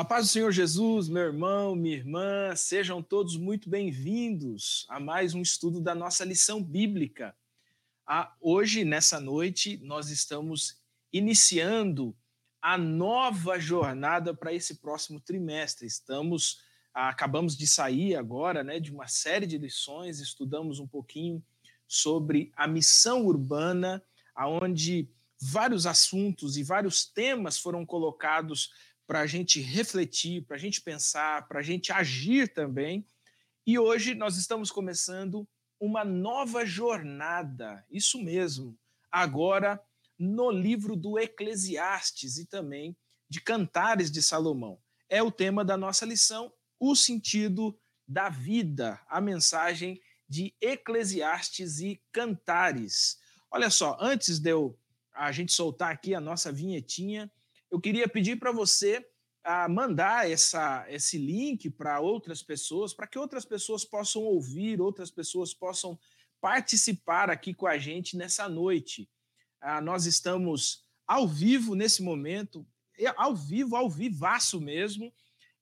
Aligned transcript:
A 0.00 0.04
paz 0.04 0.28
do 0.28 0.32
Senhor 0.32 0.50
Jesus, 0.50 1.10
meu 1.10 1.24
irmão, 1.24 1.76
minha 1.76 1.94
irmã, 1.94 2.56
sejam 2.56 3.02
todos 3.02 3.36
muito 3.36 3.68
bem-vindos 3.68 4.86
a 4.88 4.98
mais 4.98 5.34
um 5.34 5.42
estudo 5.42 5.78
da 5.78 5.94
nossa 5.94 6.24
lição 6.24 6.64
bíblica. 6.64 7.36
Ah, 8.06 8.34
hoje, 8.40 8.82
nessa 8.82 9.20
noite, 9.20 9.78
nós 9.82 10.08
estamos 10.08 10.80
iniciando 11.12 12.16
a 12.62 12.78
nova 12.78 13.58
jornada 13.58 14.32
para 14.32 14.54
esse 14.54 14.76
próximo 14.76 15.20
trimestre. 15.20 15.86
Estamos, 15.86 16.62
ah, 16.94 17.10
acabamos 17.10 17.54
de 17.54 17.66
sair 17.66 18.16
agora 18.16 18.64
né, 18.64 18.80
de 18.80 18.90
uma 18.90 19.06
série 19.06 19.46
de 19.46 19.58
lições, 19.58 20.18
estudamos 20.18 20.78
um 20.78 20.88
pouquinho 20.88 21.44
sobre 21.86 22.50
a 22.56 22.66
missão 22.66 23.26
urbana, 23.26 24.02
aonde 24.34 25.10
vários 25.38 25.86
assuntos 25.86 26.56
e 26.56 26.62
vários 26.62 27.04
temas 27.04 27.58
foram 27.58 27.84
colocados 27.84 28.70
para 29.10 29.22
a 29.22 29.26
gente 29.26 29.60
refletir, 29.60 30.42
para 30.42 30.54
a 30.54 30.58
gente 30.60 30.80
pensar, 30.80 31.48
para 31.48 31.58
a 31.58 31.62
gente 31.64 31.90
agir 31.90 32.46
também. 32.54 33.04
E 33.66 33.76
hoje 33.76 34.14
nós 34.14 34.36
estamos 34.36 34.70
começando 34.70 35.48
uma 35.80 36.04
nova 36.04 36.64
jornada, 36.64 37.84
isso 37.90 38.22
mesmo, 38.22 38.78
agora 39.10 39.82
no 40.16 40.48
livro 40.48 40.94
do 40.94 41.18
Eclesiastes 41.18 42.38
e 42.38 42.46
também 42.46 42.96
de 43.28 43.40
Cantares 43.40 44.12
de 44.12 44.22
Salomão. 44.22 44.78
É 45.08 45.20
o 45.20 45.32
tema 45.32 45.64
da 45.64 45.76
nossa 45.76 46.06
lição, 46.06 46.52
o 46.78 46.94
sentido 46.94 47.76
da 48.06 48.28
vida, 48.28 49.00
a 49.08 49.20
mensagem 49.20 50.00
de 50.28 50.54
Eclesiastes 50.60 51.80
e 51.80 52.00
Cantares. 52.12 53.18
Olha 53.50 53.70
só, 53.70 53.98
antes 54.00 54.38
de 54.38 54.50
eu 54.52 54.78
a 55.12 55.32
gente 55.32 55.52
soltar 55.52 55.90
aqui 55.90 56.14
a 56.14 56.20
nossa 56.20 56.52
vinhetinha, 56.52 57.28
eu 57.70 57.80
queria 57.80 58.08
pedir 58.08 58.36
para 58.36 58.50
você 58.50 59.06
a 59.42 59.68
mandar 59.68 60.30
essa, 60.30 60.84
esse 60.88 61.16
link 61.18 61.70
para 61.70 62.00
outras 62.00 62.42
pessoas, 62.42 62.92
para 62.92 63.06
que 63.06 63.18
outras 63.18 63.44
pessoas 63.44 63.84
possam 63.84 64.22
ouvir, 64.22 64.80
outras 64.80 65.10
pessoas 65.10 65.54
possam 65.54 65.98
participar 66.40 67.30
aqui 67.30 67.54
com 67.54 67.66
a 67.66 67.78
gente 67.78 68.16
nessa 68.16 68.48
noite. 68.48 69.08
Ah, 69.60 69.80
nós 69.80 70.06
estamos 70.06 70.84
ao 71.06 71.26
vivo 71.26 71.74
nesse 71.74 72.02
momento, 72.02 72.66
ao 73.16 73.34
vivo, 73.34 73.76
ao 73.76 73.90
vivaço 73.90 74.60
mesmo, 74.60 75.12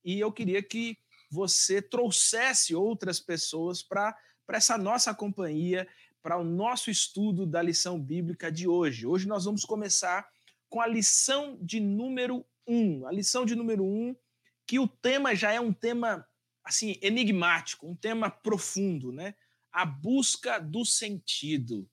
e 0.05 0.19
eu 0.19 0.33
queria 0.33 0.63
que 0.63 0.99
você 1.31 1.81
trouxesse 1.83 2.75
outras 2.75 3.21
pessoas 3.21 3.83
para 3.83 4.17
essa 4.49 4.79
nossa 4.79 5.15
companhia, 5.15 5.87
para 6.23 6.37
o 6.37 6.45
nosso 6.45 6.91
estudo 6.91 7.47
da 7.47 7.63
lição 7.63 8.01
bíblica 8.01 8.51
de 8.51 8.67
hoje. 8.67 9.07
Hoje 9.07 9.27
nós 9.27 9.45
vamos 9.45 9.65
começar 9.65 10.29
com 10.69 10.81
a 10.81 10.87
lição 10.87 11.59
de 11.61 11.81
número 11.81 12.45
um. 12.69 13.07
A 13.07 13.13
lição 13.13 13.45
de 13.45 13.57
número 13.57 13.85
um, 13.85 14.15
que 14.67 14.79
o 14.79 14.87
tema 14.87 15.35
já 15.35 15.53
é 15.53 15.61
um 15.61 15.73
tema 15.73 16.27
assim 16.63 16.99
enigmático, 17.01 17.89
um 17.89 17.97
tema 17.97 18.31
profundo, 18.31 19.11
né? 19.11 19.35
A 19.73 19.87
busca 19.87 20.59
do 20.59 20.85
sentido. 20.85 21.89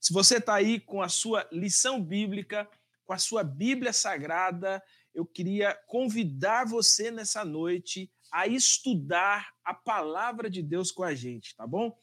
Se 0.00 0.12
você 0.12 0.38
está 0.38 0.54
aí 0.54 0.80
com 0.80 1.02
a 1.02 1.08
sua 1.08 1.46
lição 1.52 2.02
bíblica, 2.02 2.68
com 3.04 3.12
a 3.12 3.18
sua 3.18 3.44
Bíblia 3.44 3.92
Sagrada, 3.92 4.82
eu 5.14 5.26
queria 5.26 5.74
convidar 5.86 6.66
você 6.66 7.10
nessa 7.10 7.44
noite 7.44 8.10
a 8.32 8.46
estudar 8.46 9.52
a 9.62 9.72
palavra 9.72 10.50
de 10.50 10.62
Deus 10.62 10.90
com 10.90 11.04
a 11.04 11.14
gente, 11.14 11.54
tá 11.54 11.66
bom? 11.66 11.96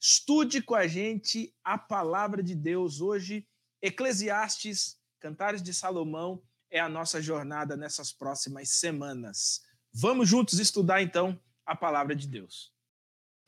Estude 0.00 0.62
com 0.62 0.74
a 0.74 0.86
gente 0.86 1.54
a 1.62 1.76
palavra 1.76 2.42
de 2.42 2.54
Deus 2.54 3.00
hoje, 3.00 3.46
Eclesiastes 3.82 4.98
Cantares 5.18 5.62
de 5.62 5.72
Salomão 5.74 6.42
é 6.74 6.80
a 6.80 6.88
nossa 6.88 7.22
jornada 7.22 7.76
nessas 7.76 8.12
próximas 8.12 8.68
semanas. 8.68 9.62
Vamos 9.92 10.28
juntos 10.28 10.58
estudar 10.58 11.00
então 11.00 11.40
a 11.64 11.76
palavra 11.76 12.16
de 12.16 12.26
Deus. 12.26 12.72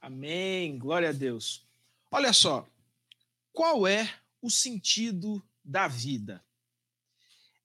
Amém. 0.01 0.79
Glória 0.79 1.09
a 1.09 1.13
Deus. 1.13 1.67
Olha 2.09 2.33
só, 2.33 2.65
qual 3.53 3.85
é 3.85 4.09
o 4.41 4.49
sentido 4.49 5.45
da 5.65 5.89
vida? 5.89 6.41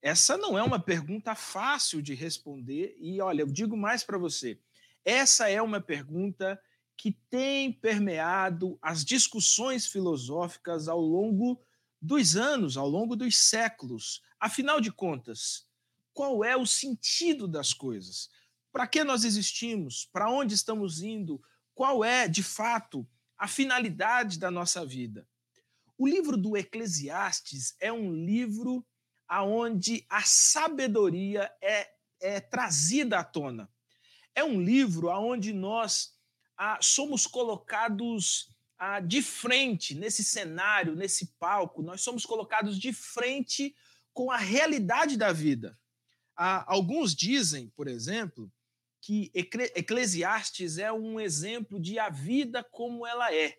Essa 0.02 0.36
não 0.36 0.58
é 0.58 0.64
uma 0.64 0.80
pergunta 0.80 1.36
fácil 1.36 2.02
de 2.02 2.16
responder 2.16 2.98
e 3.00 3.22
olha, 3.22 3.44
eu 3.44 3.48
digo 3.48 3.78
mais 3.78 4.04
para 4.04 4.18
você. 4.18 4.60
Essa 5.06 5.48
é 5.48 5.62
uma 5.62 5.80
pergunta 5.80 6.60
que 6.98 7.12
tem 7.30 7.72
permeado 7.72 8.80
as 8.82 9.06
discussões 9.06 9.86
filosóficas 9.86 10.88
ao 10.88 11.00
longo 11.00 11.62
dos 12.02 12.36
anos, 12.36 12.78
ao 12.78 12.90
longo 12.90 13.16
dos 13.16 13.38
séculos. 13.38 14.22
Afinal 14.40 14.82
de 14.82 14.92
contas, 14.92 15.68
qual 16.14 16.44
é 16.44 16.58
o 16.58 16.66
sentido 16.66 17.48
das 17.48 17.74
coisas? 17.74 18.30
Para 18.72 18.88
que 18.88 19.04
nós 19.04 19.24
existimos? 19.24 20.10
Para 20.12 20.30
onde 20.30 20.56
estamos 20.56 21.02
indo? 21.02 21.42
Qual 21.76 22.04
é, 22.04 22.28
de 22.28 22.42
fato, 22.42 23.08
a 23.38 23.48
finalidade 23.48 24.40
da 24.40 24.50
nossa 24.50 24.86
vida? 24.86 25.28
O 25.98 26.08
livro 26.08 26.36
do 26.36 26.58
Eclesiastes 26.58 27.76
é 27.80 27.94
um 27.94 28.12
livro 28.14 28.86
aonde 29.28 30.06
a 30.10 30.24
sabedoria 30.24 31.52
é, 31.62 31.92
é 32.20 32.40
trazida 32.40 33.20
à 33.20 33.24
tona. 33.24 33.70
É 34.34 34.44
um 34.44 34.60
livro 34.60 35.10
aonde 35.10 35.54
nós 35.54 36.14
ah, 36.58 36.80
somos 36.82 37.28
colocados 37.28 38.50
ah, 38.84 39.00
de 39.00 39.22
frente 39.22 39.94
nesse 39.94 40.24
cenário, 40.24 40.96
nesse 40.96 41.28
palco, 41.38 41.84
nós 41.84 42.02
somos 42.02 42.26
colocados 42.26 42.80
de 42.80 42.92
frente 42.92 43.76
com 44.12 44.32
a 44.32 44.38
realidade 44.38 45.18
da 45.18 45.32
vida. 45.32 45.80
Ah, 46.36 46.66
alguns 46.66 47.14
dizem, 47.14 47.70
por 47.76 47.88
exemplo, 47.88 48.52
que 49.00 49.32
Eclesiastes 49.36 50.80
é 50.80 50.92
um 50.92 51.20
exemplo 51.20 51.80
de 51.80 52.00
a 52.00 52.10
vida 52.10 52.64
como 52.64 53.06
ela 53.06 53.32
é. 53.32 53.56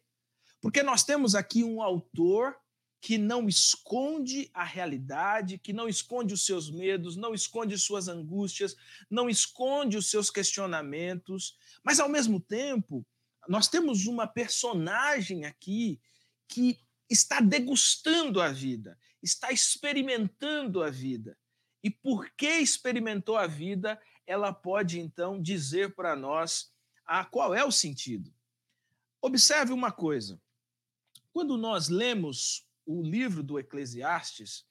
Porque 0.61 0.83
nós 0.83 1.05
temos 1.05 1.37
aqui 1.37 1.63
um 1.63 1.81
autor 1.81 2.57
que 3.01 3.17
não 3.17 3.49
esconde 3.49 4.51
a 4.53 4.65
realidade, 4.65 5.57
que 5.57 5.73
não 5.73 5.89
esconde 5.89 6.35
os 6.35 6.45
seus 6.45 6.69
medos, 6.69 7.15
não 7.15 7.33
esconde 7.33 7.79
suas 7.79 8.09
angústias, 8.09 8.75
não 9.09 9.31
esconde 9.31 9.97
os 9.97 10.11
seus 10.11 10.31
questionamentos, 10.31 11.57
mas 11.85 12.01
ao 12.01 12.09
mesmo 12.09 12.41
tempo 12.41 13.07
nós 13.49 13.69
temos 13.69 14.07
uma 14.07 14.27
personagem 14.27 15.45
aqui 15.45 16.01
que 16.49 16.79
está 17.09 17.41
degustando 17.41 18.41
a 18.41 18.49
vida, 18.49 18.99
está 19.23 19.51
experimentando 19.53 20.83
a 20.83 20.91
vida. 20.91 21.37
E 21.83 21.91
porque 21.91 22.49
experimentou 22.49 23.37
a 23.37 23.47
vida, 23.47 24.01
ela 24.27 24.53
pode 24.53 25.01
então 25.01 25.41
dizer 25.41 25.95
para 25.95 26.15
nós 26.15 26.73
a 27.05 27.25
qual 27.25 27.55
é 27.55 27.65
o 27.65 27.73
sentido. 27.73 28.33
Observe 29.21 29.73
uma 29.73 29.91
coisa. 29.91 30.41
Quando 31.33 31.57
nós 31.57 31.89
lemos 31.89 32.67
o 32.87 33.03
livro 33.03 33.43
do 33.43 33.59
Eclesiastes, 33.59 34.65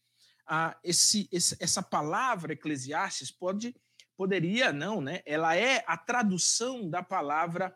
esse, 0.84 1.28
esse, 1.32 1.56
essa 1.60 1.82
palavra 1.82 2.54
Eclesiastes 2.54 3.32
pode, 3.32 3.76
poderia, 4.16 4.72
não, 4.72 5.02
né? 5.02 5.22
Ela 5.26 5.56
é 5.56 5.84
a 5.88 5.98
tradução 5.98 6.90
da 6.90 7.02
palavra 7.02 7.76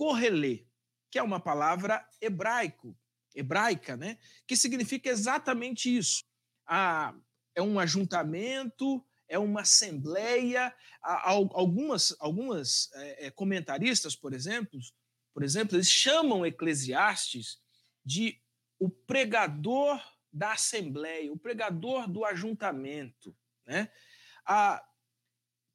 correlê, 0.00 0.64
que 1.10 1.18
é 1.18 1.22
uma 1.22 1.38
palavra 1.38 2.02
hebraico, 2.22 2.96
hebraica, 3.34 3.98
né? 3.98 4.16
que 4.46 4.56
significa 4.56 5.10
exatamente 5.10 5.94
isso. 5.94 6.24
Ah, 6.66 7.14
é 7.54 7.60
um 7.60 7.78
ajuntamento, 7.78 9.04
é 9.28 9.38
uma 9.38 9.60
assembleia. 9.60 10.74
Algumas, 11.02 12.16
algumas 12.18 12.90
é, 12.94 13.30
comentaristas, 13.30 14.16
por 14.16 14.32
exemplo, 14.32 14.80
por 15.34 15.42
exemplo, 15.42 15.76
eles 15.76 15.90
chamam 15.90 16.46
Eclesiastes 16.46 17.60
de 18.02 18.40
o 18.78 18.88
pregador 18.88 20.02
da 20.32 20.52
assembleia, 20.52 21.30
o 21.30 21.38
pregador 21.38 22.10
do 22.10 22.24
ajuntamento. 22.24 23.36
Né? 23.66 23.92
Ah, 24.46 24.82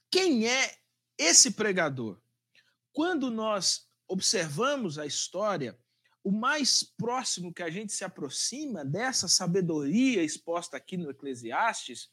quem 0.10 0.48
é 0.48 0.80
esse 1.16 1.52
pregador? 1.52 2.20
Quando 2.92 3.30
nós 3.30 3.85
observamos 4.08 4.98
a 4.98 5.06
história, 5.06 5.78
o 6.24 6.32
mais 6.32 6.84
próximo 6.84 7.54
que 7.54 7.62
a 7.62 7.70
gente 7.70 7.94
se 7.94 8.04
aproxima 8.04 8.84
dessa 8.84 9.28
sabedoria 9.28 10.24
exposta 10.24 10.78
aqui 10.78 10.98
no 10.98 11.10
Eclesiastes 11.10 12.10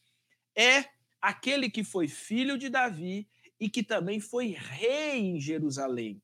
é 0.55 0.85
aquele 1.21 1.71
que 1.71 1.83
foi 1.83 2.09
filho 2.09 2.59
de 2.59 2.69
Davi 2.69 3.29
e 3.59 3.71
que 3.71 3.83
também 3.83 4.21
foi 4.21 4.49
rei 4.49 5.19
em 5.19 5.41
Jerusalém. 5.41 6.23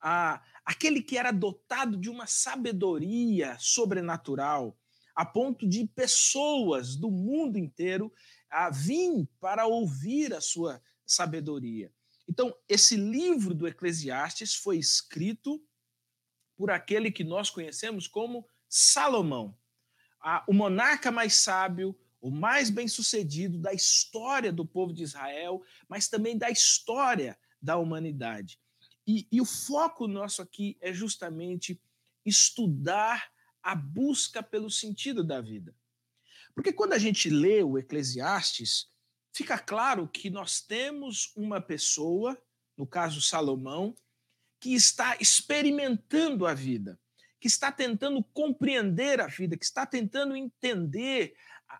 Ah, 0.00 0.42
aquele 0.64 1.02
que 1.02 1.18
era 1.18 1.30
dotado 1.30 1.96
de 1.96 2.08
uma 2.08 2.26
sabedoria 2.26 3.56
sobrenatural, 3.58 4.78
a 5.14 5.24
ponto 5.24 5.68
de 5.68 5.86
pessoas 5.88 6.96
do 6.96 7.10
mundo 7.10 7.58
inteiro 7.58 8.12
ah, 8.50 8.70
vir 8.70 9.28
para 9.40 9.66
ouvir 9.66 10.32
a 10.32 10.40
sua 10.40 10.80
sabedoria. 11.04 11.92
Então, 12.28 12.56
esse 12.68 12.96
livro 12.96 13.54
do 13.54 13.66
Eclesiastes 13.66 14.54
foi 14.54 14.78
escrito 14.78 15.62
por 16.56 16.70
aquele 16.70 17.10
que 17.10 17.24
nós 17.24 17.50
conhecemos 17.50 18.06
como 18.06 18.48
Salomão, 18.68 19.56
o 20.48 20.52
monarca 20.52 21.10
mais 21.10 21.34
sábio, 21.34 21.98
o 22.20 22.30
mais 22.30 22.70
bem-sucedido 22.70 23.58
da 23.58 23.72
história 23.72 24.50
do 24.50 24.64
povo 24.64 24.92
de 24.92 25.02
Israel, 25.02 25.62
mas 25.86 26.08
também 26.08 26.38
da 26.38 26.50
história 26.50 27.38
da 27.60 27.76
humanidade. 27.76 28.58
E, 29.06 29.28
e 29.30 29.40
o 29.40 29.44
foco 29.44 30.08
nosso 30.08 30.40
aqui 30.40 30.78
é 30.80 30.92
justamente 30.92 31.78
estudar 32.24 33.30
a 33.62 33.74
busca 33.74 34.42
pelo 34.42 34.70
sentido 34.70 35.22
da 35.22 35.40
vida. 35.40 35.74
Porque 36.54 36.72
quando 36.72 36.94
a 36.94 36.98
gente 36.98 37.28
lê 37.28 37.62
o 37.62 37.76
Eclesiastes, 37.76 38.90
fica 39.34 39.58
claro 39.58 40.06
que 40.06 40.30
nós 40.30 40.60
temos 40.60 41.32
uma 41.34 41.60
pessoa, 41.60 42.40
no 42.76 42.86
caso 42.86 43.20
Salomão, 43.20 43.94
que 44.60 44.74
está 44.74 45.16
experimentando 45.20 46.46
a 46.46 46.54
vida, 46.54 46.98
que 47.40 47.48
está 47.48 47.72
tentando 47.72 48.22
compreender 48.22 49.20
a 49.20 49.26
vida, 49.26 49.56
que 49.56 49.64
está 49.64 49.84
tentando 49.84 50.36
entender 50.36 51.34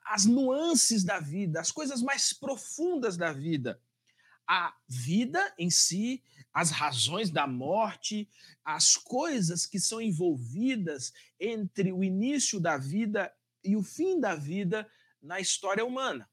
as 0.04 0.24
nuances 0.24 1.04
da 1.04 1.20
vida, 1.20 1.60
as 1.60 1.70
coisas 1.70 2.02
mais 2.02 2.32
profundas 2.32 3.16
da 3.16 3.32
vida. 3.32 3.80
A 4.46 4.74
vida 4.88 5.54
em 5.56 5.70
si, 5.70 6.22
as 6.52 6.70
razões 6.70 7.30
da 7.30 7.46
morte, 7.46 8.28
as 8.64 8.96
coisas 8.96 9.64
que 9.64 9.80
são 9.80 10.02
envolvidas 10.02 11.14
entre 11.40 11.92
o 11.92 12.04
início 12.04 12.60
da 12.60 12.76
vida 12.76 13.32
e 13.62 13.76
o 13.76 13.82
fim 13.82 14.20
da 14.20 14.34
vida 14.34 14.86
na 15.22 15.40
história 15.40 15.84
humana. 15.84 16.28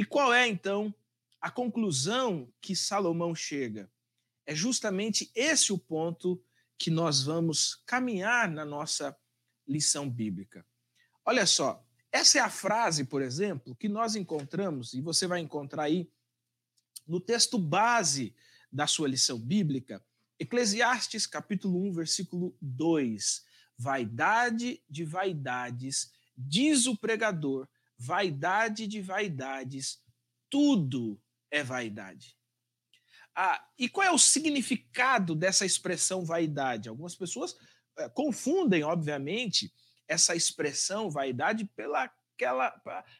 E 0.00 0.04
qual 0.06 0.32
é, 0.32 0.48
então, 0.48 0.94
a 1.38 1.50
conclusão 1.50 2.50
que 2.58 2.74
Salomão 2.74 3.34
chega? 3.34 3.92
É 4.46 4.54
justamente 4.54 5.30
esse 5.34 5.74
o 5.74 5.78
ponto 5.78 6.42
que 6.78 6.90
nós 6.90 7.22
vamos 7.22 7.82
caminhar 7.84 8.50
na 8.50 8.64
nossa 8.64 9.14
lição 9.68 10.08
bíblica. 10.08 10.64
Olha 11.22 11.44
só, 11.44 11.86
essa 12.10 12.38
é 12.38 12.40
a 12.40 12.48
frase, 12.48 13.04
por 13.04 13.20
exemplo, 13.20 13.76
que 13.76 13.90
nós 13.90 14.16
encontramos, 14.16 14.94
e 14.94 15.02
você 15.02 15.26
vai 15.26 15.40
encontrar 15.40 15.82
aí 15.82 16.10
no 17.06 17.20
texto 17.20 17.58
base 17.58 18.34
da 18.72 18.86
sua 18.86 19.06
lição 19.06 19.38
bíblica, 19.38 20.02
Eclesiastes 20.38 21.26
capítulo 21.26 21.78
1, 21.88 21.92
versículo 21.92 22.56
2. 22.62 23.44
Vaidade 23.76 24.82
de 24.88 25.04
vaidades, 25.04 26.10
diz 26.34 26.86
o 26.86 26.96
pregador, 26.96 27.68
vaidade 28.00 28.86
de 28.86 29.02
vaidades, 29.02 30.02
tudo 30.48 31.20
é 31.50 31.62
vaidade. 31.62 32.34
Ah, 33.36 33.62
e 33.78 33.90
qual 33.90 34.06
é 34.06 34.10
o 34.10 34.18
significado 34.18 35.34
dessa 35.34 35.66
expressão 35.66 36.24
vaidade? 36.24 36.88
Algumas 36.88 37.14
pessoas 37.14 37.54
é, 37.98 38.08
confundem, 38.08 38.82
obviamente, 38.82 39.70
essa 40.08 40.34
expressão 40.34 41.10
vaidade 41.10 41.66
pela 41.76 42.10
aquela, 42.34 42.74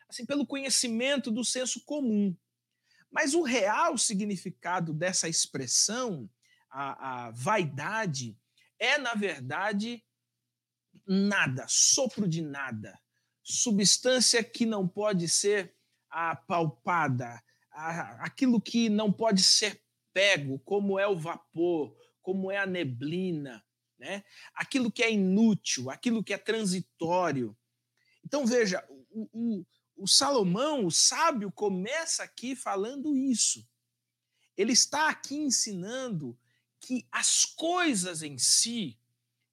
assim, 0.09 0.25
pelo 0.25 0.47
conhecimento 0.47 1.31
do 1.31 1.44
senso 1.44 1.85
comum. 1.85 2.35
Mas 3.11 3.35
o 3.35 3.43
real 3.43 3.99
significado 3.99 4.94
dessa 4.94 5.29
expressão, 5.29 6.27
a, 6.71 7.27
a 7.27 7.31
vaidade, 7.32 8.35
é, 8.79 8.97
na 8.97 9.12
verdade, 9.12 10.03
nada, 11.06 11.67
sopro 11.69 12.27
de 12.27 12.41
nada, 12.41 12.99
substância 13.50 14.43
que 14.43 14.64
não 14.64 14.87
pode 14.87 15.29
ser 15.29 15.75
apalpada, 16.08 17.43
aquilo 18.19 18.61
que 18.61 18.88
não 18.88 19.12
pode 19.12 19.43
ser 19.43 19.82
pego, 20.12 20.58
como 20.61 20.99
é 20.99 21.06
o 21.06 21.19
vapor, 21.19 21.97
como 22.20 22.50
é 22.50 22.58
a 22.58 22.67
neblina, 22.67 23.64
né? 23.99 24.25
aquilo 24.55 24.91
que 24.91 25.02
é 25.02 25.12
inútil, 25.12 25.91
aquilo 25.91 26.23
que 26.25 26.32
é 26.32 26.38
transitório. 26.38 27.56
Então, 28.25 28.47
veja, 28.47 28.85
o, 29.11 29.29
o, 29.32 29.67
o 29.96 30.06
Salomão, 30.08 30.87
o 30.87 30.91
sábio, 30.91 31.50
começa 31.53 32.23
aqui 32.23 32.56
falando 32.56 33.17
isso. 33.17 33.67
Ele 34.56 34.73
está 34.73 35.08
aqui 35.08 35.37
ensinando 35.37 36.38
que 36.81 37.06
as 37.11 37.44
coisas 37.44 38.23
em 38.23 38.38
si, 38.38 38.99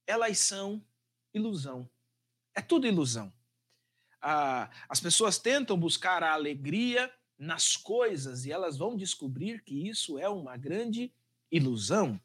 elas 0.05 0.39
são 0.39 0.83
ilusão. 1.33 1.89
É 2.55 2.61
tudo 2.61 2.87
ilusão. 2.87 3.31
As 4.21 4.99
pessoas 4.99 5.37
tentam 5.37 5.77
buscar 5.77 6.23
a 6.23 6.33
alegria 6.33 7.11
nas 7.37 7.77
coisas 7.77 8.45
e 8.45 8.51
elas 8.51 8.77
vão 8.77 8.95
descobrir 8.95 9.63
que 9.63 9.87
isso 9.87 10.17
é 10.17 10.27
uma 10.27 10.57
grande 10.57 11.13
ilusão. 11.51 12.19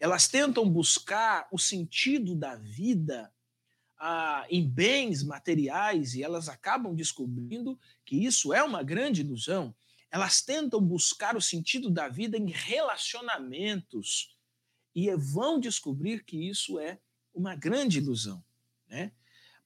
Elas 0.00 0.28
tentam 0.28 0.68
buscar 0.68 1.48
o 1.52 1.58
sentido 1.58 2.34
da 2.34 2.56
vida 2.56 3.32
ah, 3.98 4.46
em 4.50 4.68
bens 4.68 5.22
materiais 5.22 6.14
e 6.14 6.22
elas 6.22 6.48
acabam 6.48 6.94
descobrindo 6.94 7.78
que 8.04 8.16
isso 8.16 8.52
é 8.52 8.62
uma 8.62 8.82
grande 8.82 9.20
ilusão. 9.20 9.74
Elas 10.10 10.40
tentam 10.40 10.80
buscar 10.80 11.36
o 11.36 11.40
sentido 11.40 11.90
da 11.90 12.08
vida 12.08 12.36
em 12.36 12.50
relacionamentos 12.50 14.36
e 14.94 15.14
vão 15.14 15.60
descobrir 15.60 16.24
que 16.24 16.48
isso 16.48 16.78
é 16.78 16.98
uma 17.34 17.54
grande 17.54 17.98
ilusão. 17.98 18.42
Né? 18.88 19.12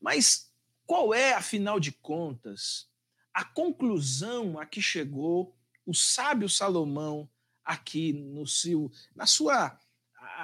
Mas 0.01 0.52
qual 0.93 1.15
é, 1.15 1.33
afinal 1.33 1.81
de 1.81 1.91
contas, 1.91 2.87
a 3.33 3.43
conclusão 3.43 4.59
a 4.59 4.67
que 4.67 4.83
chegou 4.83 5.57
o 5.87 5.95
sábio 5.95 6.51
Salomão 6.51 7.27
aqui 7.65 8.13
no 8.13 8.47
seu, 8.47 8.93
na 9.17 9.25
sua 9.27 9.81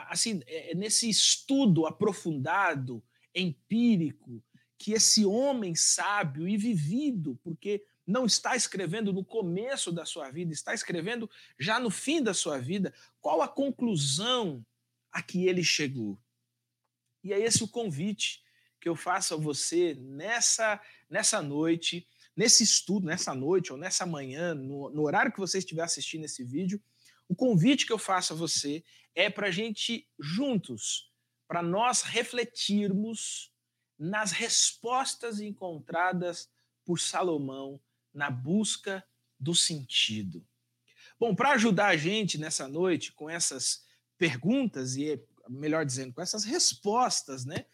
assim, 0.09 0.41
é, 0.47 0.73
é 0.73 0.75
nesse 0.75 1.07
estudo 1.07 1.85
aprofundado, 1.85 3.05
empírico, 3.35 4.43
que 4.79 4.93
esse 4.93 5.23
homem 5.27 5.75
sábio 5.75 6.49
e 6.49 6.57
vivido, 6.57 7.39
porque 7.45 7.85
não 8.07 8.25
está 8.25 8.57
escrevendo 8.57 9.13
no 9.13 9.23
começo 9.23 9.93
da 9.93 10.07
sua 10.07 10.31
vida, 10.31 10.55
está 10.55 10.73
escrevendo 10.73 11.31
já 11.61 11.79
no 11.79 11.91
fim 11.91 12.23
da 12.23 12.33
sua 12.33 12.59
vida, 12.59 12.95
qual 13.21 13.43
a 13.43 13.49
conclusão 13.49 14.65
a 15.13 15.21
que 15.21 15.47
ele 15.47 15.63
chegou? 15.63 16.19
E 17.23 17.35
é 17.35 17.39
esse 17.39 17.63
o 17.63 17.69
convite 17.69 18.43
que 18.81 18.89
eu 18.89 18.97
faço 18.97 19.35
a 19.35 19.37
você 19.37 19.95
nessa, 19.95 20.81
nessa 21.09 21.43
noite, 21.43 22.07
nesse 22.37 22.63
estudo, 22.63 23.07
nessa 23.07 23.35
noite 23.35 23.73
ou 23.73 23.79
nessa 23.79 24.07
manhã, 24.07 24.55
no, 24.55 24.91
no 24.91 25.03
horário 25.03 25.33
que 25.33 25.41
você 25.41 25.59
estiver 25.59 25.83
assistindo 25.83 26.25
esse 26.25 26.45
vídeo, 26.45 26.81
o 27.29 27.35
convite 27.35 27.87
que 27.87 27.93
eu 27.93 27.99
faço 27.99 28.33
a 28.33 28.37
você 28.37 28.83
é 29.15 29.29
para 29.29 29.49
a 29.49 29.51
gente 29.51 30.09
juntos, 30.19 31.13
para 31.47 31.63
nós 31.63 32.03
refletirmos 32.03 33.53
nas 33.99 34.33
respostas 34.33 35.41
encontradas 35.41 36.49
por 36.85 37.01
Salomão 37.01 37.81
na 38.15 38.31
busca 38.31 39.05
do 39.39 39.55
sentido. 39.55 40.47
Bom, 41.19 41.35
para 41.35 41.53
ajudar 41.53 41.89
a 41.89 41.97
gente 41.97 42.39
nessa 42.39 42.69
noite 42.69 43.13
com 43.13 43.29
essas 43.29 43.85
perguntas 44.17 44.97
e 44.97 45.21
melhor 45.49 45.85
dizendo, 45.85 46.13
com 46.13 46.23
essas 46.23 46.45
respostas, 46.45 47.45
né? 47.45 47.65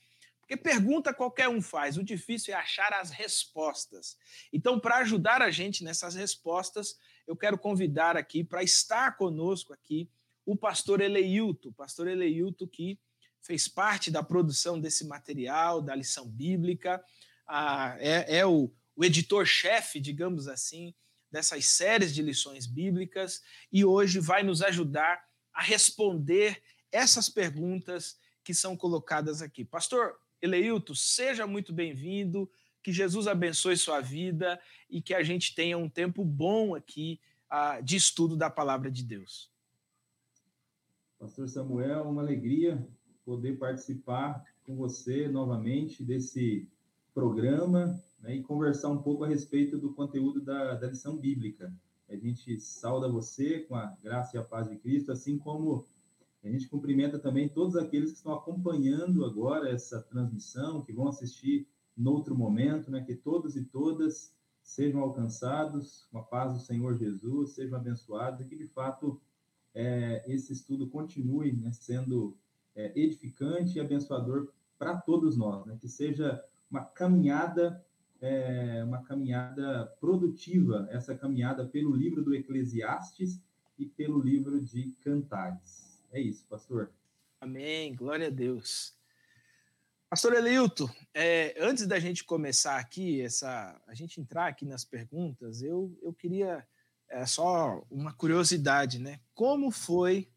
Porque 0.54 0.56
pergunta 0.56 1.12
qualquer 1.12 1.48
um 1.48 1.60
faz, 1.60 1.96
o 1.96 2.04
difícil 2.04 2.54
é 2.54 2.56
achar 2.56 2.92
as 2.92 3.10
respostas. 3.10 4.16
Então, 4.52 4.78
para 4.78 4.98
ajudar 4.98 5.42
a 5.42 5.50
gente 5.50 5.82
nessas 5.82 6.14
respostas, 6.14 6.96
eu 7.26 7.36
quero 7.36 7.58
convidar 7.58 8.16
aqui 8.16 8.44
para 8.44 8.62
estar 8.62 9.16
conosco 9.16 9.72
aqui 9.72 10.08
o 10.46 10.56
pastor 10.56 11.00
Eleilto, 11.00 11.72
pastor 11.72 12.06
Eleilto 12.06 12.68
que 12.68 12.98
fez 13.40 13.66
parte 13.66 14.10
da 14.10 14.22
produção 14.22 14.80
desse 14.80 15.06
material, 15.06 15.82
da 15.82 15.94
lição 15.94 16.28
bíblica, 16.28 17.04
é, 17.98 18.38
é 18.38 18.46
o, 18.46 18.70
o 18.94 19.04
editor-chefe, 19.04 19.98
digamos 19.98 20.46
assim, 20.46 20.94
dessas 21.30 21.66
séries 21.66 22.14
de 22.14 22.22
lições 22.22 22.66
bíblicas 22.66 23.42
e 23.72 23.84
hoje 23.84 24.20
vai 24.20 24.42
nos 24.42 24.62
ajudar 24.62 25.24
a 25.52 25.62
responder 25.62 26.62
essas 26.92 27.28
perguntas 27.28 28.18
que 28.44 28.54
são 28.54 28.76
colocadas 28.76 29.42
aqui. 29.42 29.64
Pastor, 29.64 30.16
Eleilton, 30.44 30.94
seja 30.94 31.46
muito 31.46 31.72
bem-vindo, 31.72 32.50
que 32.82 32.92
Jesus 32.92 33.26
abençoe 33.26 33.78
sua 33.78 34.02
vida 34.02 34.60
e 34.90 35.00
que 35.00 35.14
a 35.14 35.22
gente 35.22 35.54
tenha 35.54 35.78
um 35.78 35.88
tempo 35.88 36.22
bom 36.22 36.74
aqui 36.74 37.18
uh, 37.50 37.82
de 37.82 37.96
estudo 37.96 38.36
da 38.36 38.50
palavra 38.50 38.90
de 38.90 39.02
Deus. 39.02 39.50
Pastor 41.18 41.48
Samuel, 41.48 42.02
uma 42.10 42.20
alegria 42.20 42.86
poder 43.24 43.56
participar 43.58 44.44
com 44.66 44.76
você 44.76 45.28
novamente 45.28 46.04
desse 46.04 46.68
programa 47.14 47.98
né, 48.20 48.36
e 48.36 48.42
conversar 48.42 48.90
um 48.90 49.00
pouco 49.00 49.24
a 49.24 49.28
respeito 49.28 49.78
do 49.78 49.94
conteúdo 49.94 50.42
da, 50.42 50.74
da 50.74 50.88
lição 50.88 51.16
bíblica. 51.16 51.72
A 52.06 52.16
gente 52.16 52.60
sauda 52.60 53.08
você 53.08 53.60
com 53.60 53.76
a 53.76 53.96
graça 54.02 54.36
e 54.36 54.38
a 54.38 54.44
paz 54.44 54.68
de 54.68 54.76
Cristo, 54.76 55.10
assim 55.10 55.38
como 55.38 55.86
a 56.44 56.50
gente 56.50 56.68
cumprimenta 56.68 57.18
também 57.18 57.48
todos 57.48 57.74
aqueles 57.74 58.10
que 58.10 58.18
estão 58.18 58.34
acompanhando 58.34 59.24
agora 59.24 59.70
essa 59.70 60.02
transmissão, 60.02 60.82
que 60.82 60.92
vão 60.92 61.08
assistir 61.08 61.66
no 61.96 62.12
outro 62.12 62.36
momento, 62.36 62.90
né? 62.90 63.02
Que 63.02 63.14
todos 63.14 63.56
e 63.56 63.64
todas 63.64 64.34
sejam 64.62 65.00
alcançados 65.00 66.06
com 66.10 66.18
a 66.18 66.22
paz 66.22 66.52
do 66.52 66.60
Senhor 66.60 66.96
Jesus, 66.98 67.52
sejam 67.52 67.78
abençoados 67.78 68.40
e 68.40 68.44
que 68.44 68.56
de 68.56 68.66
fato 68.66 69.20
é, 69.74 70.22
esse 70.26 70.52
estudo 70.52 70.86
continue 70.88 71.52
né, 71.52 71.72
sendo 71.72 72.36
é, 72.74 72.92
edificante 72.98 73.76
e 73.76 73.80
abençoador 73.80 74.48
para 74.78 74.96
todos 74.96 75.36
nós, 75.36 75.64
né? 75.64 75.78
Que 75.80 75.88
seja 75.88 76.44
uma 76.70 76.84
caminhada 76.84 77.82
é, 78.20 78.82
uma 78.84 79.02
caminhada 79.02 79.86
produtiva, 80.00 80.88
essa 80.90 81.14
caminhada 81.14 81.66
pelo 81.66 81.94
livro 81.94 82.22
do 82.22 82.34
Eclesiastes 82.34 83.40
e 83.78 83.84
pelo 83.84 84.18
livro 84.18 84.60
de 84.62 84.92
Cantares. 85.02 85.93
É 86.14 86.20
isso, 86.20 86.46
pastor. 86.48 86.92
Amém, 87.40 87.92
glória 87.92 88.28
a 88.28 88.30
Deus. 88.30 88.94
Pastor 90.08 90.32
Elilton, 90.34 90.88
é, 91.12 91.56
antes 91.58 91.88
da 91.88 91.98
gente 91.98 92.22
começar 92.22 92.78
aqui, 92.78 93.20
essa, 93.20 93.82
a 93.84 93.94
gente 93.94 94.20
entrar 94.20 94.46
aqui 94.46 94.64
nas 94.64 94.84
perguntas, 94.84 95.60
eu, 95.60 95.98
eu 96.00 96.14
queria 96.14 96.64
é, 97.08 97.26
só 97.26 97.84
uma 97.90 98.12
curiosidade, 98.12 99.00
né? 99.00 99.18
Como 99.34 99.72
foi 99.72 100.30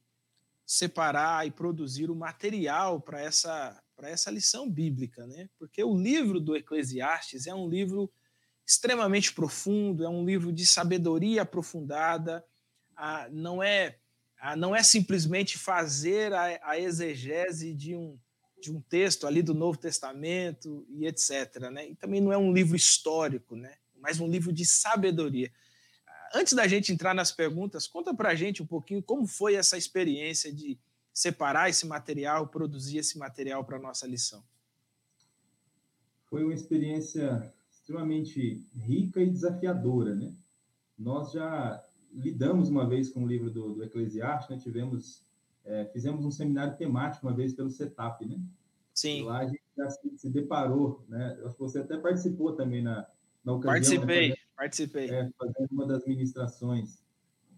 separar 0.66 1.46
e 1.46 1.52
produzir 1.52 2.10
o 2.10 2.16
material 2.16 3.00
para 3.00 3.22
essa, 3.22 3.80
para 3.96 4.10
essa 4.10 4.32
lição 4.32 4.68
bíblica, 4.68 5.28
né? 5.28 5.48
Porque 5.60 5.84
o 5.84 5.96
livro 5.96 6.40
do 6.40 6.56
Eclesiastes 6.56 7.46
é 7.46 7.54
um 7.54 7.70
livro 7.70 8.12
extremamente 8.66 9.32
profundo, 9.32 10.04
é 10.04 10.10
um 10.10 10.26
livro 10.26 10.52
de 10.52 10.66
sabedoria 10.66 11.44
aprofundada, 11.44 12.44
ah, 12.96 13.30
não 13.32 13.62
é 13.62 14.00
ah, 14.40 14.56
não 14.56 14.76
é 14.76 14.84
simplesmente 14.84 15.58
fazer 15.58 16.34
a, 16.34 16.60
a 16.64 16.80
exegese 16.80 17.74
de 17.74 17.96
um 17.96 18.18
de 18.60 18.72
um 18.72 18.82
texto 18.82 19.28
ali 19.28 19.42
do 19.42 19.54
Novo 19.54 19.78
Testamento 19.78 20.86
e 20.90 21.06
etc. 21.06 21.70
Né? 21.72 21.90
E 21.90 21.96
também 21.96 22.20
não 22.20 22.34
é 22.34 22.38
um 22.38 22.52
livro 22.52 22.76
histórico, 22.76 23.56
né? 23.56 23.76
mas 24.00 24.20
um 24.20 24.28
livro 24.28 24.52
de 24.52 24.66
sabedoria. 24.66 25.52
Antes 26.34 26.54
da 26.54 26.68
gente 26.68 26.92
entrar 26.92 27.14
nas 27.14 27.32
perguntas, 27.32 27.88
conta 27.88 28.14
para 28.14 28.30
a 28.30 28.36
gente 28.36 28.62
um 28.62 28.66
pouquinho 28.66 29.02
como 29.02 29.26
foi 29.26 29.56
essa 29.56 29.78
experiência 29.78 30.52
de 30.52 30.78
separar 31.14 31.70
esse 31.70 31.86
material, 31.86 32.48
produzir 32.48 32.98
esse 32.98 33.18
material 33.18 33.64
para 33.64 33.78
a 33.78 33.82
nossa 33.82 34.06
lição. 34.06 34.44
Foi 36.26 36.44
uma 36.44 36.54
experiência 36.54 37.54
extremamente 37.72 38.66
rica 38.76 39.22
e 39.22 39.30
desafiadora, 39.30 40.14
né? 40.14 40.34
Nós 40.98 41.32
já 41.32 41.84
lidamos 42.18 42.70
uma 42.70 42.88
vez 42.88 43.10
com 43.10 43.24
o 43.24 43.28
livro 43.28 43.50
do, 43.50 43.76
do 43.76 43.84
Eclesiastes, 43.84 44.50
né? 44.50 44.58
tivemos 44.62 45.26
é, 45.64 45.86
fizemos 45.86 46.26
um 46.26 46.32
seminário 46.32 46.78
temático 46.78 47.28
uma 47.28 47.36
vez 47.36 47.54
pelo 47.54 47.70
Setup, 47.70 48.26
né? 48.26 48.40
Sim. 48.94 49.20
E 49.20 49.24
lá 49.24 49.40
a 49.40 49.46
gente 49.46 49.62
já 49.76 49.90
se, 49.90 50.18
se, 50.18 50.30
deparou, 50.30 51.04
né? 51.10 51.38
Acho 51.44 51.56
que 51.56 51.60
você 51.60 51.80
até 51.80 51.98
participou 51.98 52.54
também 52.54 52.82
na, 52.82 53.06
na 53.44 53.54
ocasião. 53.54 53.74
Participei, 53.74 54.30
né? 54.30 54.36
fazendo, 54.36 54.56
participei. 54.56 55.10
É, 55.10 55.30
fazendo 55.38 55.72
uma 55.72 55.86
das 55.86 56.06
ministrações. 56.06 57.04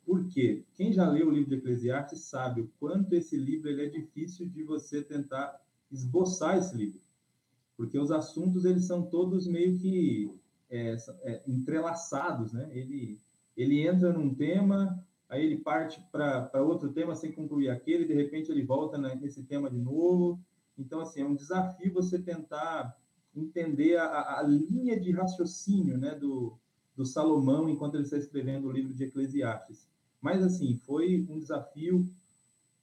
Por 0.06 0.28
quê? 0.28 0.64
Quem 0.74 0.92
já 0.92 1.08
leu 1.08 1.28
o 1.28 1.32
livro 1.32 1.50
de 1.50 1.58
Eclesiastes 1.58 2.22
sabe 2.22 2.62
o 2.62 2.72
quanto 2.80 3.14
esse 3.14 3.38
livro 3.38 3.70
ele 3.70 3.86
é 3.86 3.90
difícil 3.90 4.48
de 4.50 4.64
você 4.64 5.04
tentar 5.04 5.62
esboçar 5.92 6.58
esse 6.58 6.76
livro. 6.76 7.00
Porque 7.78 7.98
os 7.98 8.12
assuntos, 8.12 8.66
eles 8.66 8.86
são 8.86 9.04
todos 9.04 9.48
meio 9.48 9.78
que 9.78 10.34
é, 10.70 10.98
é, 11.22 11.44
entrelaçados, 11.48 12.52
né? 12.52 12.68
Ele, 12.74 13.20
ele 13.62 13.86
entra 13.86 14.14
num 14.14 14.34
tema, 14.34 15.04
aí 15.28 15.46
ele 15.46 15.58
parte 15.58 16.02
para 16.12 16.64
outro 16.64 16.94
tema 16.94 17.14
sem 17.14 17.32
concluir 17.32 17.70
aquele, 17.70 18.06
de 18.06 18.14
repente 18.14 18.50
ele 18.50 18.64
volta 18.64 18.98
nesse 18.98 19.44
tema 19.44 19.70
de 19.70 19.78
novo. 19.78 20.40
Então, 20.78 21.02
assim, 21.02 21.22
é 21.22 21.26
um 21.26 21.36
desafio 21.36 21.94
você 21.94 22.18
tentar 22.18 22.98
entender 23.36 23.98
a, 23.98 24.40
a 24.40 24.44
linha 24.44 24.98
de 24.98 25.12
raciocínio 25.12 25.98
né, 25.98 26.16
do, 26.16 26.58
do 26.96 27.06
Salomão 27.06 27.70
enquanto 27.70 27.96
ele 27.96 28.04
está 28.04 28.18
escrevendo 28.18 28.68
o 28.68 28.72
livro 28.72 28.94
de 28.94 29.04
Eclesiastes. 29.04 29.90
Mas, 30.22 30.42
assim, 30.42 30.78
foi 30.78 31.28
um 31.30 31.38
desafio 31.38 32.08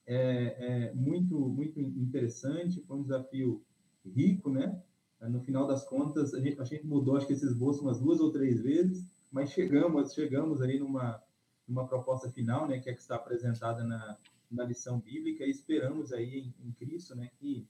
é, 0.07 0.57
é, 0.59 0.95
muito, 0.95 1.39
muito 1.39 1.81
interessante, 1.81 2.83
foi 2.83 2.99
um 2.99 3.03
desafio 3.03 3.63
rico, 4.05 4.51
né? 4.51 4.79
No 5.23 5.41
final 5.41 5.67
das 5.67 5.89
contas, 5.89 6.35
a 6.35 6.41
gente, 6.41 6.61
a 6.61 6.65
gente 6.65 6.87
mudou, 6.87 7.17
acho 7.17 7.27
que 7.27 7.33
esse 7.33 7.47
esboço 7.47 7.81
umas 7.81 7.99
duas 7.99 8.21
ou 8.21 8.31
três 8.31 8.61
vezes, 8.61 9.16
mas 9.31 9.51
chegamos, 9.51 10.13
chegamos 10.13 10.61
aí 10.63 10.79
numa, 10.79 11.23
uma 11.69 11.87
proposta 11.87 12.31
final, 12.31 12.67
né, 12.67 12.79
que 12.79 12.91
é 12.91 12.95
que 12.95 13.01
está 13.01 13.17
apresentada 13.17 13.85
na, 13.85 14.17
na 14.51 14.65
lição 14.65 14.99
bíblica, 14.99 15.45
e 15.45 15.51
esperamos 15.51 16.13
aí 16.13 16.39
em, 16.39 16.69
em 16.69 16.73
Cristo, 16.73 17.15
né, 17.15 17.31
que 17.39 17.67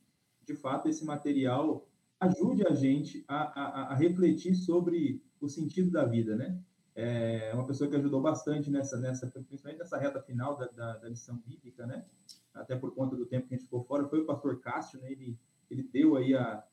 de 0.46 0.54
fato 0.54 0.88
esse 0.88 1.04
material 1.04 1.86
ajude 2.20 2.66
a 2.66 2.74
gente 2.74 3.24
a, 3.28 3.60
a, 3.60 3.92
a, 3.92 3.94
refletir 3.94 4.54
sobre 4.54 5.22
o 5.40 5.48
sentido 5.48 5.90
da 5.90 6.04
vida, 6.04 6.34
né? 6.34 6.58
É 6.94 7.50
uma 7.52 7.66
pessoa 7.66 7.90
que 7.90 7.96
ajudou 7.96 8.22
bastante 8.22 8.70
nessa, 8.70 8.96
nessa 8.96 9.26
principalmente 9.26 9.78
nessa 9.78 9.98
reta 9.98 10.22
final 10.22 10.56
da, 10.56 10.66
da, 10.68 10.96
da, 10.96 11.08
lição 11.08 11.36
bíblica, 11.46 11.86
né? 11.86 12.06
Até 12.54 12.74
por 12.74 12.94
conta 12.94 13.14
do 13.16 13.26
tempo 13.26 13.46
que 13.46 13.54
a 13.54 13.56
gente 13.58 13.66
ficou 13.66 13.84
fora, 13.84 14.08
foi 14.08 14.20
o 14.20 14.24
pastor 14.24 14.60
Cássio, 14.60 14.98
né? 15.00 15.12
Ele, 15.12 15.38
ele 15.70 15.82
deu 15.82 16.16
aí 16.16 16.34
a, 16.34 16.64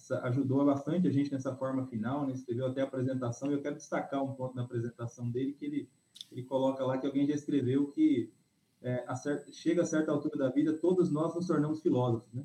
essa, 0.00 0.20
ajudou 0.22 0.64
bastante 0.64 1.06
a 1.06 1.10
gente 1.10 1.30
nessa 1.30 1.54
forma 1.54 1.86
final, 1.86 2.26
né? 2.26 2.32
Escreveu 2.32 2.66
até 2.66 2.80
a 2.80 2.84
apresentação, 2.84 3.50
e 3.50 3.54
eu 3.54 3.62
quero 3.62 3.76
destacar 3.76 4.22
um 4.22 4.32
ponto 4.32 4.56
na 4.56 4.62
apresentação 4.62 5.30
dele, 5.30 5.52
que 5.52 5.64
ele 5.64 5.88
ele 6.30 6.44
coloca 6.44 6.84
lá 6.84 6.96
que 6.98 7.06
alguém 7.06 7.26
já 7.26 7.34
escreveu 7.34 7.88
que 7.88 8.30
é, 8.82 9.04
a 9.06 9.14
certa, 9.14 9.50
chega 9.52 9.82
a 9.82 9.86
certa 9.86 10.12
altura 10.12 10.38
da 10.38 10.48
vida, 10.48 10.72
todos 10.72 11.10
nós 11.10 11.34
nos 11.34 11.46
tornamos 11.46 11.82
filósofos, 11.82 12.32
né? 12.32 12.44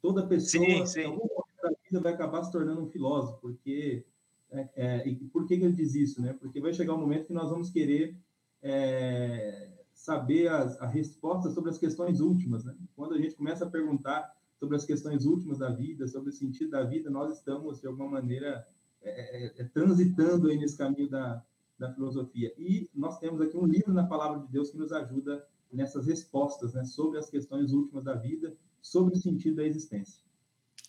Toda 0.00 0.26
pessoa, 0.26 0.64
sim, 0.64 0.86
sim. 0.86 1.00
em 1.00 1.04
algum 1.04 1.28
momento 1.28 1.62
da 1.62 1.70
vida, 1.84 2.00
vai 2.00 2.12
acabar 2.12 2.42
se 2.42 2.50
tornando 2.50 2.80
um 2.80 2.88
filósofo, 2.88 3.38
porque... 3.40 4.04
É, 4.50 4.68
é, 4.76 5.08
e 5.08 5.14
por 5.14 5.46
que, 5.46 5.56
que 5.56 5.64
ele 5.64 5.72
diz 5.72 5.94
isso, 5.94 6.20
né? 6.20 6.34
Porque 6.34 6.60
vai 6.60 6.74
chegar 6.74 6.94
um 6.94 7.00
momento 7.00 7.26
que 7.26 7.32
nós 7.32 7.48
vamos 7.48 7.70
querer 7.70 8.14
é, 8.62 9.70
saber 9.94 10.48
as, 10.48 10.78
a 10.78 10.86
resposta 10.86 11.50
sobre 11.50 11.70
as 11.70 11.78
questões 11.78 12.20
últimas, 12.20 12.62
né? 12.64 12.74
Quando 12.94 13.14
a 13.14 13.18
gente 13.18 13.34
começa 13.34 13.64
a 13.64 13.70
perguntar 13.70 14.30
sobre 14.62 14.76
as 14.76 14.84
questões 14.84 15.26
últimas 15.26 15.58
da 15.58 15.70
vida, 15.70 16.06
sobre 16.06 16.30
o 16.30 16.32
sentido 16.32 16.70
da 16.70 16.84
vida, 16.84 17.10
nós 17.10 17.36
estamos, 17.36 17.80
de 17.80 17.88
alguma 17.88 18.08
maneira, 18.08 18.64
é, 19.02 19.46
é, 19.46 19.52
é 19.56 19.64
transitando 19.64 20.48
aí 20.48 20.56
nesse 20.56 20.78
caminho 20.78 21.10
da, 21.10 21.44
da 21.76 21.92
filosofia. 21.92 22.54
E 22.56 22.88
nós 22.94 23.18
temos 23.18 23.40
aqui 23.40 23.56
um 23.56 23.66
livro 23.66 23.92
na 23.92 24.06
palavra 24.06 24.38
de 24.38 24.52
Deus 24.52 24.70
que 24.70 24.78
nos 24.78 24.92
ajuda 24.92 25.44
nessas 25.72 26.06
respostas, 26.06 26.74
né, 26.74 26.84
sobre 26.84 27.18
as 27.18 27.28
questões 27.28 27.72
últimas 27.72 28.04
da 28.04 28.14
vida, 28.14 28.56
sobre 28.80 29.14
o 29.14 29.20
sentido 29.20 29.56
da 29.56 29.64
existência. 29.64 30.22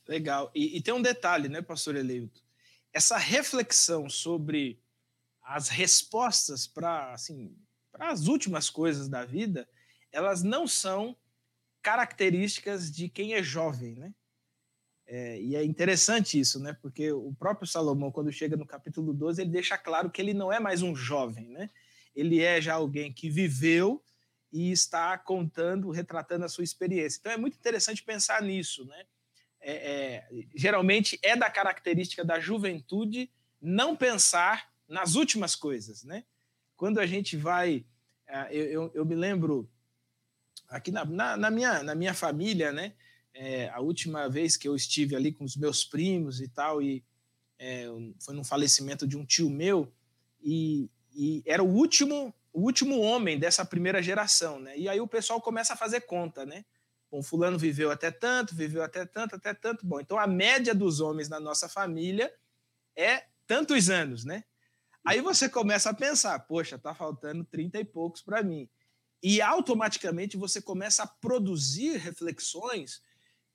Legal. 0.07 0.51
E, 0.53 0.77
e 0.77 0.81
tem 0.81 0.93
um 0.93 1.01
detalhe, 1.01 1.49
né, 1.49 1.59
pastor 1.59 1.95
Eleito? 1.95 2.43
Essa 2.93 3.17
reflexão 3.17 4.07
sobre 4.07 4.79
as 5.41 5.69
respostas 5.69 6.67
para 6.67 7.11
assim, 7.11 7.57
as 7.93 8.27
últimas 8.27 8.69
coisas 8.69 9.09
da 9.09 9.25
vida, 9.25 9.67
elas 10.11 10.43
não 10.43 10.67
são 10.67 11.17
características 11.83 12.89
de 12.89 13.09
quem 13.09 13.33
é 13.33 13.43
jovem, 13.43 13.95
né? 13.95 14.13
É, 15.05 15.39
e 15.39 15.55
é 15.55 15.63
interessante 15.63 16.39
isso, 16.39 16.59
né? 16.59 16.73
Porque 16.81 17.11
o 17.11 17.35
próprio 17.37 17.67
Salomão, 17.67 18.09
quando 18.09 18.31
chega 18.31 18.55
no 18.55 18.65
capítulo 18.65 19.13
12, 19.13 19.41
ele 19.41 19.51
deixa 19.51 19.77
claro 19.77 20.09
que 20.09 20.21
ele 20.21 20.33
não 20.33 20.51
é 20.51 20.59
mais 20.59 20.81
um 20.81 20.95
jovem, 20.95 21.49
né? 21.49 21.69
Ele 22.15 22.41
é 22.41 22.61
já 22.61 22.75
alguém 22.75 23.11
que 23.11 23.29
viveu 23.29 24.01
e 24.51 24.71
está 24.71 25.17
contando, 25.17 25.91
retratando 25.91 26.45
a 26.45 26.49
sua 26.49 26.63
experiência. 26.63 27.17
Então 27.19 27.33
é 27.33 27.37
muito 27.37 27.57
interessante 27.57 28.01
pensar 28.01 28.41
nisso, 28.41 28.85
né? 28.85 29.03
É, 29.59 29.73
é, 29.73 30.27
geralmente 30.55 31.19
é 31.21 31.35
da 31.35 31.49
característica 31.49 32.23
da 32.23 32.39
juventude 32.39 33.29
não 33.61 33.95
pensar 33.95 34.69
nas 34.87 35.15
últimas 35.15 35.55
coisas, 35.55 36.03
né? 36.03 36.23
Quando 36.77 36.99
a 36.99 37.05
gente 37.05 37.35
vai, 37.35 37.85
é, 38.27 38.47
eu, 38.51 38.65
eu, 38.65 38.91
eu 38.95 39.05
me 39.05 39.15
lembro 39.15 39.69
aqui 40.75 40.91
na, 40.91 41.05
na, 41.05 41.37
na, 41.37 41.51
minha, 41.51 41.83
na 41.83 41.95
minha 41.95 42.13
família, 42.13 42.71
né? 42.71 42.93
é, 43.33 43.69
a 43.69 43.79
última 43.79 44.29
vez 44.29 44.55
que 44.55 44.67
eu 44.67 44.75
estive 44.75 45.15
ali 45.15 45.31
com 45.31 45.43
os 45.43 45.55
meus 45.55 45.83
primos 45.83 46.39
e 46.39 46.47
tal, 46.47 46.81
e 46.81 47.03
é, 47.57 47.87
foi 48.19 48.35
num 48.35 48.43
falecimento 48.43 49.07
de 49.07 49.17
um 49.17 49.25
tio 49.25 49.49
meu, 49.49 49.91
e, 50.41 50.89
e, 51.13 51.41
era 51.45 51.63
o 51.63 51.67
último, 51.67 52.33
o 52.51 52.61
último 52.61 52.99
homem 53.01 53.39
dessa 53.39 53.65
primeira 53.65 54.01
geração, 54.01 54.59
né? 54.59 54.77
E 54.77 54.87
aí 54.87 54.99
o 55.01 55.07
pessoal 55.07 55.41
começa 55.41 55.73
a 55.73 55.77
fazer 55.77 56.01
conta, 56.01 56.45
né? 56.45 56.63
Bom, 57.09 57.23
fulano 57.23 57.57
viveu 57.57 57.91
até 57.91 58.11
tanto, 58.11 58.55
viveu 58.55 58.83
até 58.83 59.05
tanto, 59.05 59.35
até 59.35 59.53
tanto. 59.53 59.85
Bom, 59.85 59.99
então 59.99 60.19
a 60.19 60.27
média 60.27 60.73
dos 60.73 60.99
homens 60.99 61.29
na 61.29 61.39
nossa 61.39 61.69
família 61.69 62.31
é 62.95 63.23
tantos 63.47 63.89
anos, 63.89 64.25
né? 64.25 64.43
Aí 65.05 65.21
você 65.21 65.49
começa 65.49 65.89
a 65.89 65.93
pensar, 65.93 66.39
poxa, 66.39 66.77
tá 66.77 66.93
faltando 66.93 67.43
30 67.43 67.79
e 67.79 67.85
poucos 67.85 68.21
para 68.21 68.41
mim. 68.41 68.69
E 69.23 69.41
automaticamente 69.41 70.35
você 70.35 70.61
começa 70.61 71.03
a 71.03 71.07
produzir 71.07 71.95
reflexões 71.95 73.01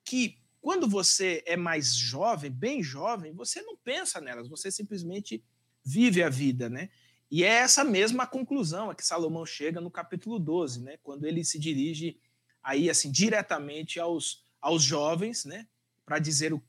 que 0.03 0.41
quando 0.59 0.89
você 0.89 1.43
é 1.45 1.55
mais 1.55 1.95
jovem, 1.95 2.49
bem 2.49 2.81
jovem, 2.81 3.31
você 3.33 3.61
não 3.61 3.77
pensa 3.77 4.19
nelas, 4.19 4.49
você 4.49 4.71
simplesmente 4.71 5.43
vive 5.85 6.23
a 6.23 6.29
vida, 6.29 6.69
né? 6.69 6.89
E 7.29 7.43
é 7.43 7.49
essa 7.49 7.83
mesma 7.83 8.25
conclusão 8.25 8.89
a 8.89 8.95
que 8.95 9.05
Salomão 9.05 9.45
chega 9.45 9.79
no 9.79 9.91
capítulo 9.91 10.39
12, 10.39 10.81
né? 10.81 10.97
Quando 11.03 11.25
ele 11.25 11.45
se 11.45 11.59
dirige 11.59 12.19
aí 12.63 12.89
assim 12.89 13.11
diretamente 13.11 13.99
aos, 13.99 14.43
aos 14.59 14.81
jovens, 14.81 15.45
né? 15.45 15.67
Para 16.03 16.17
dizer 16.17 16.51
o, 16.51 16.63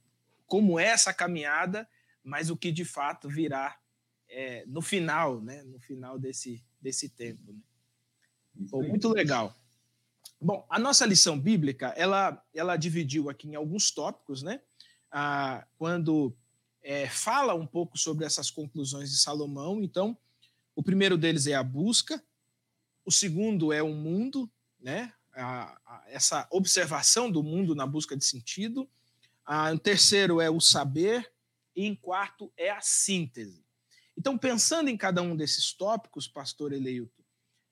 como 0.47 0.79
é 0.79 0.85
essa 0.85 1.15
caminhada, 1.15 1.89
mas 2.23 2.51
o 2.51 2.57
que 2.57 2.71
de 2.71 2.85
fato 2.85 3.31
virá 3.31 3.81
é, 4.29 4.65
no 4.67 4.83
final, 4.83 5.41
né? 5.41 5.63
No 5.63 5.81
final 5.81 6.19
desse, 6.19 6.63
desse 6.81 7.09
tempo. 7.09 7.51
Né? 7.51 7.61
Muito 8.73 9.09
legal. 9.09 9.55
Bom, 10.41 10.67
a 10.71 10.79
nossa 10.79 11.05
lição 11.07 11.39
bíblica, 11.39 11.89
ela, 11.97 12.43
ela 12.55 12.77
dividiu 12.77 13.29
aqui 13.29 13.49
em 13.49 13.55
alguns 13.55 13.91
tópicos, 13.91 14.43
né? 14.43 14.61
Ah, 15.11 15.67
quando 15.77 16.35
é, 16.83 17.09
fala 17.09 17.55
um 17.55 17.67
pouco 17.67 17.99
sobre 17.99 18.25
essas 18.25 18.51
conclusões 18.51 19.11
de 19.11 19.19
Salomão. 19.19 19.83
Então, 19.83 20.17
o 20.75 20.83
primeiro 20.83 21.19
deles 21.19 21.47
é 21.47 21.55
a 21.55 21.63
busca, 21.63 22.23
o 23.05 23.11
segundo 23.11 23.73
é 23.73 23.83
o 23.83 23.93
mundo, 23.93 24.51
né? 24.79 25.13
Essa 26.09 26.47
observação 26.51 27.31
do 27.31 27.43
mundo 27.43 27.75
na 27.75 27.87
busca 27.87 28.17
de 28.17 28.25
sentido. 28.25 28.89
A, 29.45 29.73
o 29.73 29.79
terceiro 29.79 30.41
é 30.41 30.51
o 30.51 30.61
saber. 30.61 31.31
E 31.77 31.87
em 31.87 31.95
quarto 31.95 32.53
é 32.57 32.69
a 32.69 32.81
síntese. 32.81 33.65
Então, 34.19 34.37
pensando 34.37 34.91
em 34.91 34.97
cada 34.97 35.23
um 35.23 35.37
desses 35.37 35.73
tópicos, 35.73 36.27
pastor 36.27 36.73
Eleito, 36.73 37.20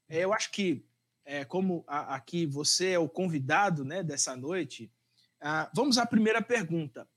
é, 0.09 0.25
eu 0.25 0.33
acho 0.33 0.51
que, 0.51 0.85
é, 1.25 1.45
como 1.45 1.85
aqui 1.87 2.47
você 2.47 2.91
é 2.91 2.99
o 2.99 3.09
convidado 3.09 3.85
né, 3.85 4.03
dessa 4.03 4.35
noite, 4.37 4.91
ah, 5.41 5.71
vamos 5.75 5.99
à 5.99 6.07
primeira 6.07 6.43
pergunta. 6.43 7.09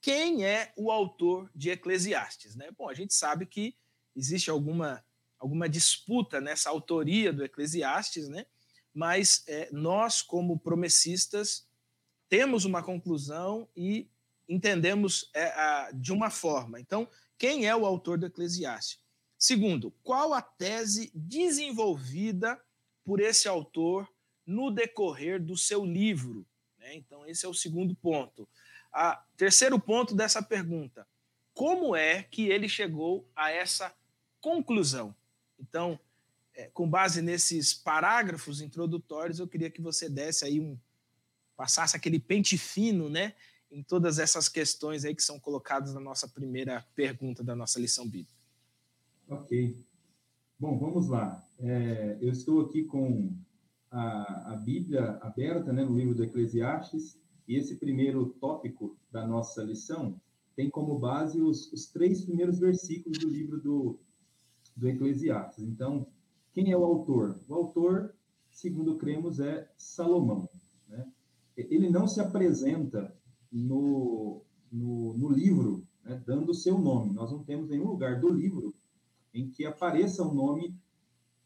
Quem 0.00 0.44
é 0.44 0.72
o 0.76 0.90
autor 0.90 1.50
de 1.54 1.70
Eclesiastes? 1.70 2.54
Né? 2.54 2.70
Bom, 2.76 2.88
a 2.88 2.94
gente 2.94 3.12
sabe 3.12 3.44
que 3.44 3.76
existe 4.14 4.48
alguma, 4.48 5.04
alguma 5.38 5.68
disputa 5.68 6.40
nessa 6.40 6.70
autoria 6.70 7.32
do 7.32 7.44
Eclesiastes, 7.44 8.28
né? 8.28 8.46
mas 8.94 9.42
é, 9.46 9.68
nós, 9.72 10.22
como 10.22 10.58
promessistas, 10.58 11.66
temos 12.28 12.64
uma 12.64 12.82
conclusão 12.82 13.68
e 13.76 14.08
entendemos 14.48 15.30
é, 15.34 15.48
a, 15.48 15.90
de 15.92 16.12
uma 16.12 16.30
forma. 16.30 16.80
Então, 16.80 17.08
quem 17.36 17.66
é 17.66 17.76
o 17.76 17.84
autor 17.84 18.16
do 18.16 18.26
Eclesiastes? 18.26 19.05
Segundo, 19.38 19.90
qual 20.02 20.32
a 20.32 20.40
tese 20.40 21.10
desenvolvida 21.14 22.60
por 23.04 23.20
esse 23.20 23.46
autor 23.46 24.08
no 24.46 24.70
decorrer 24.70 25.42
do 25.42 25.56
seu 25.56 25.84
livro? 25.84 26.46
Né? 26.78 26.94
Então, 26.94 27.26
esse 27.26 27.44
é 27.44 27.48
o 27.48 27.54
segundo 27.54 27.94
ponto. 27.94 28.48
A 28.92 29.22
terceiro 29.36 29.78
ponto 29.78 30.14
dessa 30.14 30.42
pergunta: 30.42 31.06
como 31.52 31.94
é 31.94 32.22
que 32.22 32.48
ele 32.48 32.68
chegou 32.68 33.28
a 33.36 33.50
essa 33.50 33.94
conclusão? 34.40 35.14
Então, 35.58 35.98
é, 36.54 36.68
com 36.72 36.88
base 36.88 37.20
nesses 37.20 37.74
parágrafos 37.74 38.60
introdutórios, 38.62 39.38
eu 39.38 39.46
queria 39.46 39.70
que 39.70 39.82
você 39.82 40.08
desse 40.08 40.44
aí 40.44 40.58
um 40.58 40.78
passasse 41.56 41.96
aquele 41.96 42.18
pente 42.18 42.58
fino, 42.58 43.08
né, 43.08 43.34
em 43.70 43.82
todas 43.82 44.18
essas 44.18 44.48
questões 44.48 45.04
aí 45.04 45.14
que 45.14 45.22
são 45.22 45.40
colocadas 45.40 45.94
na 45.94 46.00
nossa 46.00 46.28
primeira 46.28 46.86
pergunta 46.94 47.42
da 47.42 47.56
nossa 47.56 47.80
lição 47.80 48.06
bíblica. 48.06 48.35
Ok. 49.28 49.76
Bom, 50.56 50.78
vamos 50.78 51.08
lá. 51.08 51.44
É, 51.58 52.16
eu 52.20 52.30
estou 52.30 52.60
aqui 52.60 52.84
com 52.84 53.34
a, 53.90 54.52
a 54.52 54.56
Bíblia 54.56 55.18
aberta, 55.20 55.72
né, 55.72 55.84
no 55.84 55.98
livro 55.98 56.14
do 56.14 56.22
Eclesiastes, 56.22 57.18
e 57.48 57.56
esse 57.56 57.74
primeiro 57.76 58.26
tópico 58.40 58.96
da 59.10 59.26
nossa 59.26 59.64
lição 59.64 60.20
tem 60.54 60.70
como 60.70 60.96
base 60.98 61.42
os, 61.42 61.72
os 61.72 61.86
três 61.86 62.24
primeiros 62.24 62.60
versículos 62.60 63.18
do 63.18 63.28
livro 63.28 63.60
do, 63.60 63.98
do 64.76 64.88
Eclesiastes. 64.88 65.64
Então, 65.64 66.06
quem 66.52 66.70
é 66.70 66.78
o 66.78 66.84
autor? 66.84 67.40
O 67.48 67.54
autor, 67.54 68.14
segundo 68.48 68.96
cremos, 68.96 69.40
é 69.40 69.68
Salomão. 69.76 70.48
Né? 70.88 71.04
Ele 71.56 71.90
não 71.90 72.06
se 72.06 72.20
apresenta 72.20 73.12
no, 73.50 74.40
no, 74.70 75.14
no 75.18 75.28
livro, 75.28 75.84
né, 76.04 76.22
dando 76.24 76.50
o 76.50 76.54
seu 76.54 76.78
nome. 76.78 77.12
Nós 77.12 77.32
não 77.32 77.42
temos 77.42 77.68
nenhum 77.68 77.88
lugar 77.88 78.20
do 78.20 78.32
livro 78.32 78.72
em 79.40 79.50
que 79.50 79.64
apareça 79.64 80.22
o 80.22 80.34
nome 80.34 80.74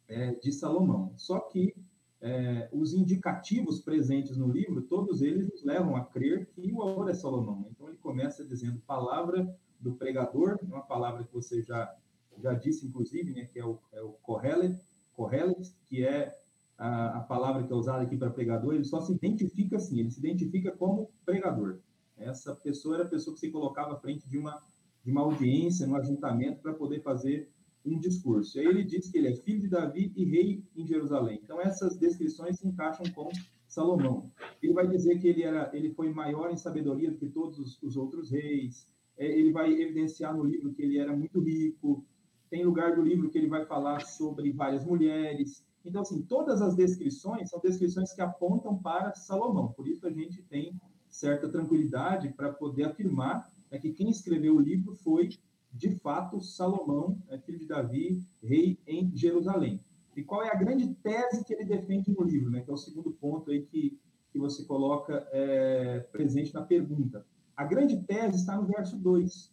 é, 0.08 0.32
de 0.34 0.52
Salomão. 0.52 1.12
Só 1.16 1.40
que 1.40 1.74
é, 2.20 2.68
os 2.72 2.92
indicativos 2.94 3.80
presentes 3.80 4.36
no 4.36 4.48
livro, 4.48 4.82
todos 4.82 5.22
eles 5.22 5.48
nos 5.48 5.64
levam 5.64 5.96
a 5.96 6.04
crer 6.04 6.46
que 6.54 6.72
o 6.72 6.82
autor 6.82 7.10
é 7.10 7.14
Salomão. 7.14 7.66
Então 7.70 7.88
ele 7.88 7.98
começa 7.98 8.44
dizendo 8.44 8.80
palavra 8.86 9.54
do 9.80 9.92
pregador, 9.92 10.58
uma 10.62 10.82
palavra 10.82 11.24
que 11.24 11.32
você 11.32 11.62
já 11.62 11.94
já 12.40 12.54
disse, 12.54 12.86
inclusive, 12.86 13.32
né, 13.32 13.44
que 13.52 13.58
é 13.58 13.64
o, 13.64 13.78
é 13.92 14.00
o 14.00 14.12
Kohelet, 14.22 14.80
Kohelet, 15.14 15.74
que 15.88 16.04
é 16.04 16.34
a, 16.78 17.18
a 17.18 17.20
palavra 17.20 17.62
que 17.62 17.72
é 17.72 17.76
usada 17.76 18.02
aqui 18.02 18.16
para 18.16 18.30
pregador, 18.30 18.74
ele 18.74 18.84
só 18.84 19.00
se 19.02 19.12
identifica 19.12 19.76
assim, 19.76 20.00
ele 20.00 20.10
se 20.10 20.18
identifica 20.18 20.72
como 20.72 21.10
pregador. 21.24 21.78
Essa 22.16 22.54
pessoa 22.54 22.96
era 22.96 23.04
a 23.04 23.08
pessoa 23.08 23.34
que 23.34 23.40
se 23.40 23.50
colocava 23.50 23.92
à 23.92 23.96
frente 23.96 24.28
de 24.28 24.38
uma, 24.38 24.62
de 25.04 25.10
uma 25.10 25.22
audiência, 25.22 25.86
no 25.86 25.96
ajuntamento, 25.96 26.60
para 26.60 26.72
poder 26.72 27.02
fazer 27.02 27.50
um 27.84 27.98
discurso. 27.98 28.58
E 28.58 28.60
aí 28.60 28.66
ele 28.66 28.84
diz 28.84 29.10
que 29.10 29.18
ele 29.18 29.28
é 29.28 29.36
filho 29.36 29.60
de 29.60 29.68
Davi 29.68 30.12
e 30.14 30.24
rei 30.24 30.62
em 30.76 30.86
Jerusalém. 30.86 31.40
Então 31.42 31.60
essas 31.60 31.96
descrições 31.96 32.58
se 32.58 32.66
encaixam 32.66 33.06
com 33.14 33.30
Salomão. 33.66 34.30
Ele 34.62 34.72
vai 34.72 34.86
dizer 34.86 35.18
que 35.18 35.28
ele 35.28 35.42
era, 35.42 35.70
ele 35.72 35.90
foi 35.90 36.12
maior 36.12 36.50
em 36.50 36.56
sabedoria 36.56 37.10
do 37.10 37.16
que 37.16 37.28
todos 37.28 37.58
os, 37.58 37.82
os 37.82 37.96
outros 37.96 38.30
reis. 38.30 38.86
É, 39.16 39.26
ele 39.26 39.52
vai 39.52 39.72
evidenciar 39.72 40.36
no 40.36 40.44
livro 40.44 40.72
que 40.72 40.82
ele 40.82 40.98
era 40.98 41.16
muito 41.16 41.40
rico. 41.40 42.04
Tem 42.50 42.64
lugar 42.64 42.96
do 42.96 43.02
livro 43.02 43.30
que 43.30 43.38
ele 43.38 43.48
vai 43.48 43.64
falar 43.64 44.00
sobre 44.00 44.50
várias 44.50 44.84
mulheres. 44.84 45.64
Então 45.84 46.02
assim, 46.02 46.22
todas 46.22 46.60
as 46.60 46.74
descrições 46.74 47.48
são 47.48 47.60
descrições 47.60 48.12
que 48.12 48.20
apontam 48.20 48.76
para 48.76 49.14
Salomão. 49.14 49.72
Por 49.72 49.88
isso 49.88 50.06
a 50.06 50.10
gente 50.10 50.42
tem 50.42 50.74
certa 51.08 51.48
tranquilidade 51.48 52.28
para 52.30 52.52
poder 52.52 52.84
afirmar 52.84 53.50
né, 53.70 53.78
que 53.78 53.92
quem 53.92 54.10
escreveu 54.10 54.56
o 54.56 54.60
livro 54.60 54.94
foi, 54.94 55.28
de 55.72 55.90
fato, 55.98 56.40
Salomão, 56.40 57.16
né, 57.28 57.38
filho 57.38 57.58
de 57.58 57.66
Davi, 57.66 58.22
rei 58.42 58.78
em 58.86 59.14
Jerusalém. 59.16 59.80
E 60.16 60.22
qual 60.22 60.42
é 60.42 60.50
a 60.50 60.56
grande 60.56 60.92
tese 60.94 61.44
que 61.44 61.52
ele 61.52 61.64
defende 61.64 62.10
no 62.10 62.24
livro, 62.24 62.50
né, 62.50 62.60
que 62.60 62.70
é 62.70 62.72
o 62.72 62.76
segundo 62.76 63.10
ponto 63.12 63.50
aí 63.50 63.62
que, 63.62 63.98
que 64.32 64.38
você 64.38 64.64
coloca 64.64 65.26
é, 65.32 66.00
presente 66.12 66.52
na 66.52 66.62
pergunta. 66.62 67.24
A 67.56 67.64
grande 67.64 67.96
tese 68.02 68.36
está 68.36 68.56
no 68.56 68.66
verso 68.66 68.96
2. 68.96 69.52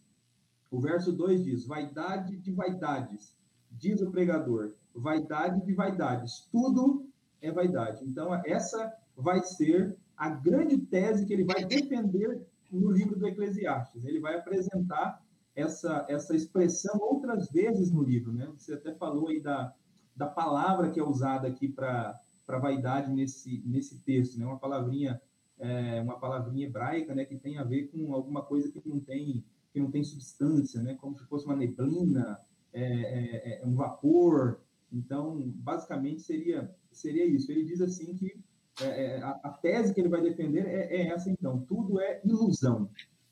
O 0.70 0.80
verso 0.80 1.12
2 1.12 1.44
diz: 1.44 1.66
Vaidade 1.66 2.36
de 2.36 2.52
vaidades, 2.52 3.36
diz 3.70 4.00
o 4.00 4.10
pregador, 4.10 4.74
vaidade 4.94 5.64
de 5.64 5.72
vaidades, 5.72 6.48
tudo 6.50 7.06
é 7.40 7.50
vaidade. 7.50 8.04
Então, 8.04 8.34
essa 8.44 8.92
vai 9.16 9.42
ser 9.42 9.96
a 10.16 10.28
grande 10.28 10.78
tese 10.78 11.24
que 11.24 11.32
ele 11.32 11.44
vai 11.44 11.64
defender 11.64 12.44
no 12.70 12.90
livro 12.90 13.18
do 13.18 13.26
Eclesiastes. 13.26 14.04
Ele 14.04 14.20
vai 14.20 14.36
apresentar 14.36 15.22
essa, 15.58 16.06
essa 16.08 16.36
expressão 16.36 16.98
outras 17.00 17.50
vezes 17.50 17.90
no 17.90 18.02
livro, 18.02 18.32
né? 18.32 18.48
Você 18.56 18.74
até 18.74 18.94
falou 18.94 19.28
aí 19.28 19.40
da, 19.40 19.74
da 20.16 20.26
palavra 20.26 20.90
que 20.90 21.00
é 21.00 21.02
usada 21.02 21.48
aqui 21.48 21.68
para 21.68 22.20
vaidade 22.46 23.12
nesse 23.12 23.62
nesse 23.66 23.98
texto, 23.98 24.38
né? 24.38 24.46
Uma 24.46 24.58
palavrinha 24.58 25.20
é, 25.58 26.00
uma 26.00 26.18
palavrinha 26.18 26.66
hebraica, 26.66 27.12
né? 27.12 27.24
Que 27.24 27.36
tem 27.36 27.58
a 27.58 27.64
ver 27.64 27.88
com 27.88 28.14
alguma 28.14 28.42
coisa 28.42 28.70
que 28.70 28.80
não 28.88 29.00
tem 29.00 29.44
que 29.72 29.80
não 29.80 29.90
tem 29.90 30.04
substância, 30.04 30.80
né? 30.80 30.94
Como 30.94 31.18
se 31.18 31.24
fosse 31.24 31.44
uma 31.44 31.56
neblina, 31.56 32.38
é, 32.72 32.82
é, 32.82 33.62
é 33.62 33.66
um 33.66 33.74
vapor. 33.74 34.60
Então, 34.92 35.42
basicamente 35.56 36.22
seria 36.22 36.72
seria 36.92 37.24
isso. 37.24 37.50
Ele 37.50 37.64
diz 37.64 37.80
assim 37.80 38.14
que 38.14 38.38
é, 38.80 38.86
é, 38.86 39.22
a, 39.22 39.30
a, 39.42 39.50
tese 39.50 39.92
que 39.92 40.00
ele 40.00 40.08
vai 40.08 40.22
defender 40.22 40.64
é, 40.66 40.96
é, 40.96 41.08
essa, 41.08 41.28
então. 41.28 41.60
Tudo 41.62 42.00
é 42.00 42.20
ilusão. 42.24 42.88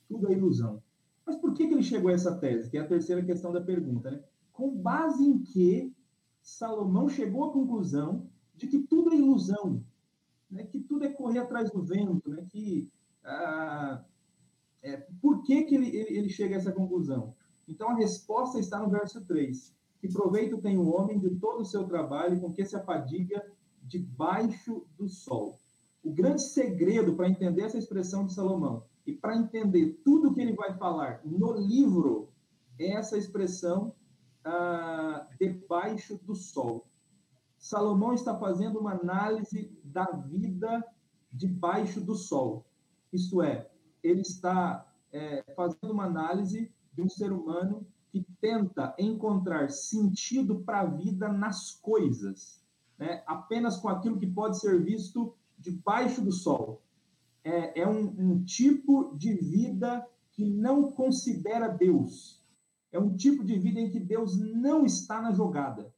Tudo 0.09 0.29
é 0.29 0.33
ilusão. 0.33 0.83
Mas 1.27 1.37
por 1.37 1.53
que, 1.53 1.67
que 1.67 1.75
ele 1.75 1.83
chegou 1.83 2.11
a 2.11 2.15
essa 2.15 2.37
tese? 2.37 2.71
Que 2.71 2.79
é 2.79 2.81
a 2.81 2.87
terceira 2.87 3.23
questão 3.25 3.53
da 3.53 3.61
pergunta, 3.61 4.11
né? 4.11 4.23
Com 4.53 4.71
base 4.71 5.25
em 5.25 5.39
que 5.39 5.93
Salomão 6.41 7.09
chegou 7.09 7.45
à 7.45 7.53
conclusão 7.53 8.31
de 8.55 8.69
que 8.69 8.79
tudo 8.79 9.13
é 9.13 9.17
ilusão, 9.17 9.83
né? 10.49 10.65
que 10.65 10.79
tudo 10.79 11.05
é 11.05 11.09
correr 11.09 11.41
atrás 11.41 11.71
do 11.71 11.83
vento, 11.83 12.31
né? 12.31 12.47
que 12.49 12.89
ah, 13.25 14.03
é, 14.83 14.97
por 15.21 15.43
que, 15.43 15.65
que 15.65 15.75
ele, 15.75 15.89
ele, 15.89 16.17
ele 16.17 16.29
chega 16.29 16.55
a 16.55 16.59
essa 16.59 16.73
conclusão? 16.73 17.35
Então 17.69 17.91
a 17.91 17.97
resposta 17.97 18.61
está 18.61 18.79
no 18.79 18.89
verso 18.89 19.21
3. 19.27 19.75
Que 20.01 20.09
proveito 20.09 20.59
tem 20.59 20.79
o 20.79 20.89
homem 20.89 21.19
de 21.19 21.31
todo 21.37 21.63
o 21.63 21.67
seu 21.67 21.85
trabalho, 21.85 22.41
com 22.41 22.53
que 22.53 22.65
se 22.65 22.77
afadiga 22.77 23.45
debaixo 23.83 24.87
do 24.97 25.09
sol. 25.09 25.59
O 26.05 26.13
grande 26.13 26.43
segredo 26.43 27.17
para 27.17 27.29
entender 27.29 27.63
essa 27.63 27.79
expressão 27.79 28.25
de 28.25 28.33
Salomão 28.33 28.85
e 29.07 29.13
para 29.13 29.37
entender 29.37 30.01
tudo 30.05 30.33
que 30.33 30.41
ele 30.41 30.55
vai 30.55 30.77
falar 30.77 31.21
no 31.25 31.53
livro 31.53 32.31
é 32.79 32.93
essa 32.93 33.17
expressão 33.17 33.95
ah, 34.45 35.27
debaixo 35.39 36.19
do 36.23 36.35
sol. 36.35 36.87
Salomão 37.59 38.13
está 38.13 38.37
fazendo 38.39 38.79
uma 38.79 38.93
análise 38.93 39.71
da 39.83 40.05
vida 40.05 40.85
debaixo 41.33 42.01
do 42.01 42.15
sol. 42.15 42.67
Isto 43.13 43.43
é, 43.43 43.71
ele 44.03 44.21
está 44.21 44.87
é, 45.13 45.43
fazendo 45.55 45.93
uma 45.93 46.05
análise 46.05 46.73
de 46.93 47.03
um 47.03 47.09
ser 47.09 47.33
humano 47.33 47.87
que 48.11 48.27
tenta 48.41 48.95
encontrar 48.99 49.71
sentido 49.71 50.61
para 50.61 50.81
a 50.81 50.87
vida 50.87 51.29
nas 51.29 51.73
coisas 51.73 52.67
né, 52.99 53.23
apenas 53.27 53.77
com 53.77 53.89
aquilo 53.89 54.19
que 54.19 54.27
pode 54.27 54.59
ser 54.59 54.83
visto 54.83 55.35
debaixo 55.59 56.23
do 56.23 56.33
sol. 56.33 56.83
É, 57.47 57.83
é 57.83 57.89
um, 57.89 58.13
um 58.19 58.45
tipo 58.45 59.15
de 59.17 59.33
vida 59.33 60.05
que 60.33 60.45
não 60.45 60.91
considera 60.91 61.69
Deus. 61.69 62.45
É 62.91 62.99
um 62.99 63.17
tipo 63.17 63.45
de 63.45 63.57
vida 63.57 63.79
em 63.79 63.89
que 63.89 64.01
Deus 64.01 64.37
não 64.37 64.85
está 64.85 65.23
na 65.23 65.31
jogada. 65.31 65.95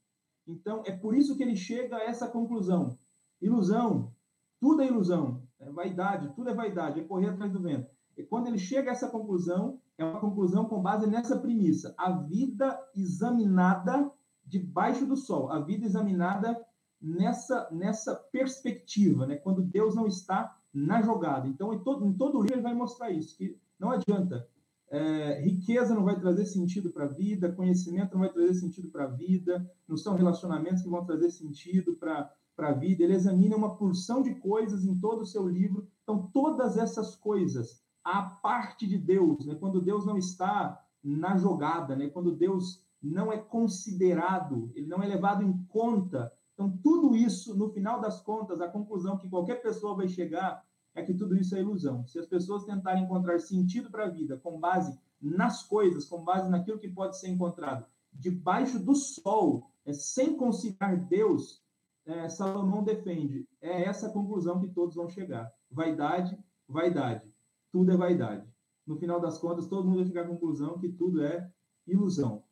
Então, 0.47 0.83
é 0.85 0.93
por 0.93 1.15
isso 1.15 1.35
que 1.37 1.43
ele 1.43 1.57
chega 1.57 1.97
a 1.97 2.05
essa 2.05 2.29
conclusão. 2.29 2.99
Ilusão, 3.41 4.13
tudo 4.61 4.83
é 4.83 4.87
ilusão. 4.87 5.43
É 5.59 5.71
vaidade, 5.71 6.35
tudo 6.35 6.51
é 6.51 6.55
vaidade, 6.55 7.01
é 7.01 7.05
correr 7.05 7.31
atrás 7.31 7.51
do 7.51 7.63
vento. 7.63 7.89
E 8.15 8.23
quando 8.23 8.49
ele 8.49 8.59
chega 8.59 8.91
a 8.91 8.93
essa 8.93 9.09
conclusão, 9.09 9.81
é 9.97 10.05
uma 10.05 10.21
conclusão 10.21 10.67
com 10.67 10.83
base 10.83 11.07
nessa 11.07 11.39
premissa: 11.39 11.95
a 11.97 12.13
vida 12.13 12.79
examinada 12.95 14.11
debaixo 14.45 15.07
do 15.07 15.17
sol, 15.17 15.51
a 15.51 15.61
vida 15.61 15.87
examinada 15.87 16.63
nessa 17.01 17.71
nessa 17.71 18.15
perspectiva, 18.15 19.27
né? 19.27 19.37
Quando 19.37 19.63
Deus 19.63 19.95
não 19.95 20.07
está 20.07 20.58
na 20.73 21.03
jogada. 21.03 21.47
Então, 21.49 21.73
em 21.73 21.79
todo, 21.79 22.05
em 22.05 22.13
todo 22.13 22.39
o 22.39 22.43
livro 22.43 22.57
ele 22.57 22.63
vai 22.63 22.75
mostrar 22.75 23.11
isso, 23.11 23.37
que 23.37 23.59
não 23.79 23.91
adianta. 23.91 24.47
É, 24.91 25.43
riqueza 25.43 25.95
não 25.95 26.05
vai 26.05 26.19
trazer 26.19 26.47
sentido 26.47 26.91
para 26.91 27.05
a 27.05 27.09
vida, 27.09 27.53
conhecimento 27.53 28.15
não 28.15 28.21
vai 28.21 28.33
trazer 28.33 28.55
sentido 28.55 28.89
para 28.89 29.05
a 29.05 29.09
vida, 29.09 29.71
não 29.87 29.99
são 29.99 30.15
relacionamentos 30.15 30.83
que 30.83 30.89
vão 30.89 31.05
trazer 31.05 31.31
sentido 31.31 31.95
para 31.95 32.33
a 32.57 32.73
vida. 32.73 33.05
Ele 33.05 33.15
examina 33.15 33.55
uma 33.55 33.77
porção 33.77 34.23
de 34.23 34.35
coisas 34.37 34.87
em 34.87 34.99
todo 34.99 35.23
o 35.23 35.27
seu 35.27 35.47
livro. 35.47 35.87
Então, 36.03 36.31
todas 36.33 36.79
essas 36.79 37.15
coisas 37.15 37.83
a 38.09 38.23
parte 38.23 38.87
de 38.87 38.97
Deus, 38.97 39.45
né? 39.45 39.55
quando 39.55 39.83
Deus 39.83 40.07
não 40.07 40.17
está 40.17 40.83
na 41.05 41.37
jogada, 41.37 41.95
né? 41.95 42.09
quando 42.09 42.35
Deus 42.35 42.83
não 43.03 43.31
é 43.31 43.37
considerado, 43.37 44.73
ele 44.75 44.87
não 44.87 45.03
é 45.03 45.07
levado 45.07 45.43
em 45.43 45.53
conta. 45.69 46.33
Então, 46.59 46.77
tudo 46.83 47.15
isso, 47.15 47.57
no 47.57 47.71
final 47.71 48.01
das 48.01 48.21
contas, 48.21 48.61
a 48.61 48.67
conclusão 48.67 49.17
que 49.17 49.31
qualquer 49.31 49.63
pessoa 49.63 49.95
vai 49.95 50.09
chegar 50.09 50.67
é 50.93 51.05
que 51.05 51.15
tudo 51.15 51.37
isso 51.37 51.55
é 51.55 51.61
ilusão. 51.61 52.05
Se 52.09 52.19
as 52.19 52.27
pessoas 52.27 52.65
tentarem 52.65 53.05
encontrar 53.05 53.39
sentido 53.39 53.89
para 53.89 54.07
a 54.07 54.11
vida 54.11 54.37
com 54.39 54.59
base 54.59 54.99
nas 55.23 55.63
coisas, 55.63 56.05
com 56.05 56.25
base 56.25 56.51
naquilo 56.51 56.81
que 56.81 56.89
pode 56.89 57.17
ser 57.17 57.29
encontrado 57.29 57.87
debaixo 58.13 58.81
do 58.81 58.97
sol, 58.97 59.71
é, 59.87 59.93
sem 59.93 60.37
considerar 60.37 60.97
Deus, 60.97 61.63
é, 62.05 62.29
Salomão 62.29 62.83
defende. 62.83 63.47
É 63.61 63.85
essa 63.85 64.11
conclusão 64.11 64.61
que 64.61 64.67
todos 64.67 64.97
vão 64.97 65.09
chegar. 65.09 65.53
Vaidade, 65.71 66.37
vaidade 66.69 67.33
tudo 67.71 67.93
é 67.93 67.97
vaidade. 67.97 68.47
No 68.87 68.97
final 68.97 69.21
das 69.21 69.39
contas, 69.39 69.67
todo 69.67 69.87
mundo 69.87 69.99
vai 69.99 70.07
chegar 70.07 70.23
à 70.23 70.29
conclusão 70.29 70.79
que 70.79 70.89
tudo 70.89 71.23
é 71.23 71.51
ilusão 71.87 72.43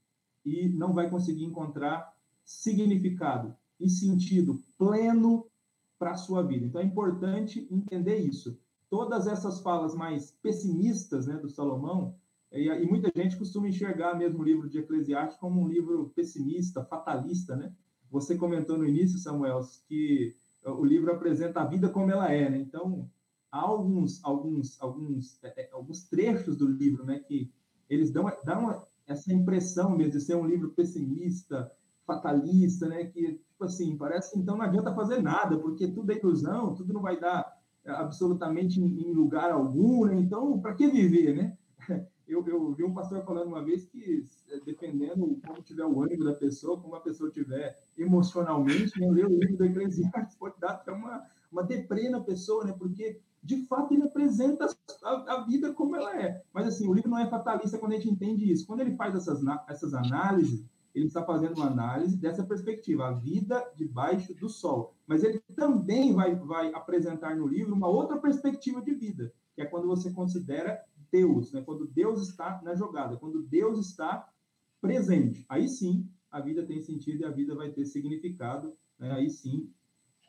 e 0.44 0.68
não 0.68 0.92
vai 0.92 1.10
conseguir 1.10 1.44
encontrar 1.44 2.14
significado 2.44 3.56
e 3.80 3.88
sentido 3.88 4.62
pleno 4.78 5.46
para 5.98 6.12
a 6.12 6.16
sua 6.16 6.42
vida. 6.42 6.66
Então 6.66 6.80
é 6.80 6.84
importante 6.84 7.66
entender 7.70 8.18
isso. 8.18 8.58
Todas 8.88 9.26
essas 9.26 9.60
falas 9.60 9.94
mais 9.94 10.30
pessimistas 10.42 11.26
né, 11.26 11.36
do 11.36 11.48
Salomão, 11.48 12.14
e, 12.52 12.68
e 12.68 12.86
muita 12.86 13.10
gente 13.14 13.36
costuma 13.36 13.68
enxergar 13.68 14.14
mesmo 14.14 14.40
o 14.40 14.44
livro 14.44 14.68
de 14.68 14.78
Eclesiastes 14.78 15.38
como 15.38 15.60
um 15.60 15.68
livro 15.68 16.12
pessimista, 16.14 16.84
fatalista, 16.84 17.56
né? 17.56 17.72
Você 18.10 18.36
comentou 18.36 18.78
no 18.78 18.86
início, 18.86 19.18
Samuel, 19.18 19.60
que 19.88 20.32
o 20.64 20.84
livro 20.84 21.12
apresenta 21.12 21.60
a 21.60 21.64
vida 21.64 21.88
como 21.88 22.10
ela 22.10 22.32
é, 22.32 22.48
né? 22.48 22.58
Então, 22.58 23.10
há 23.50 23.60
alguns, 23.60 24.22
alguns, 24.24 24.80
alguns, 24.80 25.42
é, 25.42 25.62
é, 25.62 25.70
alguns 25.72 26.04
trechos 26.04 26.56
do 26.56 26.66
livro, 26.66 27.04
né, 27.04 27.20
que 27.20 27.50
eles 27.88 28.10
dão, 28.10 28.30
dão 28.44 28.86
essa 29.06 29.32
impressão 29.32 29.96
mesmo 29.96 30.12
de 30.12 30.20
ser 30.20 30.34
um 30.34 30.46
livro 30.46 30.70
pessimista, 30.70 31.70
fatalista, 32.06 32.88
né, 32.88 33.04
que, 33.06 33.34
tipo 33.34 33.64
assim, 33.64 33.96
parece 33.96 34.32
que 34.32 34.38
então 34.38 34.56
não 34.56 34.64
adianta 34.64 34.94
fazer 34.94 35.20
nada, 35.20 35.58
porque 35.58 35.88
tudo 35.88 36.12
é 36.12 36.16
ilusão, 36.16 36.74
tudo 36.74 36.92
não 36.92 37.02
vai 37.02 37.18
dar 37.18 37.52
é, 37.84 37.90
absolutamente 37.90 38.80
em 38.80 39.12
lugar 39.12 39.50
algum, 39.50 40.06
né? 40.06 40.16
então, 40.16 40.60
para 40.60 40.74
que 40.74 40.88
viver, 40.88 41.34
né? 41.34 41.56
Eu, 42.28 42.44
eu, 42.48 42.72
vi 42.72 42.82
um 42.82 42.92
pastor 42.92 43.24
falando 43.24 43.46
uma 43.46 43.64
vez 43.64 43.86
que, 43.86 44.26
é, 44.50 44.58
dependendo 44.58 45.40
como 45.46 45.62
tiver 45.62 45.84
o 45.84 46.02
ânimo 46.02 46.24
da 46.24 46.34
pessoa, 46.34 46.76
como 46.76 46.96
a 46.96 47.00
pessoa 47.00 47.30
tiver 47.30 47.78
emocionalmente, 47.96 49.00
né, 49.00 49.08
ler 49.08 49.26
o 49.26 49.38
livro 49.38 49.58
do 49.58 49.64
Eclesiastes 49.64 50.34
pode 50.36 50.58
dar 50.58 50.70
até 50.70 50.90
uma, 50.90 51.22
uma 51.52 51.62
deprê 51.62 52.08
na 52.08 52.20
pessoa, 52.20 52.64
né? 52.64 52.74
Porque 52.76 53.20
de 53.44 53.64
fato 53.66 53.94
ele 53.94 54.02
apresenta 54.02 54.66
a, 55.04 55.34
a, 55.34 55.44
vida 55.44 55.72
como 55.72 55.94
ela 55.94 56.20
é. 56.20 56.42
Mas 56.52 56.66
assim, 56.66 56.88
o 56.88 56.92
livro 56.92 57.08
não 57.08 57.18
é 57.18 57.30
fatalista 57.30 57.78
quando 57.78 57.92
a 57.92 57.94
gente 57.94 58.10
entende 58.10 58.50
isso. 58.50 58.66
Quando 58.66 58.80
ele 58.80 58.96
faz 58.96 59.14
essas, 59.14 59.40
essas 59.68 59.94
análises, 59.94 60.64
ele 60.96 61.06
está 61.06 61.22
fazendo 61.22 61.56
uma 61.58 61.66
análise 61.66 62.16
dessa 62.16 62.42
perspectiva, 62.42 63.06
a 63.06 63.12
vida 63.12 63.62
debaixo 63.76 64.32
do 64.34 64.48
sol. 64.48 64.94
Mas 65.06 65.22
ele 65.22 65.40
também 65.54 66.14
vai, 66.14 66.34
vai 66.34 66.72
apresentar 66.72 67.36
no 67.36 67.46
livro 67.46 67.74
uma 67.74 67.86
outra 67.86 68.16
perspectiva 68.16 68.80
de 68.80 68.94
vida, 68.94 69.30
que 69.54 69.60
é 69.60 69.66
quando 69.66 69.86
você 69.86 70.10
considera 70.10 70.82
Deus, 71.12 71.52
né? 71.52 71.60
quando 71.60 71.86
Deus 71.86 72.22
está 72.26 72.62
na 72.64 72.74
jogada, 72.74 73.18
quando 73.18 73.42
Deus 73.42 73.78
está 73.78 74.26
presente. 74.80 75.44
Aí 75.50 75.68
sim, 75.68 76.08
a 76.30 76.40
vida 76.40 76.64
tem 76.64 76.80
sentido 76.80 77.20
e 77.20 77.24
a 77.26 77.30
vida 77.30 77.54
vai 77.54 77.70
ter 77.70 77.84
significado. 77.84 78.72
Né? 78.98 79.10
Aí 79.12 79.28
sim, 79.28 79.70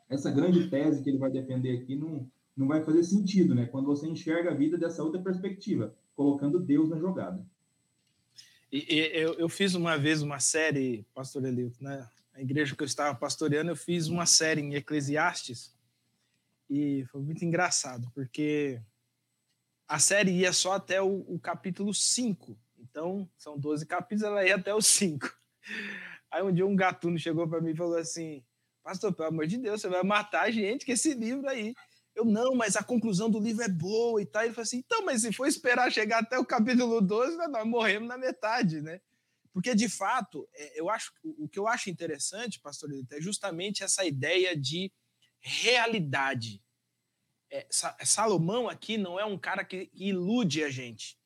essa 0.10 0.30
grande 0.30 0.70
tese 0.70 1.02
que 1.02 1.10
ele 1.10 1.18
vai 1.18 1.32
defender 1.32 1.80
aqui 1.80 1.96
não, 1.96 2.30
não 2.58 2.68
vai 2.68 2.84
fazer 2.84 3.04
sentido, 3.04 3.56
né? 3.56 3.68
Quando 3.68 3.86
você 3.86 4.06
enxerga 4.06 4.52
a 4.52 4.54
vida 4.54 4.78
dessa 4.78 5.02
outra 5.02 5.22
perspectiva, 5.22 5.96
colocando 6.14 6.60
Deus 6.60 6.90
na 6.90 6.98
jogada. 6.98 7.46
E, 8.72 8.96
e 8.96 9.00
eu, 9.18 9.34
eu, 9.36 9.50
fiz 9.50 9.76
uma 9.76 9.98
vez 9.98 10.22
uma 10.22 10.40
série, 10.40 11.06
pastor 11.14 11.46
Elito, 11.46 11.82
né? 11.84 12.08
A 12.34 12.42
igreja 12.42 12.76
que 12.76 12.84
eu 12.84 12.86
estava 12.86 13.18
pastoreando, 13.18 13.72
eu 13.72 13.76
fiz 13.76 14.08
uma 14.08 14.26
série 14.26 14.62
em 14.62 14.76
Eclesiastes 14.76 15.76
e 16.70 17.06
foi 17.12 17.22
muito 17.22 17.44
engraçado, 17.44 18.12
porque 18.14 18.80
a 19.88 20.00
série 20.00 20.32
ia 20.32 20.52
só 20.52 20.74
até 20.74 21.02
o, 21.02 21.26
o 21.28 21.40
capítulo 21.40 21.94
5. 21.94 22.58
Então, 22.78 23.28
são 23.38 23.58
12 23.58 23.86
capítulos, 23.86 24.24
ela 24.24 24.46
ia 24.46 24.56
até 24.56 24.74
o 24.74 24.82
5. 24.82 25.32
Aí 26.30 26.44
um 26.44 26.52
dia 26.52 26.68
um 26.68 26.76
gatuno 26.76 27.18
chegou 27.18 27.48
para 27.48 27.62
mim 27.62 27.72
e 27.72 27.76
falou 27.76 27.98
assim: 27.98 28.44
Pastor, 28.84 29.14
pelo 29.14 29.30
amor 29.30 29.48
de 29.48 29.58
Deus, 29.58 29.82
você 29.82 29.88
vai 29.88 30.04
matar 30.04 30.44
a 30.44 30.52
gente 30.52 30.86
com 30.86 30.92
esse 30.92 31.14
livro 31.14 31.48
aí. 31.48 31.74
Eu, 32.18 32.26
não, 32.26 32.56
mas 32.56 32.76
a 32.76 32.82
conclusão 32.82 33.30
do 33.30 33.40
livro 33.40 33.64
é 33.64 33.70
boa 33.70 34.20
e 34.20 34.26
tal. 34.26 34.44
Ele 34.44 34.52
falou 34.52 34.64
assim, 34.64 34.80
então, 34.80 35.06
mas 35.06 35.22
se 35.22 35.32
for 35.32 35.46
esperar 35.46 35.92
chegar 35.92 36.24
até 36.24 36.40
o 36.40 36.44
capítulo 36.44 37.00
12, 37.00 37.38
nós 37.48 37.64
morremos 37.64 38.10
na 38.10 38.18
metade, 38.18 38.82
né? 38.82 39.00
Porque, 39.54 39.76
de 39.76 39.88
fato, 39.88 40.50
é, 40.56 40.80
eu 40.80 40.90
acho, 40.90 41.14
o 41.24 41.48
que 41.48 41.60
eu 41.60 41.68
acho 41.68 41.92
interessante, 41.92 42.60
pastor 42.60 42.90
é 43.12 43.22
justamente 43.22 43.84
essa 43.84 44.04
ideia 44.04 44.58
de 44.58 44.92
realidade. 45.40 46.60
É, 47.52 47.68
Salomão 47.70 48.68
aqui 48.68 48.98
não 48.98 49.20
é 49.20 49.24
um 49.24 49.38
cara 49.38 49.64
que 49.64 49.92
ilude 49.94 50.64
a 50.64 50.72
gente. 50.72 51.20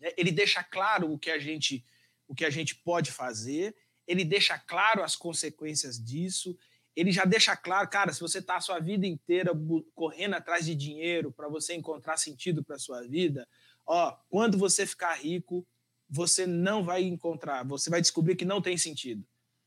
É, 0.00 0.14
ele 0.16 0.30
deixa 0.30 0.62
claro 0.62 1.12
o 1.12 1.18
que 1.18 1.30
a 1.32 1.40
gente, 1.40 1.84
o 2.28 2.36
que 2.36 2.44
a 2.44 2.50
gente 2.50 2.76
pode 2.76 3.10
fazer, 3.10 3.74
ele 4.06 4.24
deixa 4.24 4.56
claro 4.60 5.02
as 5.02 5.16
consequências 5.16 5.98
disso, 5.98 6.56
ele 6.96 7.10
já 7.10 7.24
deixa 7.24 7.56
claro, 7.56 7.88
cara, 7.88 8.12
se 8.12 8.20
você 8.20 8.38
está 8.38 8.56
a 8.56 8.60
sua 8.60 8.78
vida 8.78 9.06
inteira 9.06 9.52
correndo 9.94 10.34
atrás 10.34 10.64
de 10.64 10.74
dinheiro 10.74 11.32
para 11.32 11.48
você 11.48 11.74
encontrar 11.74 12.16
sentido 12.16 12.62
para 12.62 12.78
sua 12.78 13.02
vida, 13.02 13.48
ó, 13.84 14.16
quando 14.28 14.56
você 14.56 14.86
ficar 14.86 15.14
rico, 15.14 15.66
você 16.08 16.46
não 16.46 16.84
vai 16.84 17.02
encontrar, 17.02 17.64
você 17.64 17.90
vai 17.90 18.00
descobrir 18.00 18.36
que 18.36 18.44
não 18.44 18.62
tem 18.62 18.78
sentido. 18.78 19.26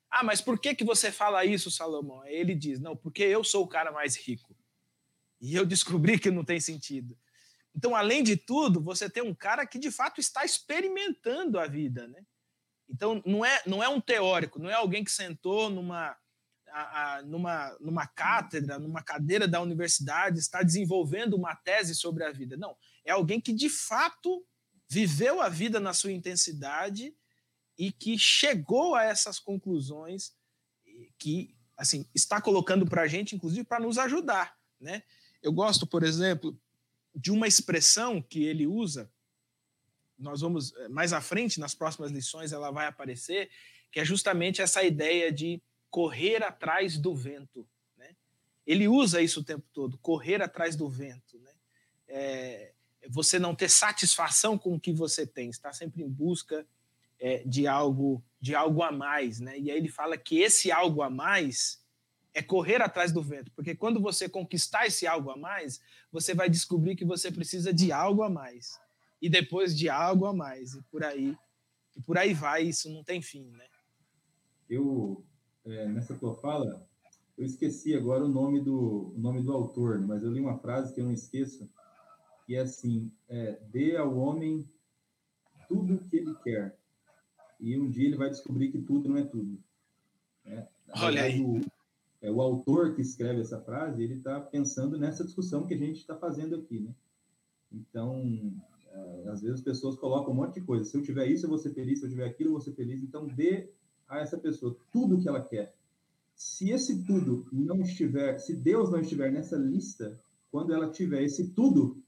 Ah, 0.10 0.24
mas 0.24 0.40
por 0.40 0.58
que, 0.58 0.74
que 0.74 0.86
você 0.86 1.12
fala 1.12 1.44
isso, 1.44 1.70
Salomão? 1.70 2.26
Ele 2.26 2.56
diz, 2.56 2.80
não, 2.80 2.96
porque 2.96 3.24
eu 3.24 3.44
sou 3.44 3.66
o 3.66 3.68
cara 3.68 3.92
mais 3.92 4.16
rico. 4.16 4.56
E 5.42 5.54
eu 5.54 5.66
descobri 5.66 6.18
que 6.18 6.32
não 6.32 6.46
tem 6.46 6.60
sentido. 6.60 7.18
Então, 7.76 7.96
além 7.96 8.24
de 8.24 8.38
tudo, 8.38 8.82
você 8.82 9.10
tem 9.10 9.22
um 9.22 9.36
cara 9.36 9.66
que 9.66 9.78
de 9.78 9.92
fato 9.92 10.20
está 10.20 10.46
experimentando 10.46 11.60
a 11.60 11.68
vida, 11.68 12.08
né? 12.08 12.26
Então, 12.90 13.22
não 13.26 13.46
é, 13.46 13.62
não 13.66 13.84
é 13.84 13.90
um 13.90 14.00
teórico, 14.00 14.60
não 14.60 14.70
é 14.70 14.74
alguém 14.74 15.04
que 15.04 15.12
sentou 15.12 15.70
numa 15.70 16.18
a, 16.82 17.22
numa, 17.24 17.78
numa 17.80 18.08
cátedra, 18.08 18.78
numa 18.80 19.02
cadeira 19.02 19.48
da 19.48 19.62
universidade, 19.62 20.40
está 20.40 20.62
desenvolvendo 20.62 21.36
uma 21.36 21.56
tese 21.56 21.96
sobre 21.96 22.24
a 22.24 22.32
vida. 22.32 22.58
Não, 22.58 22.76
é 23.06 23.12
alguém 23.12 23.40
que 23.42 23.54
de 23.54 23.70
fato 23.70 24.46
viveu 24.90 25.42
a 25.42 25.50
vida 25.50 25.80
na 25.80 25.94
sua 25.94 26.12
intensidade 26.12 27.16
e 27.78 27.92
que 27.92 28.18
chegou 28.18 28.96
a 28.96 29.04
essas 29.04 29.40
conclusões 29.40 30.34
que 31.20 31.56
assim 31.76 32.10
está 32.14 32.42
colocando 32.42 32.86
para 32.86 33.04
a 33.04 33.08
gente, 33.08 33.36
inclusive, 33.36 33.64
para 33.64 33.80
nos 33.80 33.98
ajudar. 33.98 34.58
Né? 34.80 35.04
Eu 35.42 35.52
gosto, 35.52 35.86
por 35.86 36.04
exemplo, 36.04 36.60
de 37.14 37.32
uma 37.32 37.48
expressão 37.48 38.22
que 38.22 38.44
ele 38.44 38.66
usa. 38.66 39.12
Nós 40.18 40.42
vamos 40.42 40.76
eh, 40.76 40.88
mais 40.88 41.14
à 41.14 41.22
frente, 41.22 41.60
nas 41.60 41.76
próximas 41.76 42.12
lições, 42.12 42.52
ela 42.52 42.72
vai 42.72 42.88
aparecer, 42.88 43.50
que 43.92 44.00
é 44.00 44.06
justamente 44.06 44.62
essa 44.62 44.84
ideia 44.84 45.32
de 45.32 45.62
correr 45.90 46.44
atrás 46.44 46.98
do 46.98 47.16
vento. 47.16 47.68
Né? 47.98 48.16
Ele 48.66 48.88
usa 48.88 49.22
isso 49.22 49.42
o 49.42 49.44
tempo 49.44 49.66
todo, 49.74 49.98
correr 50.00 50.42
atrás 50.42 50.76
do 50.76 50.90
vento. 50.90 51.40
Né? 51.40 51.52
É, 52.08 52.74
você 53.10 53.40
não 53.40 53.56
ter 53.56 53.70
satisfação 53.70 54.58
com 54.58 54.76
o 54.76 54.80
que 54.80 54.92
você 54.92 55.26
tem, 55.26 55.50
está 55.50 55.72
sempre 55.72 56.04
em 56.04 56.10
busca 56.10 56.66
é, 57.20 57.44
de 57.46 57.68
algo 57.68 58.24
de 58.40 58.54
algo 58.56 58.84
a 58.84 58.92
mais. 58.92 59.40
Né? 59.40 59.58
E 59.60 59.72
aí 59.72 59.78
ele 59.78 59.90
fala 59.90 60.18
que 60.18 60.40
esse 60.40 60.72
algo 60.72 61.02
a 61.02 61.10
mais 61.10 61.84
é 62.34 62.42
correr 62.42 62.82
atrás 62.82 63.12
do 63.12 63.22
vento, 63.22 63.52
porque 63.54 63.76
quando 63.76 64.00
você 64.00 64.30
conquistar 64.30 64.86
esse 64.86 65.08
algo 65.08 65.32
a 65.32 65.36
mais, 65.36 65.82
você 66.12 66.36
vai 66.36 66.48
descobrir 66.48 66.96
que 66.96 67.04
você 67.04 67.32
precisa 67.32 67.74
de 67.74 67.92
algo 67.92 68.22
a 68.22 68.30
mais 68.30 68.80
e 69.20 69.28
depois 69.28 69.76
de 69.76 69.90
algo 69.90 70.28
a 70.28 70.34
mais 70.34 70.76
e 70.76 70.84
por 70.84 71.04
aí 71.04 71.36
e 71.96 72.02
por 72.02 72.16
aí 72.16 72.36
vai 72.36 72.62
isso 72.62 72.92
não 72.92 73.04
tem 73.04 73.24
fim, 73.24 73.50
né? 73.54 73.66
Eu 74.70 75.26
é, 75.68 75.88
nessa 75.88 76.16
tua 76.16 76.36
fala, 76.36 76.86
eu 77.38 77.46
esqueci 77.46 77.94
agora 77.96 78.26
o 78.26 78.30
nome 78.30 78.60
do, 78.62 79.14
o 79.16 79.20
nome 79.20 79.42
do 79.42 79.54
autor, 79.54 80.00
mas 80.00 80.24
eu 80.24 80.32
li 80.32 80.40
uma 80.40 80.58
frase 80.58 80.94
que 80.94 81.00
eu 81.00 81.06
não 81.06 81.12
esqueço, 81.12 81.70
que 82.46 82.56
é 82.56 82.62
assim, 82.62 83.12
é, 83.30 83.60
dê 83.72 83.96
ao 83.96 84.18
homem 84.18 84.68
tudo 85.68 85.96
o 85.96 86.04
que 86.06 86.18
ele 86.18 86.34
quer. 86.44 86.76
E 87.60 87.78
um 87.78 87.90
dia 87.90 88.08
ele 88.08 88.18
vai 88.18 88.30
descobrir 88.30 88.72
que 88.72 88.82
tudo 88.82 89.10
não 89.10 89.18
é 89.18 89.24
tudo. 89.24 89.60
Né? 90.46 90.68
Olha 90.96 91.24
aí. 91.24 91.42
O, 91.42 91.62
é, 92.22 92.32
o 92.32 92.42
autor 92.42 92.96
que 92.96 93.02
escreve 93.02 93.42
essa 93.42 93.60
frase, 93.60 94.02
ele 94.04 94.16
está 94.16 94.40
pensando 94.40 94.98
nessa 94.98 95.24
discussão 95.24 95.68
que 95.68 95.74
a 95.74 95.78
gente 95.78 95.98
está 95.98 96.16
fazendo 96.16 96.56
aqui, 96.56 96.80
né? 96.80 96.94
Então, 97.72 98.54
é, 98.92 99.30
às 99.30 99.42
vezes 99.42 99.58
as 99.58 99.64
pessoas 99.64 99.96
colocam 99.98 100.34
um 100.34 100.38
monte 100.38 100.56
de 100.56 100.62
coisa. 100.62 100.86
Se 100.86 100.96
eu 100.96 101.04
tiver 101.04 101.28
isso, 101.28 101.46
eu 101.46 101.50
vou 101.50 101.60
ser 101.60 101.74
feliz. 101.74 102.00
Se 102.00 102.06
eu 102.06 102.10
tiver 102.10 102.26
aquilo, 102.26 102.50
eu 102.50 102.54
vou 102.54 102.62
ser 102.62 102.74
feliz. 102.74 103.04
Então, 103.04 103.28
dê 103.28 103.70
a 104.08 104.20
essa 104.20 104.38
pessoa 104.38 104.76
tudo 104.92 105.20
que 105.20 105.28
ela 105.28 105.42
quer. 105.42 105.76
Se 106.36 106.70
esse 106.70 107.04
tudo 107.04 107.48
não 107.52 107.82
estiver, 107.82 108.38
se 108.38 108.56
Deus 108.56 108.92
não 108.92 109.00
estiver 109.00 109.32
nessa 109.32 109.58
lista, 109.58 110.20
quando 110.52 110.74
ela 110.74 110.90
tiver 110.90 111.24
esse 111.24 111.50
tudo, 111.50 112.02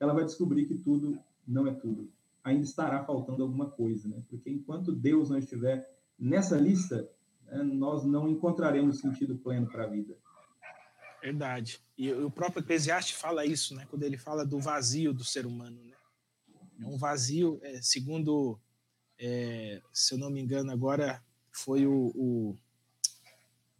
ela 0.00 0.14
vai 0.14 0.24
descobrir 0.24 0.66
que 0.66 0.76
tudo 0.76 1.18
não 1.46 1.66
é 1.66 1.74
tudo. 1.74 2.10
Ainda 2.42 2.64
estará 2.64 3.04
faltando 3.04 3.42
alguma 3.42 3.70
coisa, 3.70 4.08
né? 4.08 4.22
Porque 4.28 4.50
enquanto 4.50 4.92
Deus 4.92 5.30
não 5.30 5.38
estiver 5.38 5.88
nessa 6.18 6.56
lista, 6.56 7.08
né, 7.44 7.62
nós 7.62 8.04
não 8.04 8.28
encontraremos 8.28 9.00
sentido 9.00 9.36
pleno 9.36 9.66
para 9.66 9.84
a 9.84 9.88
vida. 9.88 10.16
Verdade. 11.20 11.80
E 11.98 12.12
o 12.12 12.30
próprio 12.30 12.62
Eclesiastes 12.62 13.16
fala 13.16 13.44
isso, 13.44 13.74
né? 13.74 13.86
Quando 13.90 14.04
ele 14.04 14.16
fala 14.16 14.44
do 14.44 14.60
vazio 14.60 15.12
do 15.12 15.24
ser 15.24 15.46
humano, 15.46 15.82
né? 15.84 15.96
É 16.80 16.86
um 16.86 16.98
vazio, 16.98 17.58
é, 17.62 17.80
segundo, 17.80 18.60
é, 19.18 19.80
se 19.92 20.14
eu 20.14 20.18
não 20.18 20.30
me 20.30 20.40
engano, 20.40 20.70
agora 20.70 21.22
foi 21.58 21.86
o, 21.86 22.12
o 22.14 22.58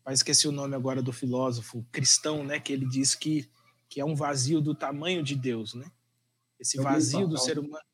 mas 0.04 0.20
esqueci 0.20 0.46
o 0.46 0.52
nome 0.52 0.76
agora 0.76 1.02
do 1.02 1.12
filósofo 1.12 1.84
cristão, 1.90 2.44
né? 2.44 2.60
Que 2.60 2.72
ele 2.72 2.88
diz 2.88 3.14
que, 3.14 3.50
que 3.88 4.00
é 4.00 4.04
um 4.04 4.14
vazio 4.14 4.60
do 4.60 4.72
tamanho 4.72 5.22
de 5.22 5.34
Deus, 5.34 5.74
né? 5.74 5.90
Esse 6.60 6.78
vazio 6.78 7.26
do 7.26 7.36
ser 7.36 7.58
humano. 7.58 7.84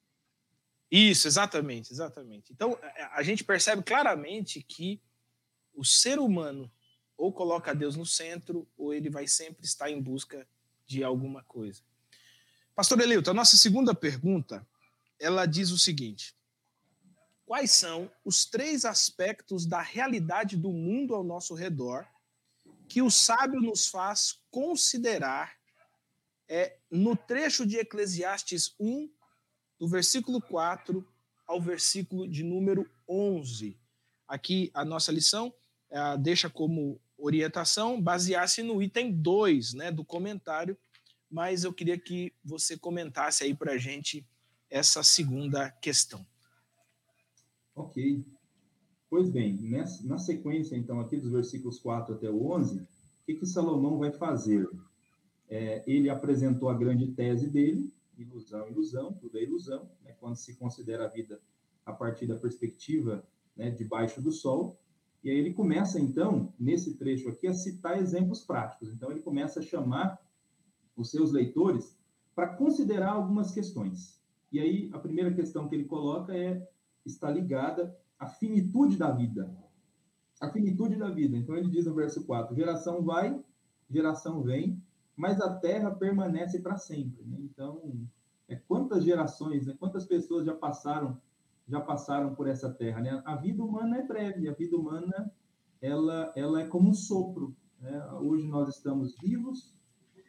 Isso, 0.91 1.27
exatamente, 1.27 1.91
exatamente. 1.91 2.53
Então, 2.53 2.79
a 3.13 3.23
gente 3.23 3.43
percebe 3.43 3.83
claramente 3.83 4.63
que 4.63 5.01
o 5.75 5.83
ser 5.85 6.19
humano 6.19 6.71
ou 7.17 7.33
coloca 7.33 7.75
Deus 7.75 7.97
no 7.97 8.05
centro, 8.05 8.69
ou 8.77 8.93
ele 8.93 9.09
vai 9.09 9.27
sempre 9.27 9.65
estar 9.65 9.91
em 9.91 10.01
busca 10.03 10.47
de 10.87 11.03
alguma 11.03 11.43
coisa. 11.45 11.81
Pastor 12.75 13.01
Eleuto, 13.01 13.31
a 13.31 13.35
nossa 13.35 13.57
segunda 13.57 13.95
pergunta, 13.95 14.67
ela 15.19 15.47
diz 15.47 15.71
o 15.71 15.79
seguinte: 15.79 16.35
Quais 17.45 17.73
são 17.73 18.11
os 18.25 18.45
três 18.45 18.85
aspectos 18.85 19.67
da 19.67 19.81
realidade 19.81 20.57
do 20.57 20.73
mundo 20.73 21.15
ao 21.15 21.25
nosso 21.25 21.55
redor 21.55 22.07
que 22.89 23.03
o 23.03 23.11
sábio 23.11 23.61
nos 23.61 23.89
faz 23.89 24.41
considerar 24.51 25.57
é, 26.49 26.77
no 26.91 27.17
trecho 27.17 27.67
de 27.67 27.79
Eclesiastes 27.79 28.75
1, 28.79 29.11
do 29.79 29.89
versículo 29.89 30.41
4 30.41 31.07
ao 31.47 31.61
versículo 31.61 32.29
de 32.29 32.43
número 32.43 32.89
11? 33.09 33.79
Aqui 34.29 34.71
a 34.73 34.85
nossa 34.85 35.11
lição 35.11 35.53
é, 35.91 36.17
deixa 36.17 36.49
como 36.49 37.01
orientação 37.19 38.01
basear-se 38.01 38.63
no 38.63 38.83
item 38.83 39.13
2 39.13 39.75
né, 39.75 39.91
do 39.91 40.05
comentário, 40.05 40.77
mas 41.31 41.65
eu 41.65 41.73
queria 41.73 41.99
que 41.99 42.33
você 42.45 42.77
comentasse 42.77 43.45
aí 43.45 43.55
para 43.55 43.73
a 43.73 43.79
gente 43.79 44.27
essa 44.69 45.03
segunda 45.03 45.71
questão. 45.71 46.27
Ok. 47.75 48.25
Pois 49.09 49.29
bem, 49.29 49.59
nessa, 49.61 50.07
na 50.07 50.19
sequência, 50.19 50.77
então, 50.77 51.01
aqui 51.01 51.17
dos 51.17 51.33
versículos 51.33 51.79
4 51.79 52.15
até 52.15 52.31
o 52.31 52.51
11, 52.53 52.81
o 52.81 52.87
que, 53.27 53.35
que 53.35 53.47
Salomão 53.47 53.99
vai 53.99 54.11
fazer? 54.11 54.69
É, 55.49 55.83
ele 55.87 56.09
apresentou 56.09 56.69
a 56.71 56.75
grande 56.75 57.07
tese 57.09 57.49
dele, 57.49 57.93
ilusão, 58.17 58.69
ilusão, 58.69 59.13
tudo 59.13 59.39
é 59.39 59.43
ilusão, 59.43 59.89
né, 60.03 60.15
quando 60.19 60.37
se 60.37 60.55
considera 60.57 61.05
a 61.05 61.09
vida 61.09 61.41
a 61.85 61.93
partir 61.93 62.27
da 62.27 62.37
perspectiva 62.37 63.23
né, 63.57 63.71
debaixo 63.71 64.23
do 64.23 64.33
sol, 64.33 64.79
e 65.23 65.31
aí 65.31 65.37
ele 65.37 65.53
começa, 65.53 66.01
então, 66.01 66.53
nesse 66.59 66.95
trecho 66.97 67.29
aqui, 67.29 67.47
a 67.47 67.55
citar 67.55 67.99
exemplos 67.99 68.43
práticos. 68.45 68.89
Então, 68.89 69.11
ele 69.11 69.21
começa 69.21 69.61
a 69.61 69.63
chamar 69.63 70.19
os 70.97 71.11
seus 71.11 71.31
leitores 71.31 71.97
para 72.35 72.49
considerar 72.49 73.13
algumas 73.13 73.53
questões. 73.53 74.21
E 74.51 74.59
aí, 74.59 74.91
a 74.93 74.99
primeira 74.99 75.33
questão 75.33 75.69
que 75.69 75.75
ele 75.75 75.85
coloca 75.85 76.37
é 76.37 76.67
está 77.05 77.31
ligada 77.31 77.97
à 78.19 78.27
finitude 78.27 78.97
da 78.97 79.11
vida. 79.11 79.51
A 80.41 80.51
finitude 80.51 80.97
da 80.97 81.11
vida. 81.11 81.37
Então, 81.37 81.57
ele 81.57 81.69
diz 81.69 81.87
no 81.87 81.95
verso 81.95 82.25
4: 82.25 82.55
geração 82.55 83.03
vai, 83.03 83.41
geração 83.91 84.43
vem, 84.43 84.83
mas 85.17 85.41
a 85.41 85.55
terra 85.55 85.91
permanece 85.91 86.61
para 86.61 86.77
sempre. 86.77 87.25
Né? 87.25 87.39
Então, 87.41 87.81
é, 88.49 88.57
quantas 88.57 89.05
gerações, 89.05 89.67
né? 89.67 89.75
quantas 89.79 90.05
pessoas 90.05 90.45
já 90.45 90.55
passaram 90.55 91.21
já 91.69 91.81
passaram 91.81 92.35
por 92.35 92.49
essa 92.49 92.71
terra. 92.71 93.01
Né? 93.01 93.23
A 93.25 93.37
vida 93.37 93.63
humana 93.63 93.99
é 93.99 94.07
breve, 94.07 94.49
a 94.49 94.53
vida 94.53 94.77
humana 94.77 95.33
ela, 95.81 96.33
ela 96.37 96.61
é 96.61 96.67
como 96.67 96.91
um 96.91 96.95
sopro. 96.95 97.55
Né? 97.81 98.05
Hoje 98.21 98.47
nós 98.47 98.69
estamos 98.69 99.17
vivos 99.19 99.75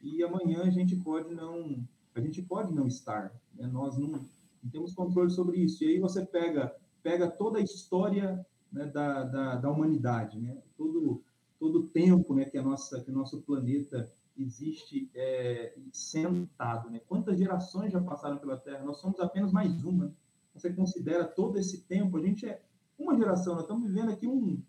e 0.02 0.24
amanhã 0.24 0.64
a 0.64 0.70
gente 0.70 0.96
pode 0.96 1.34
não 1.34 1.88
a 2.16 2.22
gente 2.22 2.42
pode 2.44 2.74
não 2.74 2.88
estar. 2.88 3.34
Né? 3.56 3.68
Nós 3.68 3.98
não, 3.98 4.24
não, 4.64 4.72
temos 4.72 4.94
controle 4.94 5.30
sobre 5.30 5.58
isso. 5.60 5.84
E 5.84 5.88
aí 5.88 6.00
você 6.00 6.26
pega 6.26 6.76
pega 7.02 7.30
toda 7.30 7.60
a 7.60 7.62
história 7.62 8.46
né, 8.72 8.86
da, 8.86 9.24
da, 9.24 9.56
da, 9.58 9.72
humanidade, 9.72 10.40
né? 10.40 10.58
todo 10.78 11.22
todo 11.60 11.80
o 11.80 11.88
tempo 11.88 12.34
né, 12.34 12.46
que 12.46 12.58
a 12.58 12.64
nossa 12.64 13.02
que 13.02 13.12
o 13.12 13.14
nosso 13.14 13.42
planeta 13.42 14.12
existe 14.38 15.10
é, 15.14 15.76
sentado. 15.92 16.90
Né? 16.90 17.02
Quantas 17.08 17.38
gerações 17.38 17.92
já 17.92 18.02
passaram 18.02 18.38
pela 18.38 18.58
Terra? 18.58 18.84
Nós 18.84 18.98
somos 18.98 19.20
apenas 19.20 19.52
mais 19.52 19.84
uma 19.84 20.14
você 20.54 20.72
considera 20.72 21.26
todo 21.26 21.58
esse 21.58 21.82
tempo, 21.82 22.18
a 22.18 22.22
gente 22.22 22.46
é 22.46 22.62
uma 22.98 23.18
geração, 23.18 23.56
nós 23.56 23.64
estamos 23.64 23.88
vivendo 23.88 24.12
aqui 24.12 24.28
um, 24.28 24.62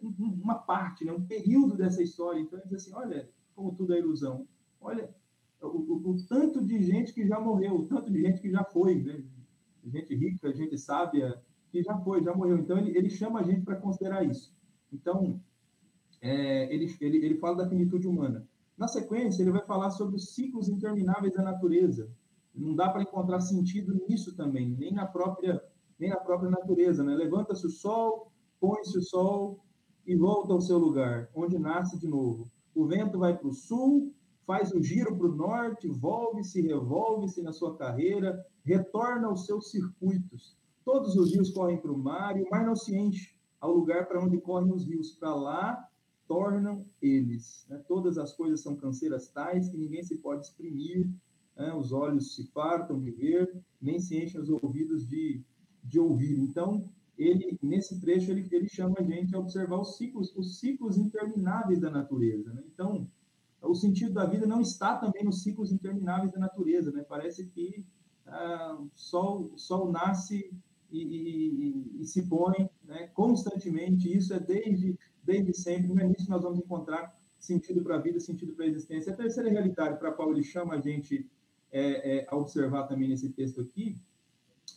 um, 0.00 0.12
uma 0.42 0.54
parte, 0.54 1.04
né, 1.04 1.12
um 1.12 1.26
período 1.26 1.76
dessa 1.76 2.02
história. 2.02 2.40
Então, 2.40 2.60
diz 2.64 2.74
assim, 2.74 2.94
olha 2.94 3.28
como 3.54 3.74
tudo 3.74 3.94
é 3.94 3.98
ilusão. 3.98 4.46
Olha 4.80 5.12
o, 5.60 5.66
o, 5.66 6.10
o, 6.10 6.26
tanto 6.26 6.64
de 6.64 6.82
gente 6.82 7.12
que 7.12 7.26
já 7.26 7.40
morreu, 7.40 7.74
o 7.76 7.86
tanto 7.86 8.10
de 8.10 8.20
gente 8.20 8.40
que 8.40 8.50
já 8.50 8.64
foi, 8.64 9.02
né? 9.02 9.22
Gente 9.84 10.14
rica, 10.14 10.52
gente 10.52 10.78
sábia, 10.78 11.40
que 11.70 11.82
já 11.82 11.96
foi, 11.98 12.22
já 12.22 12.34
morreu. 12.34 12.58
Então, 12.58 12.78
ele, 12.78 12.96
ele 12.96 13.10
chama 13.10 13.40
a 13.40 13.42
gente 13.42 13.62
para 13.62 13.76
considerar 13.76 14.24
isso. 14.24 14.54
Então, 14.92 15.40
é, 16.20 16.72
ele, 16.72 16.94
ele, 17.00 17.24
ele 17.24 17.34
fala 17.36 17.56
da 17.56 17.68
finitude 17.68 18.06
humana. 18.06 18.46
Na 18.76 18.88
sequência, 18.88 19.42
ele 19.42 19.50
vai 19.50 19.64
falar 19.64 19.90
sobre 19.90 20.16
os 20.16 20.34
ciclos 20.34 20.68
intermináveis 20.68 21.34
da 21.34 21.42
natureza. 21.42 22.10
Não 22.54 22.74
dá 22.74 22.90
para 22.90 23.02
encontrar 23.02 23.40
sentido 23.40 23.94
nisso 24.08 24.36
também, 24.36 24.76
nem 24.78 24.92
na 24.92 25.06
própria 25.06 25.62
nem 25.98 26.10
na 26.10 26.16
própria 26.16 26.50
natureza, 26.50 27.04
né? 27.04 27.14
Levanta-se 27.14 27.64
o 27.64 27.70
sol, 27.70 28.32
põe-se 28.58 28.98
o 28.98 29.02
sol 29.02 29.64
e 30.04 30.16
volta 30.16 30.52
ao 30.52 30.60
seu 30.60 30.76
lugar, 30.76 31.30
onde 31.32 31.56
nasce 31.58 31.96
de 31.96 32.08
novo. 32.08 32.50
O 32.74 32.86
vento 32.86 33.20
vai 33.20 33.36
para 33.36 33.46
o 33.46 33.52
sul, 33.52 34.12
faz 34.46 34.72
um 34.74 34.82
giro 34.82 35.16
para 35.16 35.26
o 35.26 35.34
norte, 35.34 35.88
volve-se, 35.88 36.60
revolve-se 36.60 37.42
na 37.42 37.52
sua 37.52 37.76
carreira, 37.76 38.44
retorna 38.64 39.28
aos 39.28 39.46
seus 39.46 39.70
circuitos. 39.70 40.56
Todos 40.84 41.16
os 41.16 41.32
rios 41.32 41.50
correm 41.50 41.78
para 41.78 41.92
o 41.92 41.98
mar 41.98 42.36
e 42.38 42.42
o 42.42 42.50
mar 42.50 42.66
não 42.66 42.74
se 42.74 42.96
enche 42.96 43.34
ao 43.60 43.72
lugar 43.72 44.06
para 44.08 44.22
onde 44.22 44.38
correm 44.38 44.72
os 44.72 44.86
rios. 44.86 45.12
Para 45.12 45.34
lá 45.34 45.88
tornam 46.26 46.84
eles. 47.00 47.66
Né? 47.68 47.80
Todas 47.86 48.18
as 48.18 48.32
coisas 48.32 48.60
são 48.60 48.74
canseiras 48.74 49.28
tais 49.28 49.68
que 49.68 49.76
ninguém 49.76 50.02
se 50.02 50.16
pode 50.16 50.46
exprimir 50.46 51.08
né? 51.56 51.72
os 51.74 51.92
olhos 51.92 52.34
se 52.34 52.46
fartam 52.48 52.98
de 53.00 53.10
ver, 53.10 53.52
nem 53.80 54.00
se 54.00 54.16
enchem 54.16 54.40
os 54.40 54.48
ouvidos 54.48 55.06
de, 55.06 55.42
de 55.84 56.00
ouvir. 56.00 56.38
Então, 56.38 56.88
ele 57.16 57.58
nesse 57.62 58.00
trecho 58.00 58.30
ele, 58.30 58.48
ele 58.50 58.68
chama 58.68 58.96
a 58.98 59.02
gente 59.02 59.34
a 59.34 59.38
observar 59.38 59.80
os 59.80 59.96
ciclos, 59.96 60.34
os 60.36 60.58
ciclos 60.58 60.96
intermináveis 60.96 61.80
da 61.80 61.90
natureza. 61.90 62.52
Né? 62.52 62.62
Então, 62.72 63.06
o 63.62 63.74
sentido 63.74 64.12
da 64.12 64.26
vida 64.26 64.46
não 64.46 64.60
está 64.60 64.96
também 64.96 65.24
nos 65.24 65.42
ciclos 65.42 65.72
intermináveis 65.72 66.32
da 66.32 66.38
natureza. 66.38 66.90
Né? 66.90 67.04
Parece 67.08 67.46
que 67.46 67.84
ah, 68.26 68.76
o 68.78 68.90
sol, 68.94 69.52
sol 69.56 69.90
nasce 69.90 70.50
e, 70.90 71.02
e, 71.02 72.00
e, 72.00 72.04
se 72.04 72.22
põe 72.26 72.68
né, 72.84 73.08
constantemente. 73.14 74.14
Isso 74.14 74.34
é 74.34 74.40
desde, 74.40 74.98
desde 75.22 75.54
sempre. 75.54 75.88
No 75.88 76.00
início 76.00 76.28
nós 76.28 76.42
vamos 76.42 76.58
encontrar 76.58 77.16
sentido 77.38 77.82
para 77.82 77.96
a 77.96 78.00
vida, 78.00 78.20
sentido 78.20 78.52
para 78.52 78.64
a 78.64 78.68
existência. 78.68 79.12
A 79.12 79.16
terceira 79.16 79.48
realidade 79.48 79.98
para 79.98 80.10
a 80.10 80.12
qual 80.12 80.30
ele 80.30 80.42
chama 80.42 80.74
a 80.74 80.80
gente 80.80 81.28
é, 81.72 82.18
é, 82.18 82.26
a 82.28 82.36
observar 82.36 82.86
também 82.86 83.08
nesse 83.08 83.30
texto 83.30 83.60
aqui 83.60 83.96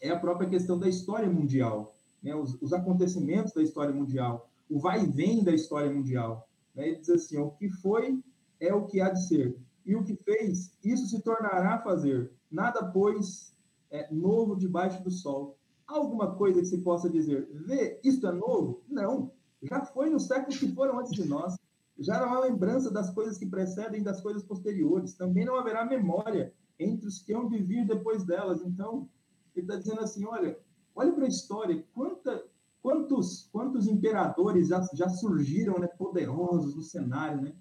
é 0.02 0.10
a 0.10 0.20
própria 0.20 0.50
questão 0.50 0.80
da 0.80 0.88
história 0.88 1.30
mundial, 1.30 1.96
né? 2.22 2.36
os, 2.36 2.60
os 2.62 2.74
acontecimentos 2.74 3.54
da 3.54 3.62
história 3.62 3.94
mundial, 3.94 4.50
o 4.70 4.80
vai 4.80 5.04
e 5.04 5.08
vem 5.08 5.44
da 5.44 5.54
história 5.54 5.92
mundial. 5.92 6.48
Né? 6.74 6.90
Ele 6.90 6.98
diz 6.98 7.10
assim: 7.10 7.38
o 7.38 7.52
que 7.52 7.70
foi 7.70 8.20
é 8.68 8.74
o 8.74 8.86
que 8.86 9.02
há 9.02 9.10
de 9.10 9.28
ser, 9.28 9.58
e 9.86 9.96
o 9.96 10.04
que 10.04 10.16
fez, 10.16 10.78
isso 10.84 11.08
se 11.08 11.22
tornará 11.22 11.80
fazer. 11.80 12.32
Nada, 12.50 12.86
pois, 12.86 13.56
é 13.92 14.12
novo 14.12 14.56
debaixo 14.56 15.04
do 15.04 15.12
sol. 15.12 15.58
Alguma 15.86 16.36
coisa 16.36 16.60
que 16.60 16.66
se 16.66 16.80
possa 16.80 17.10
dizer, 17.10 17.48
vê, 17.52 18.00
isto 18.04 18.28
é 18.28 18.32
novo? 18.32 18.84
Não, 18.88 19.32
já 19.62 19.86
foi 19.86 20.10
nos 20.10 20.26
séculos 20.26 20.58
que 20.58 20.74
foram 20.74 21.00
antes 21.00 21.12
de 21.12 21.28
nós. 21.28 21.56
Já 22.00 22.20
não 22.20 22.34
há 22.34 22.40
lembrança 22.40 22.92
das 22.92 23.10
coisas 23.12 23.38
que 23.38 23.46
precedem 23.46 24.04
das 24.04 24.20
coisas 24.22 24.44
posteriores. 24.44 25.14
Também 25.14 25.46
não 25.46 25.56
haverá 25.56 25.86
memória 25.86 26.52
entre 26.80 27.08
os 27.08 27.22
que 27.22 27.34
hão 27.34 27.48
de 27.48 27.62
vir 27.62 27.86
depois 27.86 28.24
delas. 28.24 28.64
Então, 28.64 29.08
ele 29.56 29.66
está 29.66 29.78
dizendo 29.78 30.02
assim: 30.02 30.26
olha, 30.26 30.58
Olha 30.96 31.12
para 31.12 31.26
a 31.26 31.30
história, 31.30 31.86
quanta, 31.94 32.46
quantos, 32.82 33.50
quantos 33.52 33.86
imperadores 33.86 34.70
já, 34.70 34.82
já 34.94 35.10
surgiram 35.10 35.78
né, 35.78 35.88
poderosos 35.88 36.74
no 36.74 36.82
cenário, 36.82 37.42
né? 37.42 37.54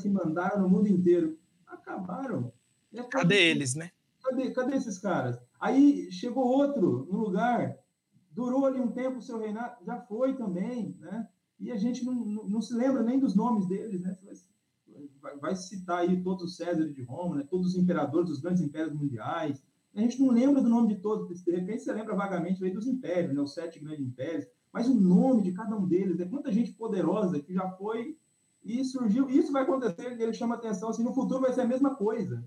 Que 0.00 0.08
mandaram 0.08 0.62
no 0.62 0.68
mundo 0.68 0.88
inteiro. 0.88 1.38
Acabaram. 1.66 2.52
É, 2.92 3.02
cadê 3.02 3.50
eles, 3.50 3.74
né? 3.74 3.90
Cadê, 4.22 4.50
cadê 4.50 4.76
esses 4.76 4.98
caras? 4.98 5.38
Aí 5.60 6.10
chegou 6.10 6.44
outro 6.44 7.06
no 7.10 7.18
lugar, 7.18 7.76
durou 8.30 8.66
ali 8.66 8.80
um 8.80 8.92
tempo 8.92 9.18
o 9.18 9.22
seu 9.22 9.38
reinado, 9.38 9.84
já 9.84 10.00
foi 10.00 10.36
também, 10.36 10.96
né? 11.00 11.28
E 11.58 11.70
a 11.70 11.76
gente 11.76 12.04
não, 12.04 12.14
não, 12.14 12.48
não 12.48 12.60
se 12.60 12.74
lembra 12.74 13.02
nem 13.02 13.18
dos 13.18 13.36
nomes 13.36 13.66
deles, 13.66 14.00
né? 14.00 14.16
Vai, 15.20 15.38
vai 15.38 15.56
citar 15.56 16.00
aí 16.00 16.22
todos 16.22 16.42
os 16.42 16.56
Césares 16.56 16.94
de 16.94 17.02
Roma, 17.02 17.36
né? 17.36 17.46
todos 17.48 17.68
os 17.68 17.76
imperadores 17.76 18.28
dos 18.28 18.40
grandes 18.40 18.62
impérios 18.62 18.92
mundiais. 18.92 19.62
A 19.94 20.00
gente 20.00 20.20
não 20.20 20.30
lembra 20.30 20.60
do 20.60 20.68
nome 20.68 20.94
de 20.94 21.00
todos, 21.00 21.42
de 21.42 21.52
repente 21.52 21.82
você 21.82 21.92
lembra 21.92 22.16
vagamente 22.16 22.64
aí 22.64 22.70
dos 22.70 22.86
impérios, 22.86 23.34
né? 23.34 23.40
os 23.40 23.54
sete 23.54 23.78
grandes 23.78 24.04
impérios, 24.04 24.46
mas 24.72 24.88
o 24.88 24.94
nome 24.94 25.42
de 25.42 25.52
cada 25.52 25.76
um 25.76 25.86
deles, 25.86 26.18
é 26.18 26.24
quanta 26.24 26.50
gente 26.50 26.72
poderosa 26.72 27.40
que 27.40 27.54
já 27.54 27.70
foi 27.70 28.18
e 28.64 28.84
surgiu. 28.84 29.28
Isso 29.28 29.52
vai 29.52 29.62
acontecer, 29.62 30.20
ele 30.20 30.32
chama 30.32 30.54
atenção, 30.54 30.90
assim, 30.90 31.02
no 31.02 31.14
futuro 31.14 31.40
vai 31.40 31.52
ser 31.52 31.62
a 31.62 31.66
mesma 31.66 31.94
coisa. 31.94 32.44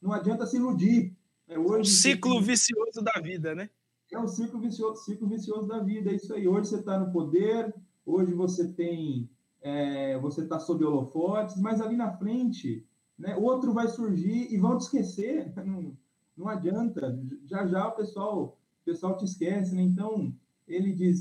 Não 0.00 0.12
adianta 0.12 0.46
se 0.46 0.56
iludir. 0.56 1.16
É, 1.48 1.58
hoje, 1.58 1.80
o 1.80 1.84
ciclo 1.84 2.40
vicioso 2.40 3.02
da 3.02 3.20
vida, 3.20 3.54
né? 3.54 3.68
É 4.10 4.18
o 4.18 4.28
ciclo 4.28 4.60
vicioso, 4.60 5.04
ciclo 5.04 5.28
vicioso 5.28 5.66
da 5.66 5.80
vida, 5.80 6.10
é 6.10 6.14
isso 6.14 6.32
aí. 6.32 6.46
Hoje 6.46 6.68
você 6.68 6.76
está 6.76 6.98
no 6.98 7.12
poder, 7.12 7.74
hoje 8.06 8.32
você 8.32 8.68
tem, 8.68 9.28
é, 9.60 10.18
você 10.18 10.42
está 10.42 10.58
sob 10.58 10.84
holofotes, 10.84 11.60
mas 11.60 11.80
ali 11.80 11.96
na 11.96 12.16
frente, 12.16 12.86
né, 13.18 13.36
outro 13.36 13.72
vai 13.72 13.88
surgir 13.88 14.52
e 14.52 14.56
vão 14.56 14.78
te 14.78 14.82
esquecer. 14.82 15.52
Não, 15.64 15.96
não 16.36 16.48
adianta. 16.48 17.20
Já 17.46 17.66
já 17.66 17.88
o 17.88 17.96
pessoal, 17.96 18.56
o 18.80 18.84
pessoal 18.84 19.16
te 19.16 19.24
esquece, 19.24 19.74
né? 19.74 19.82
Então 19.82 20.32
ele 20.68 20.92
diz, 20.92 21.20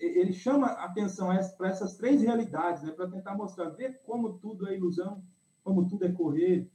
ele 0.00 0.32
chama 0.32 0.66
atenção 0.66 1.28
para 1.56 1.68
essas 1.68 1.96
três 1.96 2.22
realidades, 2.22 2.82
né? 2.82 2.92
Para 2.92 3.10
tentar 3.10 3.34
mostrar, 3.36 3.70
ver 3.70 4.00
como 4.04 4.38
tudo 4.38 4.66
é 4.68 4.76
ilusão, 4.76 5.22
como 5.62 5.86
tudo 5.86 6.04
é 6.04 6.12
correr, 6.12 6.70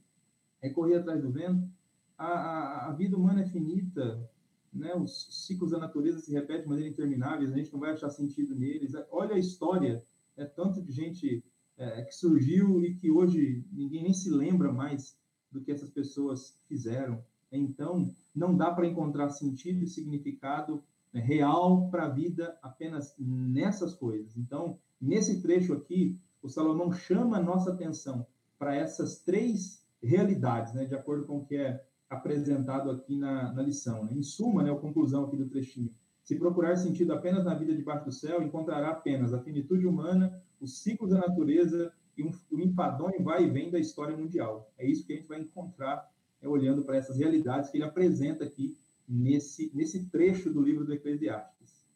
é 0.62 0.70
correr 0.70 0.96
atrás 0.96 1.20
do 1.20 1.30
vento. 1.30 1.68
A, 2.16 2.26
a, 2.26 2.88
a 2.88 2.92
vida 2.92 3.16
humana 3.16 3.42
é 3.42 3.46
finita, 3.46 4.28
né? 4.72 4.94
Os 4.94 5.46
ciclos 5.46 5.72
da 5.72 5.78
natureza 5.78 6.20
se 6.20 6.32
repetem 6.32 6.62
de 6.62 6.68
maneira 6.68 6.90
interminável, 6.90 7.48
a 7.48 7.56
gente 7.56 7.72
não 7.72 7.80
vai 7.80 7.92
achar 7.92 8.10
sentido 8.10 8.54
neles. 8.54 8.92
Olha 9.10 9.34
a 9.34 9.38
história, 9.38 10.04
é 10.36 10.44
tanto 10.44 10.82
de 10.82 10.92
gente 10.92 11.44
é, 11.76 12.02
que 12.02 12.14
surgiu 12.14 12.84
e 12.84 12.94
que 12.94 13.10
hoje 13.10 13.64
ninguém 13.72 14.04
nem 14.04 14.12
se 14.12 14.30
lembra 14.30 14.72
mais 14.72 15.18
do 15.50 15.60
que 15.60 15.72
essas 15.72 15.90
pessoas 15.90 16.58
fizeram. 16.68 17.22
Então, 17.50 18.14
não 18.34 18.56
dá 18.56 18.70
para 18.70 18.86
encontrar 18.86 19.30
sentido 19.30 19.82
e 19.82 19.86
significado 19.86 20.82
real 21.20 21.88
para 21.90 22.06
a 22.06 22.08
vida 22.08 22.56
apenas 22.62 23.14
nessas 23.18 23.94
coisas. 23.94 24.36
Então, 24.36 24.78
nesse 25.00 25.40
trecho 25.40 25.72
aqui, 25.72 26.18
o 26.42 26.48
Salomão 26.48 26.92
chama 26.92 27.38
a 27.38 27.42
nossa 27.42 27.72
atenção 27.72 28.26
para 28.58 28.74
essas 28.74 29.20
três 29.20 29.84
realidades, 30.02 30.72
né, 30.72 30.84
de 30.84 30.94
acordo 30.94 31.26
com 31.26 31.38
o 31.38 31.44
que 31.44 31.56
é 31.56 31.84
apresentado 32.08 32.90
aqui 32.90 33.16
na, 33.16 33.52
na 33.52 33.62
lição. 33.62 34.04
Né? 34.04 34.14
Em 34.14 34.22
suma, 34.22 34.62
né, 34.62 34.70
a 34.70 34.76
conclusão 34.76 35.24
aqui 35.24 35.36
do 35.36 35.48
trechinho. 35.48 35.90
Se 36.22 36.36
procurar 36.36 36.76
sentido 36.76 37.12
apenas 37.12 37.44
na 37.44 37.54
vida 37.54 37.74
debaixo 37.74 38.04
do 38.04 38.12
céu, 38.12 38.42
encontrará 38.42 38.90
apenas 38.90 39.32
a 39.32 39.40
finitude 39.40 39.86
humana, 39.86 40.42
os 40.60 40.78
ciclos 40.82 41.10
da 41.10 41.18
natureza 41.18 41.92
e 42.16 42.22
um, 42.22 42.30
um 42.52 42.60
enfadonho 42.60 43.22
vai 43.22 43.44
e 43.44 43.50
vem 43.50 43.70
da 43.70 43.78
história 43.78 44.16
mundial. 44.16 44.72
É 44.78 44.86
isso 44.86 45.06
que 45.06 45.12
a 45.12 45.16
gente 45.16 45.28
vai 45.28 45.40
encontrar 45.40 46.10
é, 46.40 46.48
olhando 46.48 46.82
para 46.82 46.96
essas 46.96 47.18
realidades 47.18 47.70
que 47.70 47.76
ele 47.76 47.84
apresenta 47.84 48.44
aqui 48.44 48.76
nesse, 49.08 49.70
nesse 49.74 50.06
trecho 50.06 50.52
do 50.52 50.60
livro 50.60 50.84
do 50.84 50.94
Eclesiastes. 50.94 51.86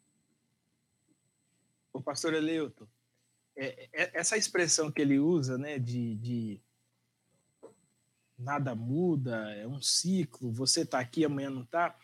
O 1.93 2.01
pastor 2.01 2.33
Eleuto, 2.33 2.87
é, 3.55 3.89
é, 3.91 4.11
essa 4.13 4.37
expressão 4.37 4.91
que 4.91 5.01
ele 5.01 5.19
usa, 5.19 5.57
né, 5.57 5.77
de, 5.77 6.15
de 6.15 6.61
nada 8.37 8.73
muda, 8.73 9.51
é 9.53 9.67
um 9.67 9.81
ciclo, 9.81 10.51
você 10.51 10.81
está 10.81 10.99
aqui, 10.99 11.25
amanhã 11.25 11.49
não 11.49 11.63
está, 11.63 11.97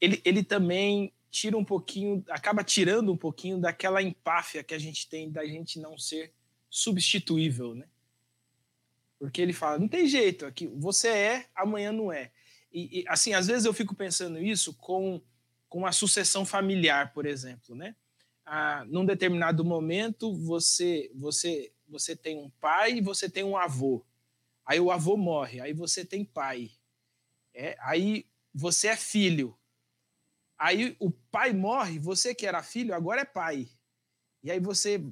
ele, 0.00 0.20
ele 0.24 0.42
também 0.42 1.12
tira 1.30 1.56
um 1.56 1.64
pouquinho, 1.64 2.24
acaba 2.30 2.64
tirando 2.64 3.12
um 3.12 3.16
pouquinho 3.16 3.60
daquela 3.60 4.02
empáfia 4.02 4.64
que 4.64 4.74
a 4.74 4.78
gente 4.78 5.08
tem 5.08 5.30
da 5.30 5.44
gente 5.46 5.78
não 5.78 5.98
ser 5.98 6.32
substituível, 6.70 7.74
né? 7.74 7.86
Porque 9.18 9.40
ele 9.40 9.52
fala, 9.52 9.78
não 9.78 9.88
tem 9.88 10.06
jeito, 10.06 10.46
aqui 10.46 10.66
você 10.66 11.08
é, 11.08 11.46
amanhã 11.54 11.92
não 11.92 12.12
é. 12.12 12.32
E, 12.72 13.00
e, 13.00 13.04
assim, 13.08 13.32
às 13.34 13.46
vezes 13.46 13.64
eu 13.64 13.72
fico 13.72 13.94
pensando 13.94 14.38
isso 14.38 14.74
com, 14.74 15.20
com 15.68 15.86
a 15.86 15.92
sucessão 15.92 16.44
familiar, 16.44 17.12
por 17.12 17.26
exemplo, 17.26 17.74
né? 17.74 17.96
Ah, 18.44 18.84
num 18.86 19.04
determinado 19.04 19.64
momento, 19.64 20.34
você, 20.34 21.10
você, 21.14 21.72
você 21.86 22.16
tem 22.16 22.38
um 22.38 22.50
pai 22.60 22.94
e 22.94 23.00
você 23.00 23.28
tem 23.28 23.44
um 23.44 23.56
avô. 23.56 24.04
Aí 24.64 24.80
o 24.80 24.90
avô 24.90 25.16
morre, 25.16 25.60
aí 25.60 25.72
você 25.72 26.04
tem 26.04 26.24
pai. 26.24 26.70
É, 27.54 27.76
aí 27.80 28.26
você 28.54 28.88
é 28.88 28.96
filho. 28.96 29.58
Aí 30.58 30.96
o 30.98 31.10
pai 31.10 31.52
morre, 31.52 31.98
você 31.98 32.34
que 32.34 32.46
era 32.46 32.62
filho, 32.62 32.94
agora 32.94 33.20
é 33.22 33.24
pai. 33.24 33.68
E 34.42 34.50
aí 34.50 34.60
você 34.60 35.02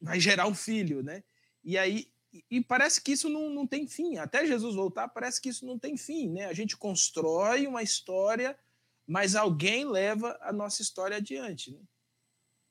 vai 0.00 0.18
gerar 0.20 0.46
um 0.46 0.54
filho, 0.54 1.02
né? 1.02 1.22
E 1.62 1.76
aí 1.76 2.10
e 2.50 2.62
parece 2.62 3.00
que 3.00 3.12
isso 3.12 3.28
não, 3.28 3.50
não 3.50 3.66
tem 3.66 3.86
fim. 3.86 4.16
Até 4.16 4.46
Jesus 4.46 4.74
voltar, 4.74 5.08
parece 5.08 5.40
que 5.40 5.48
isso 5.48 5.66
não 5.66 5.78
tem 5.78 5.96
fim, 5.96 6.30
né? 6.30 6.46
A 6.46 6.52
gente 6.52 6.76
constrói 6.76 7.66
uma 7.66 7.82
história, 7.82 8.58
mas 9.06 9.34
alguém 9.34 9.88
leva 9.88 10.38
a 10.40 10.52
nossa 10.52 10.82
história 10.82 11.16
adiante, 11.16 11.70
né? 11.72 11.80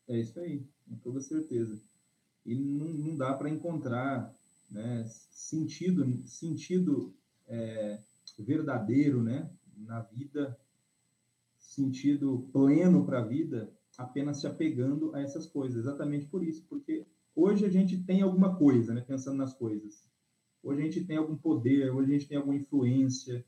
É 0.07 0.19
isso 0.19 0.39
aí, 0.39 0.63
com 0.87 0.95
toda 0.97 1.21
certeza. 1.21 1.79
E 2.45 2.55
não, 2.55 2.87
não 2.87 3.15
dá 3.15 3.33
para 3.33 3.49
encontrar 3.49 4.33
né, 4.69 5.05
sentido, 5.31 6.05
sentido 6.25 7.13
é, 7.47 7.99
verdadeiro 8.39 9.21
né, 9.21 9.49
na 9.77 10.01
vida, 10.01 10.57
sentido 11.57 12.47
pleno 12.53 13.05
para 13.05 13.19
a 13.19 13.25
vida, 13.25 13.69
apenas 13.97 14.39
se 14.39 14.47
apegando 14.47 15.13
a 15.13 15.21
essas 15.21 15.45
coisas. 15.45 15.83
Exatamente 15.83 16.25
por 16.27 16.43
isso, 16.43 16.63
porque 16.69 17.05
Hoje 17.39 17.67
a 17.67 17.69
gente 17.69 17.99
tem 17.99 18.23
alguma 18.23 18.55
coisa, 18.55 18.95
né, 18.95 19.01
pensando 19.01 19.37
nas 19.37 19.53
coisas. 19.53 20.09
Hoje 20.63 20.81
a 20.81 20.83
gente 20.85 21.05
tem 21.05 21.17
algum 21.17 21.37
poder, 21.37 21.91
hoje 21.91 22.09
a 22.09 22.17
gente 22.17 22.27
tem 22.27 22.35
alguma 22.35 22.55
influência, 22.55 23.45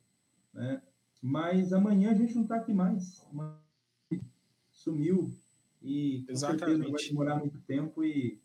né? 0.53 0.79
Mas 1.19 1.73
amanhã 1.73 2.11
a 2.11 2.13
gente 2.13 2.35
não 2.35 2.43
está 2.43 2.57
aqui 2.57 2.71
mais. 2.71 3.25
Sumiu 4.69 5.31
e 5.81 6.23
com 6.27 6.31
Exatamente. 6.33 6.59
certeza 6.59 6.83
não 6.83 6.91
vai 6.91 7.03
demorar 7.03 7.39
muito 7.39 7.59
tempo 7.61 8.03
e, 8.03 8.39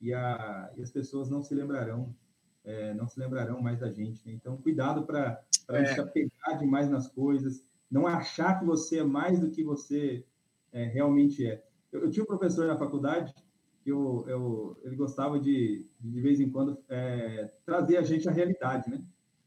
e, 0.00 0.14
a, 0.14 0.72
e 0.76 0.82
as 0.82 0.92
pessoas 0.92 1.28
não 1.28 1.42
se 1.42 1.56
lembrarão, 1.56 2.14
é, 2.62 2.94
não 2.94 3.08
se 3.08 3.18
lembrarão 3.18 3.60
mais 3.60 3.80
da 3.80 3.90
gente. 3.90 4.24
Né? 4.24 4.32
Então, 4.32 4.56
cuidado 4.58 5.04
para 5.04 5.44
é. 5.70 5.86
se 5.86 5.98
apegar 5.98 6.56
demais 6.56 6.88
nas 6.88 7.08
coisas, 7.08 7.66
não 7.90 8.06
achar 8.06 8.60
que 8.60 8.64
você 8.64 9.00
é 9.00 9.04
mais 9.04 9.40
do 9.40 9.50
que 9.50 9.64
você 9.64 10.24
é, 10.70 10.84
realmente 10.84 11.44
é. 11.44 11.66
Eu, 11.90 12.02
eu 12.02 12.10
tinha 12.10 12.22
um 12.22 12.28
professor 12.28 12.68
na 12.68 12.78
faculdade 12.78 13.34
eu, 13.90 14.24
eu, 14.26 14.76
ele 14.82 14.96
gostava 14.96 15.38
de, 15.38 15.86
de 16.00 16.20
vez 16.20 16.40
em 16.40 16.50
quando, 16.50 16.78
é, 16.88 17.52
trazer 17.64 17.96
a 17.96 18.02
gente 18.02 18.28
à 18.28 18.32
realidade, 18.32 18.90
né? 18.90 19.04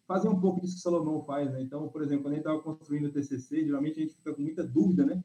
Fazer 0.08 0.30
um 0.30 0.40
pouco 0.40 0.62
disso 0.62 0.76
que 0.76 0.82
Salomão 0.82 1.24
faz, 1.24 1.52
né? 1.52 1.62
Então, 1.62 1.90
por 1.90 2.02
exemplo, 2.02 2.24
quando 2.24 2.34
a 2.34 2.36
gente 2.36 2.46
estava 2.46 2.62
construindo 2.62 3.08
o 3.08 3.12
TCC, 3.12 3.66
geralmente 3.66 4.00
a 4.00 4.04
gente 4.04 4.16
fica 4.16 4.34
com 4.34 4.42
muita 4.42 4.64
dúvida, 4.64 5.06
né? 5.06 5.24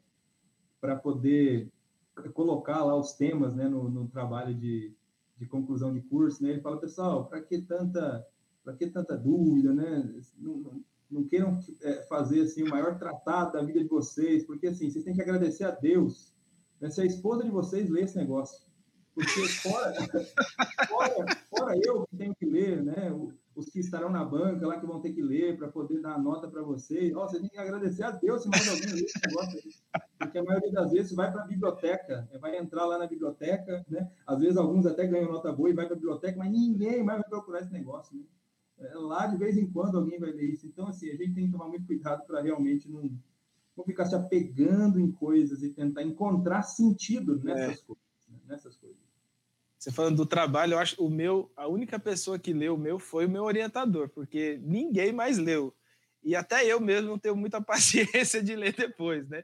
Para 0.81 0.95
poder 0.95 1.71
colocar 2.33 2.83
lá 2.83 2.95
os 2.95 3.13
temas, 3.13 3.55
né? 3.55 3.67
No, 3.69 3.89
no 3.89 4.07
trabalho 4.07 4.53
de, 4.53 4.93
de 5.37 5.45
conclusão 5.45 5.93
de 5.93 6.01
curso, 6.01 6.43
né? 6.43 6.51
Ele 6.51 6.61
fala, 6.61 6.79
pessoal, 6.79 7.27
para 7.27 7.41
que 7.41 7.61
tanta, 7.61 8.25
para 8.63 8.73
que 8.73 8.87
tanta 8.87 9.15
dúvida, 9.15 9.73
né? 9.73 10.13
Não, 10.37 10.57
não, 10.57 10.83
não 11.09 11.23
queiram 11.23 11.59
é, 11.81 12.01
fazer 12.03 12.41
assim 12.41 12.63
o 12.63 12.69
maior 12.69 12.97
tratado 12.97 13.53
da 13.53 13.61
vida 13.61 13.79
de 13.79 13.87
vocês, 13.87 14.43
porque 14.45 14.67
assim 14.67 14.89
vocês 14.89 15.05
têm 15.05 15.13
que 15.13 15.21
agradecer 15.21 15.63
a 15.63 15.71
Deus. 15.71 16.33
Né? 16.81 16.89
Se 16.89 17.01
a 17.01 17.05
esposa 17.05 17.43
de 17.43 17.51
vocês 17.51 17.89
lê 17.89 18.01
esse 18.01 18.17
negócio, 18.17 18.65
porque 19.13 19.47
fora, 19.47 19.93
fora, 20.87 21.25
fora 21.49 21.79
eu 21.83 22.07
que 22.07 22.17
tenho 22.17 22.35
que 22.35 22.45
ler, 22.45 22.83
né? 22.83 23.11
Os 23.55 23.69
que 23.69 23.79
estarão 23.79 24.09
na 24.09 24.25
banca 24.25 24.65
lá 24.65 24.79
que 24.79 24.85
vão 24.85 24.99
ter 24.99 25.13
que 25.13 25.21
ler 25.21 25.55
para 25.55 25.67
poder 25.67 26.01
dar 26.01 26.15
a 26.15 26.19
nota 26.19 26.47
para 26.47 26.63
vocês. 26.63 27.15
Oh, 27.15 27.21
você 27.21 27.39
tem 27.39 27.49
que 27.49 27.59
agradecer 27.59 28.03
a 28.03 28.09
Deus 28.09 28.41
se 28.41 28.49
mais 28.49 28.67
alguém 28.67 28.93
ler 28.93 29.03
esse 29.03 29.19
negócio 29.27 29.59
aí. 29.63 30.01
Porque 30.17 30.37
a 30.39 30.43
maioria 30.43 30.71
das 30.71 30.91
vezes 30.91 31.11
vai 31.11 31.31
para 31.31 31.43
a 31.43 31.47
biblioteca, 31.47 32.27
né? 32.31 32.39
vai 32.39 32.57
entrar 32.57 32.85
lá 32.85 32.97
na 32.97 33.05
biblioteca, 33.05 33.85
né? 33.87 34.09
Às 34.25 34.39
vezes 34.39 34.57
alguns 34.57 34.87
até 34.87 35.05
ganham 35.05 35.31
nota 35.31 35.53
boa 35.53 35.69
e 35.69 35.73
vai 35.73 35.85
para 35.85 35.93
a 35.93 35.97
biblioteca, 35.97 36.37
mas 36.37 36.51
ninguém 36.51 37.03
mais 37.03 37.19
vai 37.19 37.29
procurar 37.29 37.61
esse 37.61 37.71
negócio, 37.71 38.17
né? 38.17 38.23
É, 38.79 38.95
lá 38.95 39.27
de 39.27 39.37
vez 39.37 39.57
em 39.57 39.69
quando 39.69 39.97
alguém 39.97 40.19
vai 40.19 40.31
ler 40.31 40.51
isso. 40.51 40.65
Então, 40.65 40.87
assim, 40.87 41.09
a 41.09 41.15
gente 41.15 41.33
tem 41.33 41.45
que 41.45 41.51
tomar 41.51 41.67
muito 41.67 41.85
cuidado 41.85 42.25
para 42.25 42.41
realmente 42.41 42.89
não, 42.89 43.09
não 43.77 43.83
ficar 43.83 44.05
se 44.05 44.15
apegando 44.15 44.99
em 44.99 45.11
coisas 45.11 45.61
e 45.61 45.69
tentar 45.69 46.03
encontrar 46.03 46.63
sentido 46.63 47.39
nessas 47.43 47.79
é. 47.79 47.85
coisas. 47.85 48.03
Né? 48.27 48.39
Nessas 48.47 48.75
coisas. 48.75 48.82
Você 49.83 49.91
falando 49.91 50.15
do 50.15 50.25
trabalho, 50.25 50.75
eu 50.75 50.79
acho 50.79 51.03
o 51.03 51.09
meu, 51.09 51.51
a 51.57 51.67
única 51.67 51.99
pessoa 51.99 52.39
que 52.39 52.53
leu 52.53 52.75
o 52.75 52.77
meu 52.77 52.97
foi 52.97 53.25
o 53.25 53.29
meu 53.29 53.43
orientador, 53.43 54.07
porque 54.07 54.57
ninguém 54.63 55.11
mais 55.11 55.37
leu. 55.37 55.75
E 56.23 56.37
até 56.37 56.65
eu 56.65 56.79
mesmo 56.79 57.09
não 57.09 57.19
tenho 57.19 57.35
muita 57.35 57.59
paciência 57.61 58.41
de 58.41 58.55
ler 58.55 58.73
depois, 58.73 59.27
né? 59.27 59.43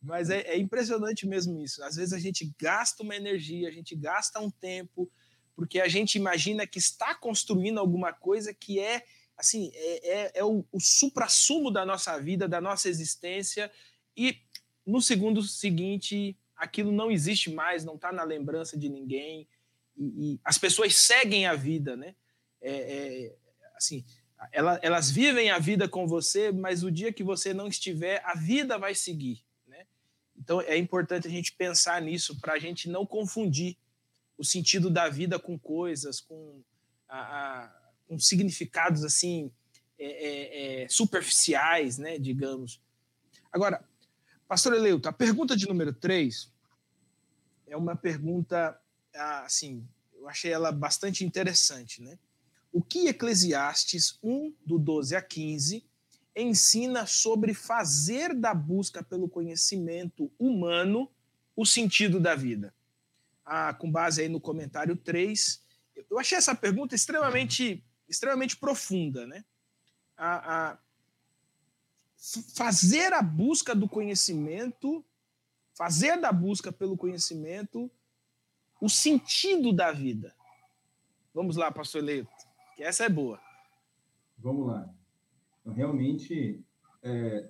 Mas 0.00 0.30
é, 0.30 0.42
é, 0.42 0.56
impressionante 0.56 1.26
mesmo 1.26 1.60
isso. 1.60 1.82
Às 1.82 1.96
vezes 1.96 2.12
a 2.12 2.20
gente 2.20 2.54
gasta 2.56 3.02
uma 3.02 3.16
energia, 3.16 3.66
a 3.66 3.72
gente 3.72 3.96
gasta 3.96 4.38
um 4.38 4.48
tempo, 4.48 5.10
porque 5.56 5.80
a 5.80 5.88
gente 5.88 6.14
imagina 6.14 6.68
que 6.68 6.78
está 6.78 7.12
construindo 7.12 7.80
alguma 7.80 8.12
coisa 8.12 8.54
que 8.54 8.78
é 8.78 9.02
assim 9.36 9.72
é, 9.74 10.08
é, 10.08 10.32
é 10.36 10.44
o, 10.44 10.64
o 10.70 10.78
supra-sumo 10.78 11.68
da 11.68 11.84
nossa 11.84 12.16
vida, 12.16 12.46
da 12.46 12.60
nossa 12.60 12.88
existência, 12.88 13.68
e 14.16 14.38
no 14.86 15.02
segundo 15.02 15.42
seguinte 15.42 16.38
aquilo 16.54 16.92
não 16.92 17.10
existe 17.10 17.50
mais, 17.50 17.84
não 17.84 17.96
está 17.96 18.12
na 18.12 18.22
lembrança 18.22 18.78
de 18.78 18.88
ninguém, 18.88 19.48
e, 20.00 20.32
e, 20.32 20.40
as 20.42 20.58
pessoas 20.58 20.96
seguem 20.96 21.46
a 21.46 21.54
vida, 21.54 21.96
né? 21.96 22.14
É, 22.60 22.72
é, 22.72 23.36
assim, 23.76 24.04
ela, 24.50 24.80
elas 24.82 25.10
vivem 25.10 25.50
a 25.50 25.58
vida 25.58 25.88
com 25.88 26.06
você, 26.06 26.50
mas 26.50 26.82
o 26.82 26.90
dia 26.90 27.12
que 27.12 27.22
você 27.22 27.54
não 27.54 27.68
estiver, 27.68 28.22
a 28.24 28.34
vida 28.34 28.78
vai 28.78 28.94
seguir. 28.94 29.44
Então 30.40 30.60
é 30.62 30.76
importante 30.76 31.28
a 31.28 31.30
gente 31.30 31.52
pensar 31.52 32.00
nisso 32.00 32.40
para 32.40 32.54
a 32.54 32.58
gente 32.58 32.88
não 32.88 33.04
confundir 33.04 33.76
o 34.38 34.44
sentido 34.44 34.88
da 34.88 35.08
vida 35.08 35.38
com 35.38 35.58
coisas, 35.58 36.20
com, 36.20 36.62
a, 37.06 37.18
a, 37.64 37.90
com 38.08 38.18
significados 38.18 39.04
assim 39.04 39.52
é, 39.98 40.06
é, 40.06 40.82
é, 40.82 40.88
superficiais, 40.88 41.98
né, 41.98 42.18
digamos. 42.18 42.80
Agora, 43.52 43.84
Pastor 44.48 44.72
Eleuto, 44.74 45.08
a 45.08 45.12
pergunta 45.12 45.54
de 45.54 45.68
número 45.68 45.92
3 45.92 46.50
é 47.66 47.76
uma 47.76 47.94
pergunta, 47.94 48.80
assim, 49.14 49.86
eu 50.14 50.28
achei 50.28 50.52
ela 50.52 50.70
bastante 50.70 51.24
interessante, 51.24 52.02
né? 52.02 52.18
O 52.72 52.82
que 52.82 53.08
Eclesiastes 53.08 54.18
1, 54.22 54.54
do 54.64 54.78
12 54.78 55.16
a 55.16 55.22
15, 55.22 55.84
ensina 56.36 57.06
sobre 57.06 57.52
fazer 57.52 58.34
da 58.34 58.54
busca 58.54 59.02
pelo 59.02 59.28
conhecimento 59.28 60.30
humano 60.38 61.10
o 61.56 61.66
sentido 61.66 62.20
da 62.20 62.34
vida. 62.34 62.72
Ah, 63.44 63.74
com 63.74 63.90
base 63.90 64.22
aí 64.22 64.28
no 64.28 64.40
comentário 64.40 64.96
3, 64.96 65.62
eu 66.08 66.18
achei 66.18 66.38
essa 66.38 66.54
pergunta 66.54 66.94
extremamente, 66.94 67.84
extremamente 68.08 68.56
profunda, 68.56 69.26
né? 69.26 69.44
A, 70.16 70.70
a 70.70 70.78
fazer 72.54 73.12
a 73.12 73.22
busca 73.22 73.74
do 73.74 73.88
conhecimento, 73.88 75.04
fazer 75.74 76.20
da 76.20 76.30
busca 76.30 76.70
pelo 76.70 76.96
conhecimento 76.96 77.90
o 78.80 78.88
sentido 78.88 79.72
da 79.72 79.92
vida. 79.92 80.34
Vamos 81.34 81.56
lá, 81.56 81.70
pastor 81.70 82.02
Leito, 82.02 82.30
que 82.76 82.82
essa 82.82 83.04
é 83.04 83.08
boa. 83.08 83.40
Vamos 84.38 84.66
lá. 84.66 84.88
Então, 85.60 85.74
realmente, 85.74 86.64
é, 87.02 87.48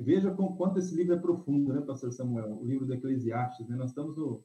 veja 0.00 0.30
com 0.32 0.56
quanto 0.56 0.78
esse 0.78 0.94
livro 0.94 1.14
é 1.14 1.18
profundo, 1.18 1.72
né, 1.72 1.80
pastor 1.80 2.12
Samuel? 2.12 2.58
O 2.60 2.64
livro 2.64 2.84
do 2.84 2.94
Eclesiastes, 2.94 3.68
né? 3.68 3.76
Nós 3.76 3.90
estamos 3.90 4.16
no, 4.16 4.42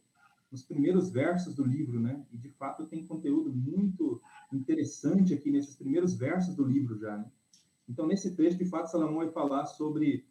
nos 0.51 0.63
primeiros 0.63 1.09
versos 1.09 1.55
do 1.55 1.65
livro, 1.65 1.99
né? 1.99 2.23
E, 2.31 2.38
de 2.38 2.49
fato, 2.49 2.85
tem 2.85 3.05
conteúdo 3.05 3.51
muito 3.51 4.21
interessante 4.53 5.33
aqui 5.33 5.51
nesses 5.51 5.75
primeiros 5.75 6.15
versos 6.15 6.55
do 6.55 6.63
livro 6.63 6.97
já, 6.97 7.17
né? 7.17 7.25
Então, 7.89 8.05
nesse 8.05 8.35
trecho, 8.35 8.57
de 8.57 8.65
fato, 8.65 8.91
Salomão 8.91 9.17
vai 9.17 9.31
falar 9.31 9.65
sobre 9.65 10.25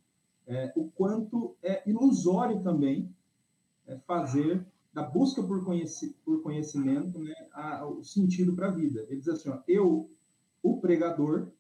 é, 0.47 0.73
o 0.77 0.91
quanto 0.91 1.57
é 1.63 1.89
ilusório 1.89 2.63
também 2.63 3.15
é, 3.87 3.99
fazer 3.99 4.65
da 4.97 5.03
busca 5.03 5.43
por, 5.43 5.63
conheci, 5.63 6.17
por 6.25 6.43
conhecimento 6.43 7.19
né, 7.19 7.35
a, 7.53 7.87
o 7.87 8.03
sentido 8.03 8.55
para 8.55 8.69
a 8.69 8.71
vida. 8.71 9.05
Ele 9.11 9.19
diz 9.19 9.29
assim, 9.29 9.51
ó, 9.51 9.61
eu, 9.69 10.11
o 10.63 10.81
pregador, 10.81 11.53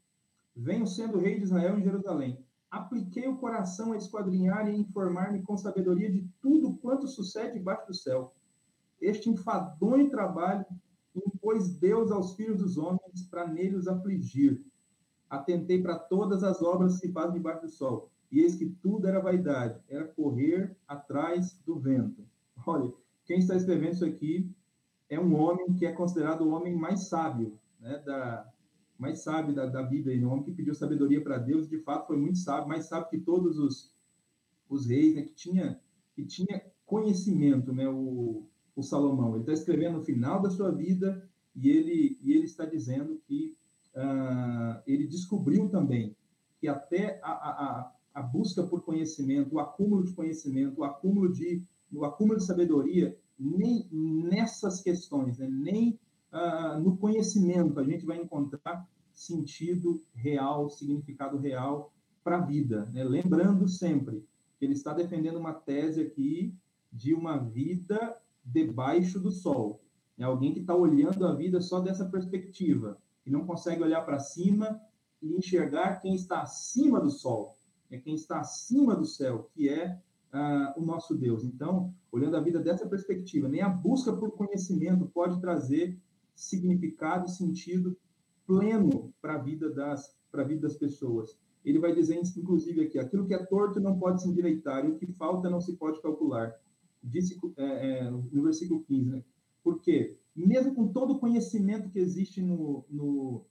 Venho 0.58 0.86
sendo 0.86 1.18
rei 1.18 1.36
de 1.36 1.44
Israel 1.44 1.78
em 1.78 1.82
Jerusalém. 1.82 2.42
Apliquei 2.70 3.28
o 3.28 3.36
coração 3.36 3.92
a 3.92 3.96
esquadrinhar 3.98 4.66
e 4.66 4.74
informar-me 4.74 5.42
com 5.42 5.54
sabedoria 5.54 6.10
de 6.10 6.26
tudo 6.40 6.78
quanto 6.78 7.06
sucede 7.06 7.58
debaixo 7.58 7.86
do 7.86 7.94
céu. 7.94 8.34
Este 8.98 9.28
enfadonho 9.28 10.08
trabalho 10.08 10.64
impôs 11.14 11.68
Deus 11.76 12.10
aos 12.10 12.34
filhos 12.36 12.58
dos 12.58 12.78
homens 12.78 13.22
para 13.30 13.46
neles 13.46 13.86
afligir. 13.86 14.64
Atentei 15.28 15.82
para 15.82 15.98
todas 15.98 16.42
as 16.42 16.62
obras 16.62 16.98
que 17.00 17.12
fazem 17.12 17.34
debaixo 17.34 17.66
do 17.66 17.68
sol. 17.68 18.10
E 18.32 18.40
eis 18.40 18.54
que 18.54 18.70
tudo 18.82 19.06
era 19.06 19.20
vaidade, 19.20 19.78
era 19.90 20.08
correr 20.08 20.74
atrás 20.88 21.60
do 21.66 21.78
vento. 21.78 22.26
Olha, 22.66 22.90
quem 23.26 23.38
está 23.38 23.56
escrevendo 23.56 23.92
isso 23.92 24.04
aqui 24.04 24.48
é 25.10 25.18
um 25.18 25.34
homem 25.38 25.74
que 25.74 25.84
é 25.84 25.92
considerado 25.92 26.42
o 26.42 26.50
homem 26.50 26.74
mais 26.74 27.08
sábio 27.08 27.58
né, 27.80 27.98
da, 28.04 28.50
mais 28.98 29.20
sábio 29.20 29.54
da, 29.54 29.66
da 29.66 29.82
Bíblia, 29.82 30.26
um 30.26 30.32
homem 30.32 30.44
que 30.44 30.52
pediu 30.52 30.74
sabedoria 30.74 31.20
para 31.22 31.38
Deus, 31.38 31.68
de 31.68 31.78
fato 31.78 32.06
foi 32.06 32.16
muito 32.16 32.38
sábio, 32.38 32.68
mais 32.68 32.86
sábio 32.86 33.10
que 33.10 33.18
todos 33.18 33.58
os, 33.58 33.92
os 34.68 34.86
reis, 34.86 35.14
né, 35.14 35.22
que 35.22 35.34
tinha 35.34 35.80
que 36.14 36.24
tinha 36.24 36.62
conhecimento, 36.86 37.74
né, 37.74 37.86
o, 37.86 38.46
o 38.74 38.82
Salomão. 38.82 39.32
Ele 39.32 39.40
está 39.40 39.52
escrevendo 39.52 39.98
no 39.98 40.04
final 40.04 40.40
da 40.40 40.48
sua 40.48 40.70
vida 40.70 41.28
e 41.54 41.68
ele 41.68 42.18
e 42.22 42.32
ele 42.32 42.44
está 42.44 42.64
dizendo 42.64 43.20
que 43.26 43.54
uh, 43.94 44.80
ele 44.86 45.06
descobriu 45.06 45.68
também 45.68 46.16
que 46.58 46.68
até 46.68 47.20
a, 47.22 47.32
a, 47.32 47.92
a 48.14 48.22
busca 48.22 48.62
por 48.62 48.82
conhecimento, 48.82 49.56
o 49.56 49.60
acúmulo 49.60 50.04
de 50.04 50.14
conhecimento, 50.14 50.80
o 50.80 50.84
acúmulo 50.84 51.30
de 51.30 51.62
o 51.92 52.04
acúmulo 52.04 52.38
de 52.38 52.44
sabedoria, 52.44 53.16
nem 53.38 53.86
nessas 53.90 54.80
questões, 54.80 55.38
né, 55.38 55.48
nem 55.48 55.98
uh, 56.32 56.80
no 56.80 56.96
conhecimento 56.96 57.78
a 57.78 57.84
gente 57.84 58.04
vai 58.04 58.18
encontrar 58.18 58.88
sentido 59.12 60.00
real, 60.14 60.68
significado 60.68 61.38
real 61.38 61.92
para 62.22 62.38
a 62.38 62.40
vida. 62.40 62.86
Né? 62.92 63.04
Lembrando 63.04 63.68
sempre 63.68 64.24
que 64.58 64.64
ele 64.64 64.74
está 64.74 64.92
defendendo 64.92 65.38
uma 65.38 65.52
tese 65.52 66.02
aqui 66.02 66.54
de 66.92 67.14
uma 67.14 67.36
vida 67.36 68.16
debaixo 68.44 69.18
do 69.20 69.30
sol. 69.30 69.80
É 70.18 70.24
alguém 70.24 70.52
que 70.52 70.60
está 70.60 70.74
olhando 70.74 71.26
a 71.26 71.34
vida 71.34 71.60
só 71.60 71.80
dessa 71.80 72.06
perspectiva, 72.06 72.98
e 73.26 73.30
não 73.30 73.44
consegue 73.44 73.82
olhar 73.82 74.02
para 74.02 74.20
cima 74.20 74.80
e 75.20 75.34
enxergar 75.34 76.00
quem 76.00 76.14
está 76.14 76.42
acima 76.42 77.00
do 77.00 77.10
sol, 77.10 77.56
é 77.90 77.98
quem 77.98 78.14
está 78.14 78.40
acima 78.40 78.94
do 78.94 79.04
céu, 79.04 79.50
que 79.52 79.68
é 79.68 80.00
uh, 80.36 80.80
o 80.80 80.84
nosso 80.84 81.14
Deus. 81.14 81.44
Então, 81.44 81.94
olhando 82.12 82.36
a 82.36 82.40
vida 82.40 82.60
dessa 82.60 82.86
perspectiva, 82.86 83.48
nem 83.48 83.62
a 83.62 83.68
busca 83.68 84.12
por 84.12 84.32
conhecimento 84.32 85.06
pode 85.06 85.40
trazer 85.40 85.98
significado 86.34 87.28
sentido 87.30 87.96
pleno 88.46 89.12
para 89.20 89.36
a 89.36 89.38
vida 89.38 89.70
das 89.70 90.14
para 90.30 90.42
a 90.42 90.46
vida 90.46 90.68
das 90.68 90.76
pessoas. 90.76 91.38
Ele 91.64 91.78
vai 91.78 91.94
dizer, 91.94 92.20
inclusive, 92.36 92.82
aqui, 92.82 92.98
aquilo 92.98 93.26
que 93.26 93.32
é 93.32 93.38
torto 93.38 93.80
não 93.80 93.98
pode 93.98 94.22
se 94.22 94.28
endireitar, 94.28 94.84
e 94.84 94.90
o 94.90 94.98
que 94.98 95.06
falta 95.06 95.48
não 95.48 95.60
se 95.60 95.76
pode 95.76 96.00
calcular. 96.02 96.54
Disse 97.02 97.40
é, 97.56 97.64
é, 97.64 98.10
no 98.10 98.42
versículo 98.42 98.84
15, 98.84 99.10
né? 99.10 99.24
Porque, 99.64 100.16
mesmo 100.34 100.74
com 100.74 100.88
todo 100.88 101.14
o 101.14 101.18
conhecimento 101.18 101.88
que 101.88 101.98
existe 101.98 102.42
no, 102.42 102.84
no, 102.90 103.44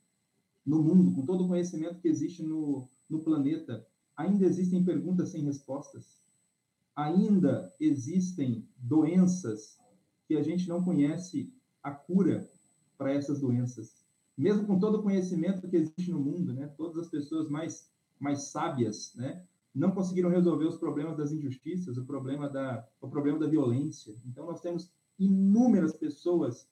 no 0.65 0.83
mundo, 0.83 1.11
com 1.11 1.25
todo 1.25 1.43
o 1.43 1.47
conhecimento 1.47 1.99
que 1.99 2.07
existe 2.07 2.43
no, 2.43 2.87
no 3.09 3.19
planeta, 3.19 3.85
ainda 4.15 4.45
existem 4.45 4.83
perguntas 4.83 5.29
sem 5.29 5.43
respostas. 5.43 6.24
Ainda 6.95 7.73
existem 7.79 8.67
doenças 8.77 9.77
que 10.27 10.35
a 10.35 10.41
gente 10.41 10.67
não 10.67 10.83
conhece 10.83 11.53
a 11.83 11.91
cura 11.91 12.49
para 12.97 13.13
essas 13.13 13.41
doenças. 13.41 14.05
Mesmo 14.37 14.65
com 14.65 14.79
todo 14.79 14.99
o 14.99 15.03
conhecimento 15.03 15.67
que 15.67 15.75
existe 15.75 16.11
no 16.11 16.19
mundo, 16.19 16.53
né, 16.53 16.67
todas 16.77 16.97
as 16.97 17.09
pessoas 17.09 17.49
mais, 17.49 17.89
mais 18.19 18.43
sábias, 18.45 19.13
né, 19.15 19.43
não 19.73 19.91
conseguiram 19.91 20.29
resolver 20.29 20.65
os 20.65 20.77
problemas 20.77 21.17
das 21.17 21.31
injustiças, 21.31 21.97
o 21.97 22.05
problema 22.05 22.49
da, 22.49 22.87
o 23.01 23.09
problema 23.09 23.37
da 23.37 23.47
violência. 23.47 24.15
Então, 24.25 24.45
nós 24.45 24.61
temos 24.61 24.89
inúmeras 25.19 25.95
pessoas 25.97 26.67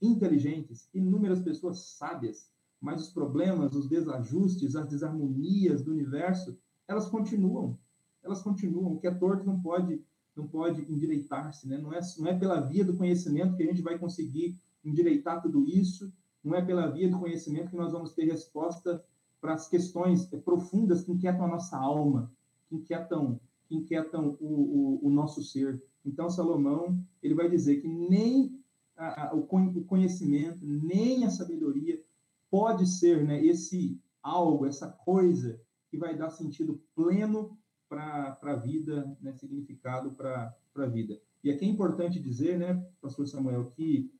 inteligentes, 0.00 0.88
inúmeras 0.94 1.40
pessoas 1.40 1.80
sábias, 1.80 2.50
mas 2.80 3.00
os 3.00 3.10
problemas, 3.10 3.74
os 3.74 3.88
desajustes, 3.88 4.76
as 4.76 4.88
desarmonias 4.88 5.82
do 5.82 5.90
universo, 5.90 6.56
elas 6.86 7.08
continuam. 7.08 7.78
Elas 8.24 8.42
continuam. 8.42 8.94
O 8.94 8.98
que 8.98 9.06
é 9.06 9.14
torto 9.14 9.44
não 9.44 9.60
pode 9.60 10.02
não 10.36 10.48
pode 10.48 10.82
endireitar-se, 10.90 11.68
né? 11.68 11.78
Não 11.78 11.92
é 11.92 12.00
não 12.18 12.26
é 12.26 12.36
pela 12.36 12.60
via 12.60 12.84
do 12.84 12.96
conhecimento 12.96 13.56
que 13.56 13.62
a 13.62 13.66
gente 13.66 13.82
vai 13.82 13.96
conseguir 13.96 14.56
endireitar 14.84 15.40
tudo 15.40 15.64
isso, 15.64 16.12
não 16.42 16.54
é 16.54 16.62
pela 16.62 16.90
via 16.90 17.08
do 17.08 17.18
conhecimento 17.18 17.70
que 17.70 17.76
nós 17.76 17.92
vamos 17.92 18.12
ter 18.12 18.24
resposta 18.24 19.02
para 19.40 19.54
as 19.54 19.68
questões 19.68 20.26
profundas 20.44 21.02
que 21.02 21.12
inquietam 21.12 21.44
a 21.44 21.48
nossa 21.48 21.76
alma, 21.76 22.30
que 22.68 22.76
inquietam, 22.76 23.40
que 23.66 23.76
inquietam 23.76 24.36
o, 24.40 24.46
o, 24.46 25.06
o 25.06 25.10
nosso 25.10 25.42
ser. 25.42 25.82
Então, 26.04 26.28
Salomão, 26.28 26.98
ele 27.22 27.34
vai 27.34 27.48
dizer 27.48 27.80
que 27.80 27.88
nem 27.88 28.58
a, 28.96 29.28
a, 29.28 29.34
o 29.34 29.46
conhecimento, 29.84 30.58
nem 30.62 31.24
a 31.24 31.30
sabedoria 31.30 32.02
pode 32.50 32.86
ser 32.86 33.24
né, 33.24 33.44
esse 33.44 33.98
algo, 34.22 34.66
essa 34.66 34.88
coisa 34.88 35.60
que 35.90 35.96
vai 35.96 36.16
dar 36.16 36.30
sentido 36.30 36.80
pleno 36.94 37.56
para 37.94 38.52
a 38.52 38.56
vida, 38.56 39.16
né, 39.20 39.32
significado 39.34 40.10
para 40.12 40.54
a 40.76 40.86
vida. 40.86 41.20
E 41.42 41.50
aqui 41.50 41.64
é 41.64 41.68
importante 41.68 42.18
dizer, 42.18 42.58
né, 42.58 42.74
pastor 43.00 43.26
Samuel, 43.26 43.70
que 43.70 44.10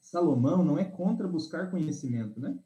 Salomão 0.00 0.64
não 0.64 0.78
é 0.78 0.84
contra 0.84 1.26
buscar 1.26 1.70
conhecimento, 1.70 2.38
né? 2.38 2.58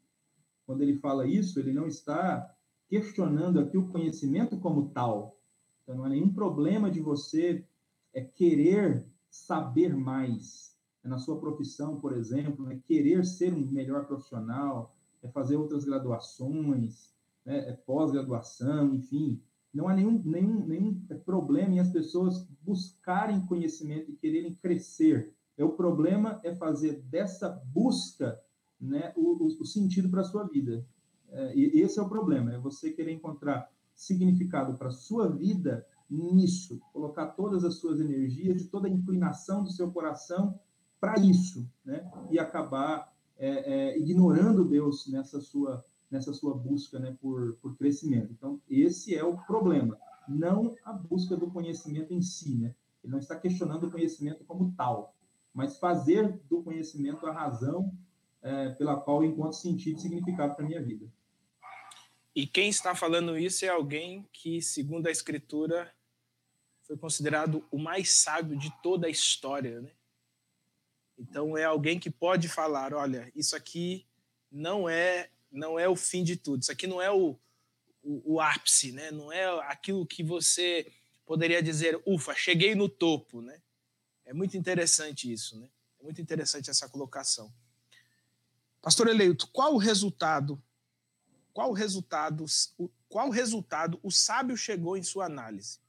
Quando 0.65 0.81
ele 0.81 0.97
fala 0.97 1.25
isso, 1.25 1.59
ele 1.59 1.71
não 1.71 1.87
está 1.87 2.53
questionando 2.89 3.59
aqui 3.59 3.77
o 3.77 3.87
conhecimento 3.87 4.57
como 4.59 4.89
tal. 4.89 5.37
Então, 5.83 5.95
não 5.95 6.03
há 6.03 6.09
nenhum 6.09 6.33
problema 6.33 6.91
de 6.91 6.99
você 6.99 7.65
é, 8.13 8.21
querer 8.21 9.05
saber 9.29 9.95
mais. 9.95 10.75
É 11.03 11.07
na 11.07 11.17
sua 11.17 11.39
profissão, 11.39 11.99
por 11.99 12.13
exemplo, 12.17 12.69
é 12.69 12.75
querer 12.75 13.25
ser 13.25 13.53
um 13.53 13.65
melhor 13.65 14.05
profissional, 14.05 14.93
é 15.23 15.29
fazer 15.29 15.55
outras 15.55 15.85
graduações, 15.85 17.13
né, 17.45 17.69
é 17.69 17.73
pós-graduação, 17.73 18.93
enfim. 18.93 19.41
Não 19.77 19.87
há 19.87 19.93
nenhum, 19.93 20.19
nenhum, 20.25 20.65
nenhum 20.65 20.95
problema 21.23 21.75
em 21.75 21.79
as 21.79 21.91
pessoas 21.91 22.47
buscarem 22.63 23.45
conhecimento 23.45 24.09
e 24.09 24.15
quererem 24.15 24.55
crescer. 24.55 25.31
É, 25.55 25.63
o 25.63 25.69
problema 25.69 26.41
é 26.43 26.55
fazer 26.55 27.03
dessa 27.03 27.47
busca 27.47 28.41
né, 28.81 29.13
o, 29.15 29.37
o, 29.45 29.65
sentido 29.65 30.09
para 30.09 30.21
a 30.21 30.23
sua 30.23 30.45
vida. 30.45 30.83
É, 31.29 31.55
e 31.55 31.81
esse 31.81 31.99
é 31.99 32.01
o 32.01 32.09
problema, 32.09 32.53
é 32.53 32.57
você 32.57 32.89
querer 32.89 33.11
encontrar 33.11 33.71
significado 33.93 34.75
para 34.75 34.87
a 34.87 34.91
sua 34.91 35.29
vida 35.29 35.85
nisso, 36.09 36.79
colocar 36.91 37.27
todas 37.27 37.63
as 37.63 37.75
suas 37.75 37.99
energias, 37.99 38.65
toda 38.65 38.87
a 38.87 38.91
inclinação 38.91 39.63
do 39.63 39.69
seu 39.69 39.91
coração 39.91 40.59
para 40.99 41.19
isso, 41.19 41.69
né? 41.85 42.09
E 42.31 42.39
acabar 42.39 43.13
é, 43.37 43.49
é, 43.91 43.99
ignorando 43.99 44.65
Deus 44.65 45.07
nessa 45.07 45.39
sua 45.39 45.85
nessa 46.09 46.33
sua 46.33 46.53
busca, 46.55 46.99
né, 46.99 47.15
por, 47.21 47.57
por 47.61 47.75
crescimento. 47.77 48.31
Então, 48.31 48.61
esse 48.69 49.15
é 49.15 49.23
o 49.23 49.37
problema, 49.37 49.97
não 50.27 50.75
a 50.83 50.93
busca 50.93 51.35
do 51.35 51.51
conhecimento 51.51 52.13
em 52.13 52.21
si, 52.21 52.55
né? 52.55 52.75
Ele 53.03 53.11
não 53.11 53.19
está 53.19 53.37
questionando 53.37 53.87
o 53.87 53.91
conhecimento 53.91 54.43
como 54.45 54.73
tal, 54.75 55.15
mas 55.53 55.77
fazer 55.77 56.39
do 56.49 56.61
conhecimento 56.61 57.25
a 57.25 57.31
razão 57.31 57.93
é, 58.41 58.69
pela 58.69 58.97
qual 58.97 59.23
eu 59.23 59.29
encontro 59.29 59.57
sentido 59.57 59.97
e 59.97 60.01
significado 60.01 60.55
para 60.55 60.65
minha 60.65 60.81
vida. 60.81 61.11
E 62.35 62.45
quem 62.45 62.69
está 62.69 62.93
falando 62.93 63.37
isso 63.37 63.65
é 63.65 63.69
alguém 63.69 64.27
que, 64.31 64.61
segundo 64.61 65.07
a 65.07 65.11
Escritura, 65.11 65.91
foi 66.83 66.95
considerado 66.97 67.65
o 67.71 67.77
mais 67.77 68.11
sábio 68.11 68.57
de 68.57 68.71
toda 68.81 69.07
a 69.07 69.09
história, 69.09 69.81
né? 69.81 69.91
Então 71.17 71.57
é 71.57 71.65
alguém 71.65 71.99
que 71.99 72.11
pode 72.11 72.47
falar, 72.47 72.93
olha, 72.93 73.31
isso 73.35 73.55
aqui 73.55 74.05
não 74.51 74.87
é 74.87 75.29
não 75.51 75.79
é 75.79 75.87
o 75.87 75.95
fim 75.95 76.23
de 76.23 76.35
tudo, 76.35 76.61
isso 76.61 76.71
aqui 76.71 76.87
não 76.87 77.01
é 77.01 77.11
o, 77.11 77.37
o, 78.03 78.35
o 78.35 78.41
ápice, 78.41 78.91
né? 78.91 79.11
Não 79.11 79.31
é 79.31 79.45
aquilo 79.69 80.05
que 80.05 80.23
você 80.23 80.91
poderia 81.25 81.61
dizer, 81.61 82.01
ufa, 82.05 82.33
cheguei 82.35 82.75
no 82.75 82.87
topo, 82.87 83.41
né? 83.41 83.61
É 84.25 84.33
muito 84.33 84.57
interessante 84.57 85.31
isso, 85.31 85.59
né? 85.59 85.69
É 85.99 86.03
muito 86.03 86.21
interessante 86.21 86.69
essa 86.69 86.87
colocação. 86.89 87.51
Pastor 88.81 89.07
eleito, 89.07 89.47
qual 89.47 89.73
o 89.73 89.77
resultado 89.77 90.61
qual 91.57 91.73
resultado, 91.73 92.45
qual 93.09 93.31
resultado 93.31 93.99
o 94.03 94.11
sábio 94.11 94.55
chegou 94.55 94.95
em 94.95 95.01
sua 95.01 95.25
análise? 95.25 95.79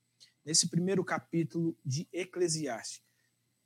Nesse 0.43 0.67
primeiro 0.67 1.05
capítulo 1.05 1.77
de 1.85 2.09
Eclesiastes. 2.11 3.03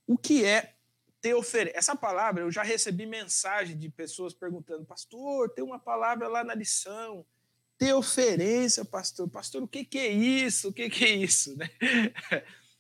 O 0.05 0.19
que 0.19 0.45
é 0.45 0.75
teoferência? 1.23 1.79
Essa 1.79 1.97
palavra, 1.97 2.43
eu 2.43 2.51
já 2.51 2.63
recebi 2.63 3.07
mensagem 3.07 3.79
de 3.79 3.89
pessoas 3.89 4.35
perguntando, 4.35 4.85
pastor, 4.85 5.49
tem 5.51 5.65
uma 5.65 5.79
palavra 5.79 6.29
lá 6.29 6.45
na 6.45 6.55
lição, 6.55 7.25
teoferência, 7.79 8.85
pastor. 8.85 9.29
Pastor, 9.29 9.63
o 9.63 9.69
que, 9.69 9.85
que 9.85 9.99
é 9.99 10.09
isso? 10.09 10.69
O 10.69 10.73
que, 10.73 10.91
que 10.91 11.05
é 11.05 11.15
isso? 11.15 11.57
Né? 11.57 11.69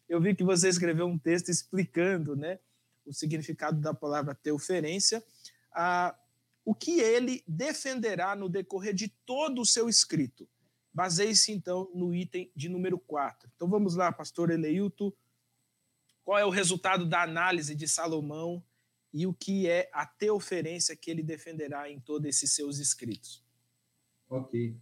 Eu 0.08 0.20
vi 0.20 0.34
que 0.34 0.44
você 0.44 0.68
escreveu 0.68 1.06
um 1.06 1.18
texto 1.18 1.48
explicando 1.48 2.36
né, 2.36 2.58
o 3.06 3.14
significado 3.14 3.80
da 3.80 3.94
palavra 3.94 4.34
teoferência. 4.34 5.24
Ah, 5.72 6.14
o 6.64 6.74
que 6.74 7.00
ele 7.00 7.42
defenderá 7.48 8.36
no 8.36 8.48
decorrer 8.48 8.92
de 8.92 9.08
todo 9.24 9.62
o 9.62 9.66
seu 9.66 9.88
escrito. 9.88 10.46
Baseie-se, 10.92 11.50
então, 11.50 11.90
no 11.94 12.14
item 12.14 12.52
de 12.54 12.68
número 12.68 12.98
4. 12.98 13.50
Então 13.56 13.68
vamos 13.68 13.96
lá, 13.96 14.12
pastor 14.12 14.50
Eleilto. 14.50 15.16
Qual 16.24 16.38
é 16.38 16.44
o 16.44 16.50
resultado 16.50 17.06
da 17.06 17.22
análise 17.22 17.74
de 17.74 17.88
Salomão 17.88 18.62
e 19.12 19.26
o 19.26 19.34
que 19.34 19.68
é 19.68 19.90
a 19.92 20.06
teoferência 20.06 20.96
que 20.96 21.10
ele 21.10 21.22
defenderá 21.22 21.90
em 21.90 22.00
todos 22.00 22.28
esses 22.28 22.52
seus 22.52 22.78
escritos? 22.78 23.44
Ok. 24.28 24.76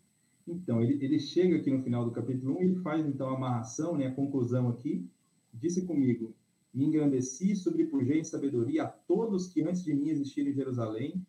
Então, 0.46 0.80
ele, 0.82 1.02
ele 1.04 1.18
chega 1.18 1.56
aqui 1.56 1.70
no 1.70 1.82
final 1.82 2.04
do 2.04 2.10
capítulo 2.10 2.58
1 2.58 2.60
e 2.60 2.64
ele 2.64 2.76
faz, 2.76 3.06
então, 3.06 3.28
a 3.30 3.36
amarração, 3.36 3.96
né, 3.96 4.06
a 4.06 4.14
conclusão 4.14 4.68
aqui. 4.68 5.08
Disse 5.52 5.84
comigo, 5.84 6.34
me 6.72 6.84
engrandeci, 6.84 7.56
sobrepujei 7.56 8.20
em 8.20 8.24
sabedoria 8.24 8.84
a 8.84 8.88
todos 8.88 9.48
que 9.48 9.62
antes 9.62 9.82
de 9.82 9.94
mim 9.94 10.10
existiram 10.10 10.50
em 10.50 10.54
Jerusalém, 10.54 11.26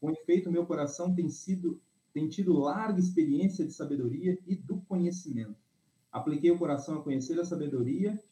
com 0.00 0.10
efeito, 0.10 0.52
meu 0.52 0.66
coração 0.66 1.14
tem 1.14 1.28
sido 1.28 1.80
tem 2.12 2.28
tido 2.28 2.52
larga 2.52 3.00
experiência 3.00 3.66
de 3.66 3.72
sabedoria 3.72 4.38
e 4.46 4.54
do 4.54 4.76
conhecimento. 4.82 5.56
Apliquei 6.12 6.48
o 6.52 6.58
coração 6.58 6.98
a 6.98 7.02
conhecer 7.02 7.38
a 7.40 7.44
sabedoria 7.44 8.22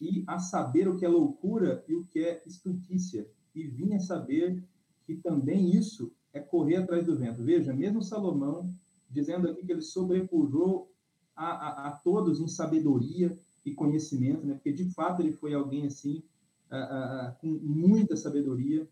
e 0.00 0.24
a 0.26 0.38
saber 0.38 0.88
o 0.88 0.96
que 0.96 1.04
é 1.04 1.08
loucura 1.08 1.84
e 1.88 1.94
o 1.94 2.04
que 2.04 2.20
é 2.20 2.42
estultícia, 2.46 3.28
e 3.54 3.66
vim 3.66 3.94
a 3.94 4.00
saber 4.00 4.62
que 5.04 5.16
também 5.16 5.74
isso 5.74 6.12
é 6.32 6.40
correr 6.40 6.76
atrás 6.76 7.04
do 7.06 7.16
vento. 7.16 7.42
Veja, 7.42 7.72
mesmo 7.72 8.02
Salomão 8.02 8.72
dizendo 9.10 9.48
aqui 9.48 9.64
que 9.64 9.72
ele 9.72 9.80
sobrepujou 9.80 10.92
a, 11.34 11.46
a, 11.46 11.88
a 11.88 11.90
todos 11.92 12.40
em 12.40 12.48
sabedoria 12.48 13.38
e 13.64 13.72
conhecimento, 13.72 14.46
né? 14.46 14.54
porque 14.54 14.72
de 14.72 14.90
fato 14.92 15.22
ele 15.22 15.32
foi 15.32 15.54
alguém 15.54 15.86
assim, 15.86 16.22
a, 16.70 17.34
com 17.40 17.46
muita 17.46 18.16
sabedoria, 18.16 18.88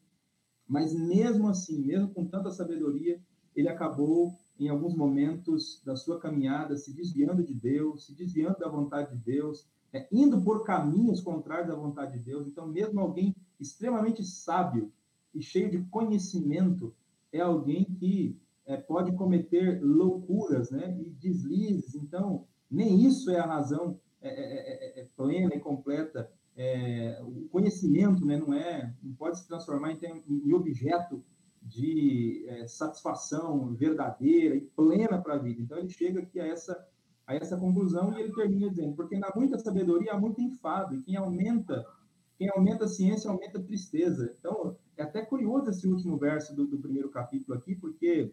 mas 0.67 0.95
mesmo 0.95 1.49
assim, 1.49 1.85
mesmo 1.85 2.09
com 2.09 2.27
tanta 2.27 2.51
sabedoria, 2.51 3.21
ele 3.55 3.69
acabou 3.69 4.39
em 4.59 4.69
alguns 4.69 4.95
momentos 4.95 5.83
da 5.85 5.97
sua 5.97 6.19
caminhada 6.19 6.77
se 6.77 6.93
desviando 6.93 7.43
de 7.43 7.55
Deus, 7.55 8.07
se 8.07 8.15
desviando 8.15 8.59
da 8.59 8.69
vontade 8.69 9.17
de 9.17 9.23
Deus, 9.23 9.67
é, 9.97 10.09
indo 10.13 10.41
por 10.43 10.65
caminhos 10.65 11.21
contrários 11.21 11.71
à 11.71 11.75
vontade 11.75 12.19
de 12.19 12.25
Deus. 12.25 12.47
Então, 12.47 12.67
mesmo 12.67 13.01
alguém 13.01 13.35
extremamente 13.59 14.23
sábio 14.25 14.93
e 15.35 15.43
cheio 15.43 15.71
de 15.71 15.83
conhecimento 15.85 16.95
é 17.33 17.41
alguém 17.41 17.85
que 17.85 18.39
é, 18.67 18.77
pode 18.77 19.13
cometer 19.13 19.81
loucuras, 19.83 20.71
né, 20.71 20.97
e 21.01 21.11
deslizes. 21.11 21.95
Então, 21.95 22.47
nem 22.71 23.07
isso 23.07 23.31
é 23.31 23.39
a 23.39 23.47
razão 23.47 23.99
é, 24.21 24.29
é, 24.29 25.01
é, 25.01 25.01
é 25.03 25.09
plena 25.17 25.55
e 25.55 25.61
completa 25.61 26.31
é, 26.57 27.21
o 27.23 27.49
conhecimento 27.49 28.25
né, 28.25 28.39
não 28.39 28.55
é 28.55 28.95
não 29.03 29.13
pode 29.15 29.39
se 29.39 29.47
transformar 29.47 29.93
em, 29.93 30.25
em 30.27 30.53
objeto 30.55 31.23
de 31.63 32.47
é, 32.49 32.67
satisfação 32.67 33.75
verdadeira 33.75 34.57
e 34.57 34.61
plena 34.61 35.21
para 35.21 35.35
a 35.35 35.39
vida. 35.39 35.61
Então 35.61 35.79
ele 35.79 35.91
chega 35.91 36.21
aqui 36.21 36.41
a 36.41 36.47
essa 36.47 36.87
a 37.27 37.35
essa 37.35 37.57
conclusão 37.57 38.13
e 38.13 38.21
ele 38.21 38.33
termina 38.33 38.71
dizendo 38.71 38.95
porque 38.95 39.19
na 39.19 39.31
muita 39.35 39.59
sabedoria 39.59 40.13
há 40.13 40.21
muito 40.21 40.41
enfado 40.41 40.95
e 40.95 41.03
quem 41.03 41.17
aumenta 41.17 41.85
quem 42.39 42.51
aumenta 42.51 42.85
a 42.85 42.89
ciência 42.89 43.31
aumenta 43.31 43.59
a 43.59 43.63
tristeza. 43.63 44.35
Então 44.39 44.77
é 44.97 45.03
até 45.03 45.25
curioso 45.25 45.71
esse 45.71 45.89
último 45.89 46.19
verso 46.19 46.55
do, 46.55 46.67
do 46.67 46.79
primeiro 46.79 47.09
capítulo 47.09 47.57
aqui 47.57 47.75
porque 47.75 48.33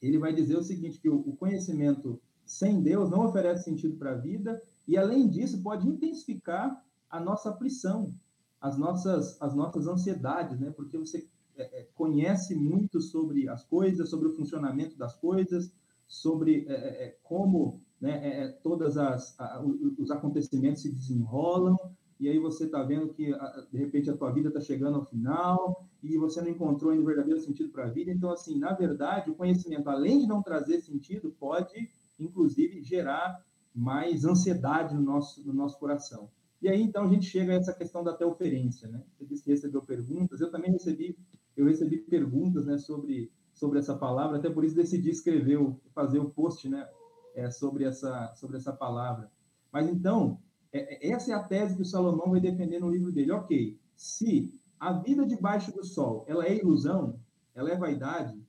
ele 0.00 0.18
vai 0.18 0.34
dizer 0.34 0.56
o 0.56 0.62
seguinte 0.62 1.00
que 1.00 1.08
o, 1.08 1.16
o 1.20 1.36
conhecimento 1.36 2.20
sem 2.44 2.82
Deus 2.82 3.08
não 3.08 3.24
oferece 3.24 3.64
sentido 3.64 3.96
para 3.96 4.12
a 4.12 4.18
vida 4.18 4.60
e 4.86 4.98
além 4.98 5.28
disso 5.28 5.62
pode 5.62 5.88
intensificar 5.88 6.84
a 7.08 7.20
nossa 7.20 7.50
aflição, 7.50 8.12
as 8.60 8.76
nossas, 8.76 9.40
as 9.40 9.54
nossas 9.54 9.86
ansiedades, 9.86 10.58
né? 10.58 10.70
Porque 10.70 10.98
você 10.98 11.28
é, 11.56 11.80
é 11.80 11.88
conhece 11.94 12.54
muito 12.54 13.00
sobre 13.00 13.48
as 13.48 13.64
coisas, 13.64 14.08
sobre 14.08 14.28
o 14.28 14.34
funcionamento 14.34 14.96
das 14.96 15.14
coisas, 15.14 15.72
sobre 16.06 16.66
é, 16.68 16.72
é, 16.72 17.04
é 17.04 17.18
como 17.22 17.80
né, 18.02 18.20
é, 18.26 18.48
todas 18.48 18.98
as 18.98 19.38
a, 19.38 19.62
os 19.96 20.10
acontecimentos 20.10 20.82
se 20.82 20.92
desenrolam 20.92 21.76
e 22.18 22.28
aí 22.28 22.38
você 22.38 22.64
está 22.64 22.82
vendo 22.82 23.14
que 23.14 23.32
de 23.70 23.78
repente 23.78 24.10
a 24.10 24.16
tua 24.16 24.32
vida 24.32 24.48
está 24.48 24.60
chegando 24.60 24.96
ao 24.96 25.04
final 25.04 25.88
e 26.02 26.18
você 26.18 26.42
não 26.42 26.48
encontrou 26.48 26.90
ainda 26.90 27.02
o 27.02 27.06
verdadeiro 27.06 27.40
sentido 27.40 27.70
para 27.70 27.84
a 27.84 27.90
vida. 27.90 28.10
Então 28.10 28.30
assim, 28.30 28.58
na 28.58 28.72
verdade, 28.72 29.30
o 29.30 29.34
conhecimento 29.34 29.88
além 29.88 30.18
de 30.18 30.26
não 30.26 30.42
trazer 30.42 30.80
sentido 30.80 31.34
pode 31.38 31.88
inclusive 32.18 32.82
gerar 32.82 33.40
mais 33.74 34.24
ansiedade 34.24 34.94
no 34.94 35.00
nosso 35.00 35.46
no 35.46 35.52
nosso 35.52 35.78
coração. 35.78 36.28
E 36.60 36.68
aí, 36.68 36.80
então, 36.80 37.02
a 37.02 37.08
gente 37.08 37.26
chega 37.26 37.52
a 37.52 37.56
essa 37.56 37.74
questão 37.74 38.04
da 38.04 38.12
teoferência, 38.12 38.86
né? 38.86 39.02
Você 39.18 39.24
disse 39.24 39.42
que 39.42 39.50
recebeu 39.50 39.82
perguntas, 39.82 40.40
eu 40.40 40.48
também 40.48 40.70
recebi, 40.70 41.18
eu 41.56 41.66
recebi 41.66 41.98
perguntas, 41.98 42.66
né, 42.66 42.78
sobre, 42.78 43.32
sobre 43.52 43.80
essa 43.80 43.96
palavra, 43.96 44.38
até 44.38 44.48
por 44.48 44.64
isso 44.64 44.76
decidi 44.76 45.10
escrever, 45.10 45.58
fazer 45.92 46.20
o 46.20 46.30
post, 46.30 46.68
né, 46.68 46.88
é, 47.34 47.50
sobre, 47.50 47.84
essa, 47.84 48.32
sobre 48.34 48.56
essa 48.56 48.72
palavra. 48.72 49.30
Mas, 49.70 49.88
então, 49.88 50.38
é, 50.72 51.08
é, 51.08 51.12
essa 51.12 51.32
é 51.32 51.34
a 51.34 51.42
tese 51.42 51.76
que 51.76 51.82
o 51.82 51.86
Salomão 51.86 52.30
vai 52.30 52.40
defender 52.40 52.80
no 52.80 52.90
livro 52.90 53.12
dele. 53.12 53.32
Ok, 53.32 53.78
se 53.96 54.52
a 54.78 54.92
vida 54.92 55.26
debaixo 55.26 55.72
do 55.72 55.84
sol, 55.84 56.24
ela 56.26 56.46
é 56.46 56.58
ilusão, 56.58 57.18
ela 57.54 57.70
é 57.70 57.76
vaidade, 57.76 58.40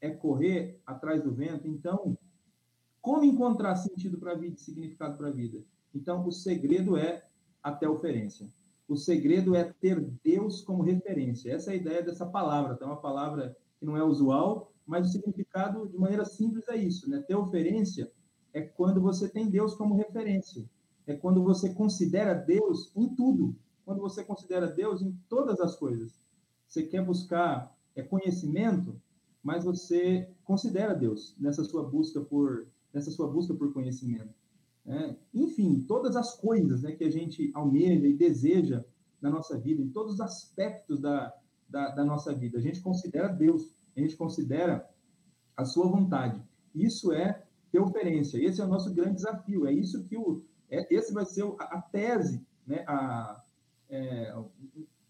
é 0.00 0.10
correr 0.10 0.80
atrás 0.86 1.22
do 1.22 1.32
vento, 1.32 1.66
então, 1.68 2.16
como 3.00 3.24
encontrar 3.24 3.76
sentido 3.76 4.18
para 4.18 4.32
a 4.32 4.34
vida, 4.34 4.56
significado 4.56 5.16
para 5.16 5.28
a 5.28 5.32
vida? 5.32 5.62
Então, 5.94 6.26
o 6.26 6.32
segredo 6.32 6.96
é 6.96 7.24
até 7.62 7.88
oferência. 7.88 8.48
O 8.88 8.96
segredo 8.96 9.54
é 9.54 9.64
ter 9.80 10.00
Deus 10.22 10.60
como 10.60 10.82
referência. 10.82 11.52
Essa 11.52 11.70
é 11.70 11.74
a 11.74 11.76
ideia 11.76 12.02
dessa 12.02 12.26
palavra. 12.26 12.76
Tá? 12.76 12.84
É 12.84 12.88
uma 12.88 13.00
palavra 13.00 13.56
que 13.78 13.86
não 13.86 13.96
é 13.96 14.04
usual, 14.04 14.72
mas 14.86 15.08
o 15.08 15.10
significado, 15.10 15.88
de 15.88 15.98
maneira 15.98 16.24
simples, 16.24 16.68
é 16.68 16.76
isso. 16.76 17.08
Né? 17.10 17.24
Ter 17.26 17.34
oferência 17.34 18.10
é 18.56 18.62
quando 18.62 19.02
você 19.02 19.28
tem 19.28 19.50
Deus 19.50 19.74
como 19.74 19.96
referência. 19.96 20.64
é 21.06 21.14
quando 21.14 21.44
você 21.44 21.74
considera 21.74 22.32
Deus 22.32 22.90
em 22.96 23.06
tudo, 23.14 23.54
quando 23.84 24.00
você 24.00 24.24
considera 24.24 24.66
Deus 24.66 25.02
em 25.02 25.12
todas 25.28 25.60
as 25.60 25.76
coisas. 25.76 26.18
Você 26.66 26.82
quer 26.82 27.04
buscar 27.04 27.76
é, 27.94 28.02
conhecimento, 28.02 28.98
mas 29.42 29.62
você 29.62 30.28
considera 30.42 30.94
Deus 30.94 31.36
nessa 31.38 31.62
sua 31.64 31.84
busca 31.84 32.20
por 32.22 32.66
nessa 32.94 33.10
sua 33.10 33.28
busca 33.28 33.52
por 33.54 33.74
conhecimento. 33.74 34.34
É, 34.86 35.14
enfim, 35.34 35.84
todas 35.86 36.16
as 36.16 36.34
coisas 36.34 36.82
né, 36.82 36.92
que 36.92 37.04
a 37.04 37.10
gente 37.10 37.50
almeja 37.52 38.06
e 38.06 38.14
deseja 38.14 38.82
na 39.20 39.28
nossa 39.28 39.58
vida, 39.58 39.82
em 39.82 39.90
todos 39.90 40.14
os 40.14 40.20
aspectos 40.20 40.98
da, 40.98 41.32
da, 41.68 41.90
da 41.90 42.04
nossa 42.04 42.34
vida, 42.34 42.56
a 42.56 42.62
gente 42.62 42.80
considera 42.80 43.28
Deus, 43.28 43.70
a 43.94 44.00
gente 44.00 44.16
considera 44.16 44.88
a 45.54 45.64
sua 45.66 45.86
vontade. 45.86 46.42
Isso 46.74 47.12
é 47.12 47.45
ter 47.76 47.80
oferência. 47.80 48.38
Esse 48.38 48.60
é 48.60 48.64
o 48.64 48.68
nosso 48.68 48.92
grande 48.94 49.16
desafio. 49.16 49.66
É 49.66 49.72
isso 49.72 50.02
que 50.04 50.16
o, 50.16 50.42
é, 50.70 50.86
esse 50.94 51.12
vai 51.12 51.26
ser 51.26 51.44
a, 51.58 51.76
a 51.76 51.82
tese, 51.82 52.44
né, 52.66 52.84
a, 52.86 53.42
é, 53.90 54.34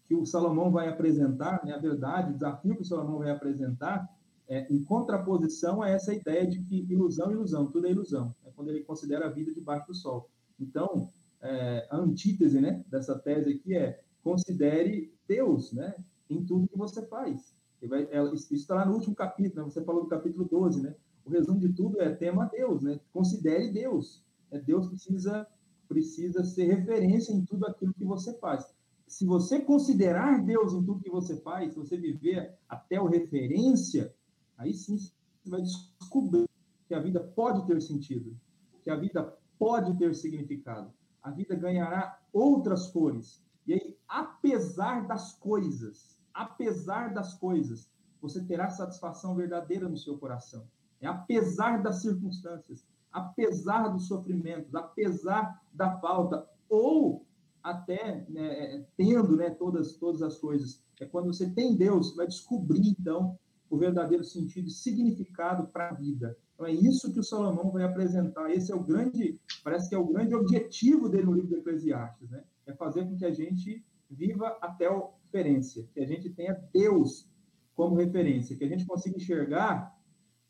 que 0.05 0.13
o 0.13 0.25
Salomão 0.25 0.69
vai 0.69 0.89
apresentar, 0.89 1.63
né, 1.65 1.73
a 1.73 1.77
verdade, 1.77 2.31
o 2.31 2.33
desafio 2.33 2.75
que 2.75 2.81
o 2.81 2.85
Salomão 2.85 3.19
vai 3.19 3.31
apresentar, 3.31 4.07
é, 4.49 4.67
em 4.71 4.83
contraposição 4.83 5.81
a 5.81 5.89
essa 5.89 6.13
ideia 6.13 6.45
de 6.45 6.61
que 6.61 6.85
ilusão, 6.89 7.31
ilusão, 7.31 7.67
tudo 7.67 7.87
é 7.87 7.91
ilusão. 7.91 8.35
É 8.45 8.51
quando 8.51 8.69
ele 8.69 8.81
considera 8.81 9.27
a 9.27 9.29
vida 9.29 9.53
debaixo 9.53 9.87
do 9.87 9.95
sol. 9.95 10.29
Então, 10.59 11.09
é, 11.41 11.87
a 11.89 11.97
antítese 11.97 12.59
né, 12.59 12.83
dessa 12.89 13.17
tese 13.17 13.53
aqui 13.53 13.75
é 13.75 13.99
considere 14.23 15.13
Deus 15.27 15.71
né, 15.71 15.95
em 16.29 16.43
tudo 16.43 16.67
que 16.67 16.77
você 16.77 17.05
faz. 17.05 17.55
Vai, 17.83 18.07
ela, 18.11 18.33
isso 18.33 18.53
está 18.53 18.75
lá 18.75 18.85
no 18.85 18.95
último 18.95 19.15
capítulo, 19.15 19.63
né, 19.63 19.71
você 19.71 19.83
falou 19.83 20.03
do 20.03 20.09
capítulo 20.09 20.45
12, 20.45 20.81
né? 20.81 20.95
O 21.27 21.29
resumo 21.29 21.59
de 21.59 21.69
tudo 21.73 22.01
é 22.01 22.15
tema 22.15 22.45
Deus, 22.45 22.81
né? 22.81 22.99
Considere 23.13 23.71
Deus. 23.71 24.23
É, 24.49 24.59
Deus 24.59 24.87
precisa, 24.87 25.45
precisa 25.87 26.43
ser 26.43 26.73
referência 26.73 27.33
em 27.33 27.45
tudo 27.45 27.67
aquilo 27.67 27.93
que 27.93 28.05
você 28.05 28.33
faz 28.39 28.65
se 29.07 29.25
você 29.25 29.61
considerar 29.61 30.43
Deus 30.43 30.73
em 30.73 30.83
tudo 30.83 30.99
que 30.99 31.09
você 31.09 31.37
faz, 31.37 31.71
se 31.71 31.79
você 31.79 31.97
viver 31.97 32.53
até 32.67 32.99
o 32.99 33.07
referência, 33.07 34.13
aí 34.57 34.73
sim 34.73 34.97
você 34.97 35.49
vai 35.49 35.61
descobrir 35.61 36.49
que 36.87 36.93
a 36.93 36.99
vida 36.99 37.19
pode 37.19 37.65
ter 37.65 37.81
sentido, 37.81 38.37
que 38.83 38.89
a 38.89 38.97
vida 38.97 39.33
pode 39.57 39.97
ter 39.97 40.13
significado. 40.13 40.91
A 41.23 41.31
vida 41.31 41.55
ganhará 41.55 42.19
outras 42.33 42.87
cores. 42.91 43.43
E 43.65 43.73
aí, 43.73 43.97
apesar 44.07 45.07
das 45.07 45.33
coisas, 45.33 46.21
apesar 46.33 47.13
das 47.13 47.33
coisas, 47.33 47.89
você 48.21 48.43
terá 48.43 48.69
satisfação 48.69 49.35
verdadeira 49.35 49.87
no 49.87 49.97
seu 49.97 50.17
coração. 50.17 50.67
É 51.01 51.07
apesar 51.07 51.81
das 51.81 52.01
circunstâncias, 52.01 52.85
apesar 53.11 53.89
dos 53.89 54.07
sofrimentos, 54.07 54.73
apesar 54.75 55.61
da 55.73 55.97
falta, 55.99 56.47
ou 56.69 57.25
até 57.63 58.25
né, 58.29 58.75
é, 58.75 58.85
tendo 58.95 59.35
né, 59.35 59.49
todas, 59.49 59.93
todas 59.97 60.21
as 60.21 60.37
coisas. 60.37 60.81
É 60.99 61.05
quando 61.05 61.27
você 61.27 61.49
tem 61.49 61.75
Deus, 61.75 62.09
você 62.09 62.15
vai 62.15 62.27
descobrir, 62.27 62.95
então, 62.99 63.37
o 63.69 63.77
verdadeiro 63.77 64.23
sentido 64.23 64.67
e 64.67 64.71
significado 64.71 65.67
para 65.67 65.89
a 65.89 65.93
vida. 65.93 66.37
Então, 66.53 66.65
é 66.65 66.71
isso 66.71 67.11
que 67.11 67.19
o 67.19 67.23
Salomão 67.23 67.69
vai 67.69 67.83
apresentar. 67.83 68.49
Esse 68.49 68.71
é 68.71 68.75
o 68.75 68.83
grande, 68.83 69.39
parece 69.63 69.89
que 69.89 69.95
é 69.95 69.97
o 69.97 70.07
grande 70.07 70.33
objetivo 70.33 71.09
dele 71.09 71.25
no 71.25 71.33
livro 71.33 71.49
do 71.49 71.57
Eclesiastes, 71.57 72.29
né? 72.29 72.43
É 72.65 72.73
fazer 72.73 73.05
com 73.05 73.15
que 73.15 73.25
a 73.25 73.31
gente 73.31 73.85
viva 74.09 74.57
até 74.61 74.87
a 74.87 75.03
referência, 75.25 75.87
que 75.93 75.99
a 75.99 76.05
gente 76.05 76.29
tenha 76.29 76.53
Deus 76.73 77.29
como 77.75 77.95
referência, 77.95 78.55
que 78.55 78.63
a 78.63 78.67
gente 78.67 78.85
consiga 78.85 79.17
enxergar 79.17 79.95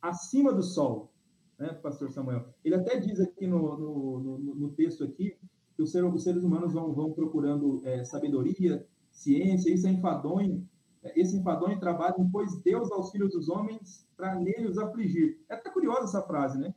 acima 0.09 0.53
do 0.53 0.63
sol, 0.63 1.11
né, 1.57 1.69
pastor 1.73 2.11
Samuel? 2.11 2.45
Ele 2.63 2.75
até 2.75 2.99
diz 2.99 3.19
aqui 3.19 3.47
no, 3.47 3.77
no, 3.77 4.19
no, 4.19 4.55
no 4.55 4.69
texto 4.71 5.03
aqui, 5.03 5.35
que 5.75 5.83
os, 5.83 5.91
seres, 5.91 6.11
os 6.13 6.23
seres 6.23 6.43
humanos 6.43 6.73
vão, 6.73 6.93
vão 6.93 7.11
procurando 7.13 7.81
é, 7.85 8.03
sabedoria, 8.03 8.85
ciência, 9.11 9.73
isso 9.73 9.87
é 9.87 9.91
enfadonho, 9.91 10.67
é, 11.03 11.19
esse 11.19 11.37
enfadonho 11.37 11.79
trabalha, 11.79 12.15
pois 12.31 12.59
Deus 12.61 12.91
aos 12.91 13.11
filhos 13.11 13.31
dos 13.31 13.49
homens 13.49 14.05
para 14.15 14.35
nele 14.35 14.67
os 14.67 14.77
afligir. 14.77 15.39
É 15.49 15.55
até 15.55 15.69
curiosa 15.69 16.05
essa 16.05 16.21
frase, 16.21 16.57
né? 16.57 16.73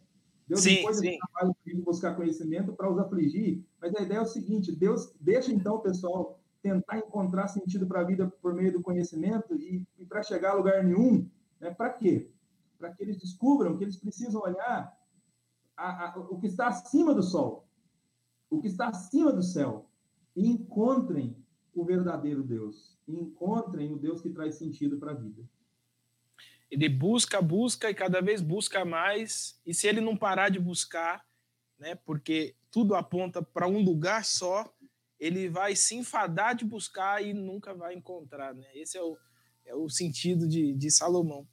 Deus 0.46 0.62
sim, 0.62 0.76
depois 0.76 0.98
sim. 0.98 1.16
trabalha 1.18 1.54
para 1.64 1.74
buscar 1.84 2.14
conhecimento 2.16 2.72
para 2.72 2.90
os 2.90 2.98
afligir, 2.98 3.64
mas 3.80 3.94
a 3.94 4.02
ideia 4.02 4.18
é 4.18 4.22
o 4.22 4.26
seguinte, 4.26 4.74
Deus 4.74 5.12
deixa 5.20 5.52
então 5.52 5.76
o 5.76 5.80
pessoal 5.80 6.40
tentar 6.60 6.98
encontrar 6.98 7.48
sentido 7.48 7.86
para 7.86 8.00
a 8.00 8.04
vida 8.04 8.30
por 8.42 8.52
meio 8.52 8.72
do 8.72 8.82
conhecimento 8.82 9.54
e, 9.54 9.86
e 9.98 10.04
para 10.04 10.22
chegar 10.22 10.50
a 10.50 10.54
lugar 10.54 10.84
nenhum, 10.84 11.26
né? 11.60 11.70
Para 11.70 11.90
quê? 11.90 12.28
Para 12.80 12.94
que 12.94 13.02
eles 13.02 13.18
descubram 13.18 13.76
que 13.76 13.84
eles 13.84 13.98
precisam 13.98 14.40
olhar 14.40 14.98
a, 15.76 16.06
a, 16.06 16.18
o 16.18 16.40
que 16.40 16.46
está 16.46 16.68
acima 16.68 17.14
do 17.14 17.22
sol, 17.22 17.68
o 18.48 18.58
que 18.58 18.68
está 18.68 18.88
acima 18.88 19.30
do 19.30 19.42
céu, 19.42 19.86
e 20.34 20.48
encontrem 20.48 21.36
o 21.74 21.84
verdadeiro 21.84 22.42
Deus, 22.42 22.98
e 23.06 23.14
encontrem 23.14 23.92
o 23.92 23.98
Deus 23.98 24.22
que 24.22 24.30
traz 24.30 24.54
sentido 24.54 24.98
para 24.98 25.10
a 25.10 25.14
vida. 25.14 25.42
Ele 26.70 26.88
busca, 26.88 27.42
busca 27.42 27.90
e 27.90 27.94
cada 27.94 28.22
vez 28.22 28.40
busca 28.40 28.82
mais, 28.82 29.60
e 29.66 29.74
se 29.74 29.86
ele 29.86 30.00
não 30.00 30.16
parar 30.16 30.48
de 30.48 30.58
buscar, 30.58 31.22
né, 31.78 31.94
porque 31.94 32.56
tudo 32.70 32.94
aponta 32.94 33.42
para 33.42 33.68
um 33.68 33.82
lugar 33.82 34.24
só, 34.24 34.72
ele 35.18 35.50
vai 35.50 35.76
se 35.76 35.96
enfadar 35.96 36.54
de 36.54 36.64
buscar 36.64 37.22
e 37.22 37.34
nunca 37.34 37.74
vai 37.74 37.94
encontrar. 37.94 38.54
Né? 38.54 38.66
Esse 38.74 38.96
é 38.96 39.02
o, 39.02 39.18
é 39.66 39.74
o 39.74 39.86
sentido 39.90 40.48
de, 40.48 40.72
de 40.72 40.90
Salomão. 40.90 41.46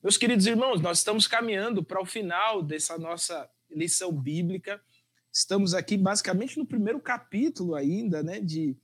Meus 0.00 0.16
queridos 0.16 0.46
irmãos, 0.46 0.80
nós 0.80 0.98
estamos 0.98 1.26
caminhando 1.26 1.82
para 1.82 2.00
o 2.00 2.06
final 2.06 2.62
dessa 2.62 2.96
nossa 2.96 3.50
lição 3.68 4.12
bíblica. 4.12 4.80
Estamos 5.32 5.74
aqui 5.74 5.96
basicamente 5.96 6.56
no 6.56 6.64
primeiro 6.64 7.00
capítulo 7.00 7.74
ainda, 7.74 8.22
né, 8.22 8.38
de, 8.38 8.76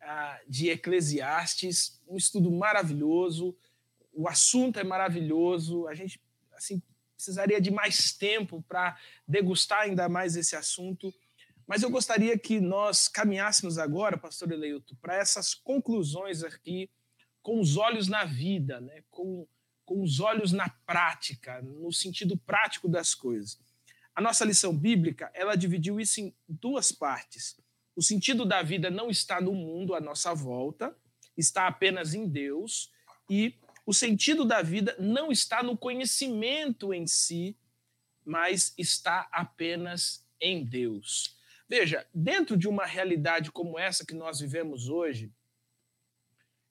uh, 0.00 0.50
de 0.50 0.70
Eclesiastes, 0.70 2.00
um 2.08 2.16
estudo 2.16 2.50
maravilhoso, 2.50 3.54
o 4.14 4.26
assunto 4.26 4.80
é 4.80 4.84
maravilhoso, 4.84 5.86
a 5.88 5.94
gente 5.94 6.18
assim 6.54 6.82
precisaria 7.14 7.60
de 7.60 7.70
mais 7.70 8.14
tempo 8.14 8.64
para 8.66 8.98
degustar 9.28 9.82
ainda 9.82 10.08
mais 10.08 10.36
esse 10.36 10.56
assunto, 10.56 11.12
mas 11.66 11.82
eu 11.82 11.90
gostaria 11.90 12.38
que 12.38 12.60
nós 12.60 13.08
caminhássemos 13.08 13.76
agora, 13.76 14.16
pastor 14.16 14.50
Eleito, 14.50 14.96
para 15.02 15.16
essas 15.16 15.52
conclusões 15.52 16.42
aqui 16.42 16.88
com 17.42 17.60
os 17.60 17.76
olhos 17.76 18.08
na 18.08 18.24
vida, 18.24 18.80
né, 18.80 19.02
com, 19.10 19.46
com 19.86 20.02
os 20.02 20.20
olhos 20.20 20.52
na 20.52 20.68
prática, 20.68 21.62
no 21.62 21.92
sentido 21.92 22.36
prático 22.36 22.88
das 22.88 23.14
coisas. 23.14 23.58
A 24.14 24.20
nossa 24.20 24.44
lição 24.44 24.76
bíblica, 24.76 25.30
ela 25.32 25.56
dividiu 25.56 26.00
isso 26.00 26.20
em 26.20 26.34
duas 26.48 26.90
partes. 26.90 27.56
O 27.94 28.02
sentido 28.02 28.44
da 28.44 28.62
vida 28.62 28.90
não 28.90 29.08
está 29.08 29.40
no 29.40 29.54
mundo 29.54 29.94
à 29.94 30.00
nossa 30.00 30.34
volta, 30.34 30.94
está 31.36 31.66
apenas 31.66 32.12
em 32.12 32.28
Deus, 32.28 32.90
e 33.30 33.54
o 33.86 33.94
sentido 33.94 34.44
da 34.44 34.60
vida 34.60 34.96
não 34.98 35.30
está 35.30 35.62
no 35.62 35.76
conhecimento 35.76 36.92
em 36.92 37.06
si, 37.06 37.56
mas 38.24 38.74
está 38.76 39.28
apenas 39.30 40.26
em 40.40 40.64
Deus. 40.64 41.36
Veja, 41.68 42.06
dentro 42.12 42.56
de 42.56 42.66
uma 42.66 42.84
realidade 42.84 43.52
como 43.52 43.78
essa 43.78 44.04
que 44.04 44.14
nós 44.14 44.40
vivemos 44.40 44.88
hoje, 44.88 45.32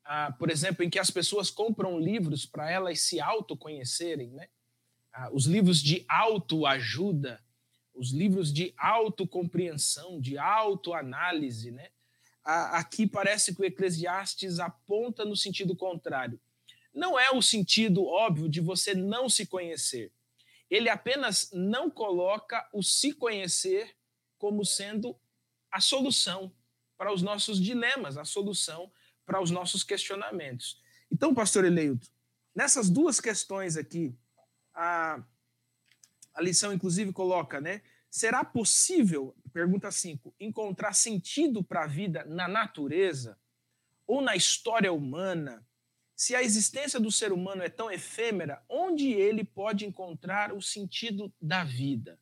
ah, 0.05 0.31
por 0.37 0.51
exemplo, 0.51 0.85
em 0.85 0.89
que 0.89 0.99
as 0.99 1.09
pessoas 1.09 1.49
compram 1.49 1.99
livros 1.99 2.45
para 2.45 2.69
elas 2.69 3.01
se 3.01 3.19
autoconhecerem, 3.19 4.29
né? 4.29 4.47
Ah, 5.11 5.31
os 5.33 5.47
livros 5.47 5.81
de 5.81 6.05
autoajuda, 6.07 7.43
os 7.91 8.11
livros 8.11 8.53
de 8.53 8.71
autocompreensão, 8.77 10.21
de 10.21 10.37
autoanálise, 10.37 11.71
né? 11.71 11.89
Aqui 12.43 13.07
parece 13.07 13.55
que 13.55 13.61
o 13.61 13.65
Eclesiastes 13.65 14.59
aponta 14.59 15.25
no 15.25 15.35
sentido 15.35 15.75
contrário. 15.75 16.39
Não 16.93 17.19
é 17.19 17.31
o 17.31 17.41
sentido 17.41 18.05
óbvio 18.05 18.47
de 18.47 18.61
você 18.61 18.93
não 18.93 19.27
se 19.27 19.47
conhecer. 19.47 20.11
Ele 20.69 20.87
apenas 20.87 21.49
não 21.51 21.89
coloca 21.89 22.69
o 22.71 22.83
se 22.83 23.13
conhecer 23.13 23.95
como 24.37 24.63
sendo 24.63 25.17
a 25.71 25.81
solução 25.81 26.53
para 26.95 27.11
os 27.11 27.23
nossos 27.23 27.59
dilemas, 27.59 28.15
a 28.15 28.23
solução 28.23 28.91
os 29.41 29.51
nossos 29.51 29.83
questionamentos. 29.83 30.81
Então, 31.11 31.33
pastor 31.33 31.65
Eleito, 31.65 32.07
nessas 32.53 32.89
duas 32.89 33.19
questões 33.19 33.77
aqui, 33.77 34.15
a, 34.73 35.23
a 36.33 36.41
lição, 36.41 36.73
inclusive, 36.73 37.11
coloca, 37.11 37.59
né? 37.59 37.81
Será 38.09 38.45
possível, 38.45 39.35
pergunta 39.51 39.91
5, 39.91 40.33
encontrar 40.39 40.93
sentido 40.93 41.63
para 41.63 41.83
a 41.83 41.87
vida 41.87 42.23
na 42.25 42.47
natureza 42.47 43.37
ou 44.07 44.21
na 44.21 44.35
história 44.35 44.91
humana? 44.93 45.65
Se 46.15 46.33
a 46.33 46.41
existência 46.41 46.97
do 46.97 47.11
ser 47.11 47.33
humano 47.33 47.61
é 47.61 47.67
tão 47.67 47.91
efêmera, 47.91 48.63
onde 48.69 49.11
ele 49.11 49.43
pode 49.43 49.85
encontrar 49.85 50.53
o 50.53 50.61
sentido 50.61 51.33
da 51.41 51.65
vida? 51.65 52.17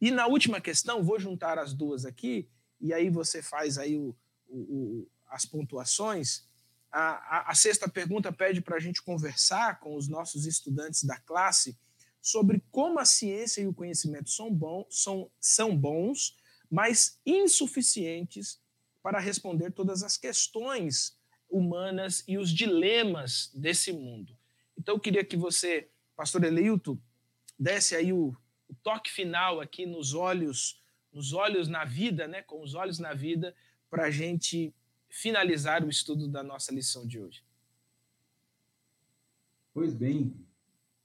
E 0.00 0.12
na 0.12 0.26
última 0.26 0.60
questão, 0.60 1.02
vou 1.02 1.18
juntar 1.18 1.58
as 1.58 1.72
duas 1.74 2.04
aqui, 2.04 2.48
e 2.80 2.92
aí 2.92 3.10
você 3.10 3.42
faz 3.42 3.78
aí 3.78 3.96
o, 3.96 4.14
o, 4.46 5.08
as 5.28 5.44
pontuações. 5.44 6.46
A, 6.90 7.00
a, 7.00 7.50
a 7.50 7.54
sexta 7.54 7.88
pergunta 7.88 8.32
pede 8.32 8.60
para 8.60 8.76
a 8.76 8.80
gente 8.80 9.02
conversar 9.02 9.80
com 9.80 9.96
os 9.96 10.08
nossos 10.08 10.46
estudantes 10.46 11.04
da 11.04 11.18
classe 11.18 11.78
sobre 12.20 12.62
como 12.70 12.98
a 12.98 13.04
ciência 13.04 13.60
e 13.60 13.66
o 13.66 13.74
conhecimento 13.74 14.30
são, 14.30 14.52
bom, 14.52 14.86
são, 14.90 15.30
são 15.40 15.76
bons, 15.76 16.36
mas 16.70 17.20
insuficientes 17.24 18.60
para 19.02 19.20
responder 19.20 19.70
todas 19.70 20.02
as 20.02 20.16
questões 20.16 21.16
humanas 21.48 22.24
e 22.26 22.36
os 22.36 22.50
dilemas 22.50 23.52
desse 23.54 23.92
mundo. 23.92 24.36
Então, 24.76 24.96
eu 24.96 25.00
queria 25.00 25.24
que 25.24 25.36
você, 25.36 25.88
pastor 26.16 26.42
Eleilton, 26.42 26.98
desse 27.58 27.94
aí 27.94 28.12
o, 28.12 28.36
o 28.68 28.74
toque 28.82 29.10
final 29.10 29.60
aqui 29.60 29.86
nos 29.86 30.12
olhos, 30.12 30.82
nos 31.12 31.32
olhos 31.32 31.68
na 31.68 31.84
vida, 31.84 32.26
né? 32.26 32.42
Com 32.42 32.62
os 32.62 32.74
olhos 32.74 32.98
na 32.98 33.14
vida, 33.14 33.54
para 33.88 34.06
a 34.06 34.10
gente 34.10 34.74
finalizar 35.16 35.82
o 35.82 35.88
estudo 35.88 36.28
da 36.28 36.42
nossa 36.42 36.72
lição 36.72 37.06
de 37.06 37.18
hoje. 37.18 37.42
Pois 39.72 39.94
bem, 39.94 40.34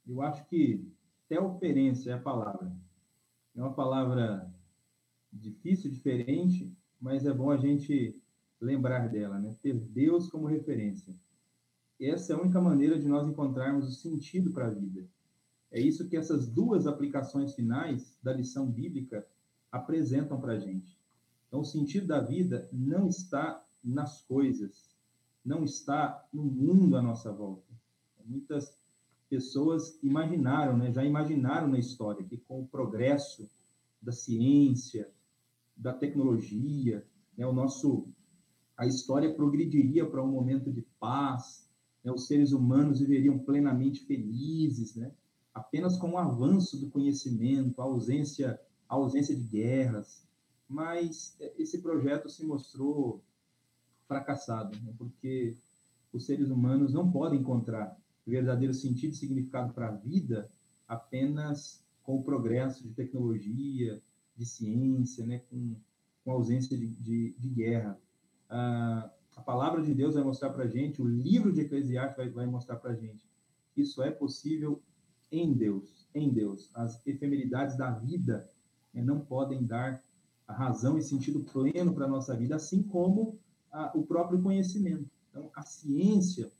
eu 0.06 0.20
acho 0.20 0.44
que 0.46 0.86
teoferência 1.28 2.10
é 2.10 2.14
a 2.14 2.18
palavra. 2.18 2.70
É 3.56 3.60
uma 3.60 3.72
palavra 3.72 4.52
difícil, 5.32 5.90
diferente, 5.90 6.70
mas 7.00 7.24
é 7.24 7.32
bom 7.32 7.50
a 7.50 7.56
gente 7.56 8.14
lembrar 8.60 9.08
dela, 9.08 9.38
né? 9.38 9.56
Ter 9.62 9.74
Deus 9.74 10.28
como 10.28 10.46
referência. 10.46 11.14
Essa 11.98 12.34
é 12.34 12.36
a 12.36 12.40
única 12.40 12.60
maneira 12.60 12.98
de 12.98 13.08
nós 13.08 13.26
encontrarmos 13.26 13.88
o 13.88 13.92
sentido 13.92 14.52
para 14.52 14.66
a 14.66 14.70
vida. 14.70 15.08
É 15.70 15.80
isso 15.80 16.06
que 16.06 16.18
essas 16.18 16.46
duas 16.46 16.86
aplicações 16.86 17.54
finais 17.54 18.18
da 18.22 18.34
lição 18.34 18.70
bíblica 18.70 19.26
apresentam 19.70 20.38
para 20.38 20.52
a 20.52 20.58
gente. 20.58 20.98
Então, 21.48 21.60
o 21.60 21.64
sentido 21.64 22.06
da 22.06 22.20
vida 22.20 22.68
não 22.72 23.08
está 23.08 23.64
nas 23.84 24.22
coisas, 24.22 24.96
não 25.44 25.64
está 25.64 26.26
no 26.32 26.44
mundo 26.44 26.96
à 26.96 27.02
nossa 27.02 27.32
volta. 27.32 27.72
Muitas 28.24 28.78
pessoas 29.28 29.98
imaginaram, 30.02 30.76
né, 30.76 30.92
já 30.92 31.04
imaginaram 31.04 31.68
na 31.68 31.78
história 31.78 32.24
que 32.24 32.36
com 32.36 32.60
o 32.60 32.66
progresso 32.66 33.50
da 34.00 34.12
ciência, 34.12 35.10
da 35.76 35.92
tecnologia, 35.92 37.06
né, 37.36 37.46
o 37.46 37.52
nosso 37.52 38.08
a 38.76 38.86
história 38.86 39.32
progrediria 39.34 40.08
para 40.08 40.22
um 40.22 40.30
momento 40.30 40.72
de 40.72 40.82
paz, 40.98 41.68
né, 42.04 42.12
os 42.12 42.26
seres 42.26 42.52
humanos 42.52 43.00
viveriam 43.00 43.38
plenamente 43.38 44.04
felizes, 44.04 44.94
né, 44.94 45.12
apenas 45.54 45.96
com 45.98 46.12
o 46.12 46.18
avanço 46.18 46.78
do 46.78 46.90
conhecimento, 46.90 47.80
a 47.80 47.84
ausência 47.84 48.60
a 48.92 48.94
ausência 48.94 49.34
de 49.34 49.42
guerras, 49.42 50.28
mas 50.68 51.34
esse 51.56 51.80
projeto 51.80 52.28
se 52.28 52.44
mostrou 52.44 53.22
fracassado, 54.12 54.78
né, 54.82 54.92
porque 54.98 55.56
os 56.12 56.26
seres 56.26 56.50
humanos 56.50 56.92
não 56.92 57.10
podem 57.10 57.40
encontrar 57.40 57.96
verdadeiro 58.26 58.74
sentido 58.74 59.12
e 59.12 59.16
significado 59.16 59.72
para 59.72 59.88
a 59.88 59.92
vida 59.92 60.50
apenas 60.86 61.82
com 62.02 62.16
o 62.16 62.22
progresso 62.22 62.82
de 62.82 62.92
tecnologia, 62.92 64.00
de 64.36 64.44
ciência, 64.44 65.24
né, 65.24 65.40
com, 65.50 65.74
com 66.24 66.32
ausência 66.32 66.76
de, 66.76 66.86
de, 66.88 67.34
de 67.38 67.48
guerra. 67.48 67.98
Ah, 68.50 69.10
a 69.34 69.40
palavra 69.40 69.82
de 69.82 69.94
Deus 69.94 70.14
vai 70.14 70.22
mostrar 70.22 70.50
para 70.50 70.64
a 70.64 70.68
gente, 70.68 71.00
o 71.00 71.06
livro 71.06 71.52
de 71.52 71.62
Eclesiastes 71.62 72.16
vai, 72.16 72.28
vai 72.28 72.46
mostrar 72.46 72.76
para 72.76 72.90
a 72.90 72.94
gente, 72.94 73.24
isso 73.74 74.02
é 74.02 74.10
possível 74.10 74.82
em 75.30 75.54
Deus, 75.54 76.06
em 76.14 76.30
Deus. 76.30 76.70
As 76.74 77.04
efemeridades 77.06 77.76
da 77.76 77.90
vida 77.90 78.46
né, 78.92 79.02
não 79.02 79.20
podem 79.20 79.64
dar 79.64 80.02
razão 80.46 80.98
e 80.98 81.02
sentido 81.02 81.40
pleno 81.40 81.94
para 81.94 82.04
a 82.04 82.08
nossa 82.08 82.36
vida, 82.36 82.56
assim 82.56 82.82
como 82.82 83.38
a, 83.72 83.90
o 83.96 84.04
próprio 84.04 84.42
conhecimento. 84.42 85.10
Então, 85.30 85.50
a 85.54 85.62
ciência 85.62 86.52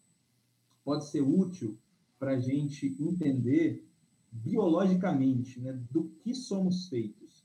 pode 0.85 1.07
ser 1.09 1.21
útil 1.21 1.79
para 2.19 2.33
a 2.33 2.41
gente 2.41 2.97
entender 2.99 3.87
biologicamente 4.31 5.61
né, 5.61 5.79
do 5.91 6.05
que 6.23 6.35
somos 6.35 6.89
feitos. 6.89 7.45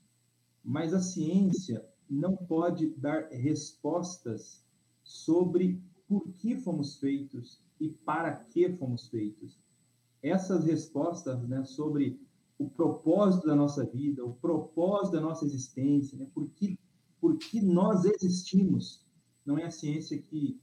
Mas 0.64 0.94
a 0.94 1.00
ciência 1.00 1.84
não 2.08 2.34
pode 2.34 2.90
dar 2.90 3.28
respostas 3.28 4.64
sobre 5.02 5.80
por 6.08 6.26
que 6.32 6.56
fomos 6.56 6.96
feitos 6.98 7.60
e 7.78 7.88
para 7.88 8.34
que 8.34 8.72
fomos 8.72 9.08
feitos. 9.08 9.58
Essas 10.22 10.64
respostas 10.64 11.46
né, 11.46 11.64
sobre 11.64 12.18
o 12.58 12.68
propósito 12.68 13.46
da 13.46 13.54
nossa 13.54 13.84
vida, 13.84 14.24
o 14.24 14.34
propósito 14.34 15.12
da 15.12 15.20
nossa 15.20 15.44
existência, 15.44 16.18
né, 16.18 16.26
por, 16.34 16.48
que, 16.50 16.78
por 17.20 17.36
que 17.36 17.60
nós 17.60 18.04
existimos, 18.04 19.04
não 19.48 19.58
é 19.58 19.64
a 19.64 19.70
ciência 19.70 20.20
que 20.20 20.60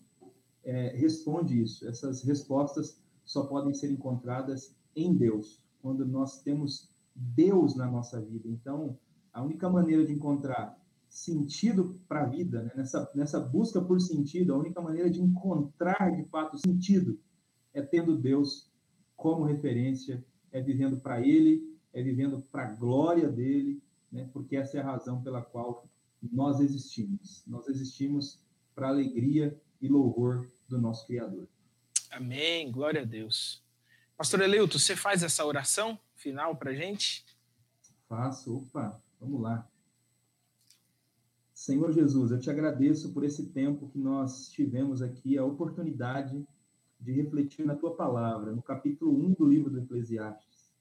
é, 0.64 0.90
responde 0.96 1.60
isso. 1.60 1.88
Essas 1.88 2.22
respostas 2.22 3.02
só 3.26 3.48
podem 3.48 3.74
ser 3.74 3.92
encontradas 3.92 4.76
em 4.96 5.16
Deus, 5.16 5.60
quando 5.82 6.06
nós 6.06 6.44
temos 6.44 6.88
Deus 7.16 7.76
na 7.76 7.90
nossa 7.90 8.22
vida. 8.22 8.48
Então, 8.48 8.96
a 9.34 9.44
única 9.44 9.68
maneira 9.68 10.06
de 10.06 10.14
encontrar 10.14 10.80
sentido 11.10 12.00
para 12.08 12.24
a 12.24 12.28
vida, 12.28 12.62
né? 12.62 12.72
nessa, 12.76 13.12
nessa 13.16 13.40
busca 13.40 13.82
por 13.82 14.00
sentido, 14.00 14.54
a 14.54 14.58
única 14.58 14.80
maneira 14.80 15.10
de 15.10 15.20
encontrar 15.20 16.12
de 16.12 16.24
fato 16.26 16.56
sentido 16.58 17.20
é 17.74 17.82
tendo 17.82 18.16
Deus 18.16 18.72
como 19.16 19.46
referência, 19.46 20.24
é 20.52 20.62
vivendo 20.62 20.98
para 20.98 21.26
Ele, 21.26 21.76
é 21.92 22.04
vivendo 22.04 22.40
para 22.52 22.68
a 22.68 22.72
glória 22.74 23.30
dele, 23.30 23.82
né? 24.12 24.30
porque 24.32 24.56
essa 24.56 24.78
é 24.78 24.82
a 24.82 24.86
razão 24.86 25.24
pela 25.24 25.42
qual 25.42 25.90
nós 26.22 26.60
existimos. 26.60 27.44
Nós 27.48 27.68
existimos 27.68 28.45
para 28.76 28.90
alegria 28.90 29.58
e 29.82 29.88
louvor 29.88 30.48
do 30.68 30.80
nosso 30.80 31.08
Criador. 31.08 31.48
Amém, 32.12 32.70
glória 32.72 33.02
a 33.02 33.06
Deus. 33.06 33.64
Pastor 34.18 34.42
Eleuto, 34.42 34.78
você 34.78 34.96
faz 34.96 35.24
essa 35.24 35.46
oração 35.46 35.98
final 36.16 36.56
para 36.56 36.72
a 36.72 36.76
gente? 36.76 37.26
Faço, 38.08 38.58
opa, 38.58 39.02
vamos 39.20 39.42
lá. 39.42 39.68
Senhor 41.54 41.92
Jesus, 41.92 42.32
eu 42.32 42.40
te 42.40 42.50
agradeço 42.50 43.14
por 43.14 43.24
esse 43.24 43.48
tempo 43.48 43.90
que 43.90 43.98
nós 43.98 44.50
tivemos 44.50 45.02
aqui, 45.02 45.38
a 45.38 45.44
oportunidade 45.44 46.46
de 47.00 47.12
refletir 47.12 47.66
na 47.66 47.76
tua 47.76 47.96
palavra, 47.96 48.52
no 48.52 48.62
capítulo 48.62 49.12
1 49.12 49.34
do 49.34 49.46
livro 49.46 49.70
do 49.70 49.80
Eclesiastes. 49.80 50.72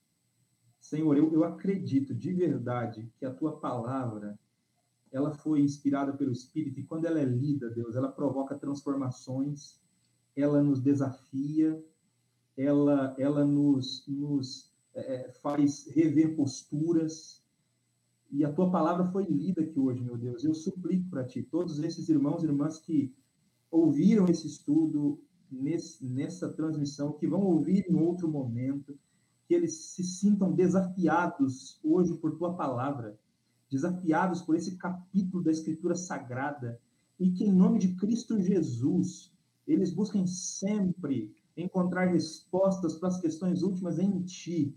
Senhor, 0.80 1.16
eu, 1.16 1.32
eu 1.32 1.45
acredito 1.45 2.14
de 2.14 2.32
verdade 2.32 3.11
que 3.18 3.24
a 3.24 3.32
tua 3.32 3.59
palavra 3.59 4.38
ela 5.15 5.33
foi 5.33 5.61
inspirada 5.61 6.12
pelo 6.12 6.33
Espírito 6.33 6.81
e 6.81 6.85
quando 6.85 7.05
ela 7.05 7.21
é 7.21 7.25
lida, 7.25 7.71
Deus, 7.71 7.95
ela 7.95 8.11
provoca 8.11 8.59
transformações, 8.59 9.81
ela 10.35 10.61
nos 10.61 10.81
desafia, 10.81 11.81
ela, 12.57 13.15
ela 13.17 13.45
nos, 13.45 14.05
nos 14.09 14.75
é, 14.93 15.15
é, 15.15 15.33
faz 15.35 15.87
rever 15.87 16.35
posturas. 16.35 17.41
E 18.29 18.45
a 18.45 18.53
tua 18.53 18.73
palavra 18.73 19.07
foi 19.12 19.25
lida 19.27 19.62
aqui 19.62 19.79
hoje, 19.79 20.03
meu 20.03 20.19
Deus. 20.19 20.43
Eu 20.43 20.53
suplico 20.53 21.09
para 21.09 21.25
ti, 21.25 21.45
todos 21.45 21.79
esses 21.79 22.09
irmãos 22.09 22.43
e 22.43 22.47
irmãs 22.47 22.81
que 22.81 23.15
ouviram 23.71 24.27
esse 24.27 24.49
estudo 24.49 25.23
nesse, 25.49 26.05
nessa 26.05 26.53
transmissão, 26.53 27.12
que 27.12 27.29
vão 27.29 27.43
ouvir 27.43 27.87
em 27.89 27.95
outro 27.95 28.29
momento, 28.29 28.99
que 29.47 29.55
eles 29.55 29.75
se 29.75 30.03
sintam 30.03 30.53
desafiados 30.53 31.79
hoje 31.85 32.15
por 32.15 32.37
tua 32.37 32.57
palavra 32.57 33.17
desafiados 33.75 34.41
por 34.41 34.55
esse 34.55 34.77
capítulo 34.77 35.43
da 35.43 35.51
Escritura 35.51 35.97
Sagrada, 35.97 36.81
e 37.18 37.31
que, 37.31 37.45
em 37.45 37.53
nome 37.53 37.81
de 37.81 37.95
Cristo 37.97 38.41
Jesus, 38.41 39.33
eles 39.66 39.93
busquem 39.93 40.27
sempre 40.27 41.35
encontrar 41.57 42.07
respostas 42.07 42.95
para 42.95 43.09
as 43.09 43.20
questões 43.20 43.62
últimas 43.62 43.99
em 43.99 44.22
Ti, 44.22 44.72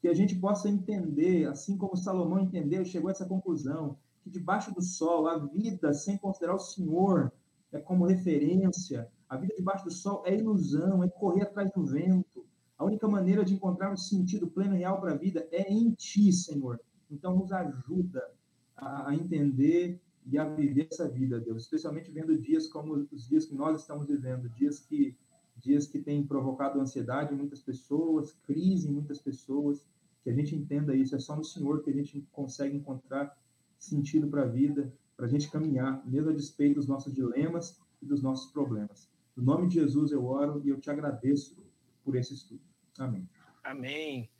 que 0.00 0.08
a 0.08 0.14
gente 0.14 0.34
possa 0.36 0.70
entender, 0.70 1.46
assim 1.46 1.76
como 1.76 1.96
Salomão 1.96 2.40
entendeu, 2.40 2.82
chegou 2.84 3.08
a 3.08 3.12
essa 3.12 3.26
conclusão, 3.26 3.98
que 4.22 4.30
debaixo 4.30 4.74
do 4.74 4.80
sol, 4.80 5.28
a 5.28 5.38
vida 5.38 5.92
sem 5.92 6.16
considerar 6.16 6.54
o 6.54 6.58
Senhor 6.58 7.30
é 7.70 7.78
como 7.78 8.06
referência, 8.06 9.06
a 9.28 9.36
vida 9.36 9.54
debaixo 9.54 9.84
do 9.84 9.90
sol 9.90 10.22
é 10.24 10.34
ilusão, 10.34 11.04
é 11.04 11.08
correr 11.08 11.42
atrás 11.42 11.70
do 11.72 11.84
vento. 11.84 12.46
A 12.78 12.84
única 12.84 13.06
maneira 13.06 13.44
de 13.44 13.54
encontrar 13.54 13.92
um 13.92 13.96
sentido 13.96 14.48
pleno 14.48 14.74
e 14.74 14.78
real 14.78 14.98
para 14.98 15.12
a 15.12 15.16
vida 15.16 15.46
é 15.52 15.70
em 15.70 15.90
Ti, 15.92 16.32
Senhor. 16.32 16.80
Então, 17.10 17.36
nos 17.36 17.52
ajuda 17.52 18.30
a, 18.76 19.14
entender 19.14 20.00
e 20.26 20.38
a 20.38 20.44
viver 20.44 20.88
essa 20.90 21.08
vida, 21.08 21.40
Deus, 21.40 21.62
especialmente 21.62 22.10
vendo 22.10 22.36
dias 22.38 22.66
como 22.66 23.06
os 23.10 23.28
dias 23.28 23.46
que 23.46 23.54
nós 23.54 23.80
estamos 23.80 24.06
vivendo, 24.06 24.48
dias 24.50 24.78
que 24.78 25.16
dias 25.56 25.86
que 25.86 25.98
têm 25.98 26.26
provocado 26.26 26.80
ansiedade 26.80 27.34
em 27.34 27.36
muitas 27.36 27.60
pessoas, 27.60 28.32
crise 28.44 28.88
em 28.88 28.92
muitas 28.92 29.18
pessoas, 29.20 29.86
que 30.22 30.30
a 30.30 30.32
gente 30.32 30.54
entenda 30.54 30.94
isso, 30.94 31.14
é 31.14 31.18
só 31.18 31.36
no 31.36 31.44
Senhor 31.44 31.82
que 31.82 31.90
a 31.90 31.92
gente 31.92 32.26
consegue 32.32 32.76
encontrar 32.76 33.36
sentido 33.78 34.26
para 34.28 34.42
a 34.42 34.46
vida, 34.46 34.92
para 35.16 35.26
a 35.26 35.28
gente 35.28 35.50
caminhar, 35.50 36.02
mesmo 36.06 36.30
a 36.30 36.32
despeito 36.32 36.76
dos 36.76 36.86
nossos 36.86 37.14
dilemas 37.14 37.78
e 38.00 38.06
dos 38.06 38.22
nossos 38.22 38.50
problemas. 38.50 39.10
No 39.36 39.42
nome 39.42 39.68
de 39.68 39.74
Jesus 39.74 40.12
eu 40.12 40.24
oro 40.24 40.60
e 40.64 40.68
eu 40.68 40.80
te 40.80 40.90
agradeço 40.90 41.56
por 42.04 42.16
esse 42.16 42.34
estudo. 42.34 42.60
Amém. 42.98 43.28
Amém. 43.62 44.30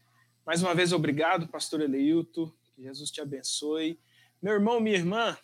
Mais 0.45 0.63
uma 0.63 0.75
vez, 0.75 0.93
obrigado, 0.93 1.49
pastor 1.49 1.81
Eleilton. 1.81 2.51
Que 2.81 2.85
Jesus 2.85 3.11
te 3.11 3.21
abençoe. 3.21 4.01
Meu 4.41 4.55
irmão, 4.55 4.81
minha 4.81 4.97
irmã, 4.97 5.37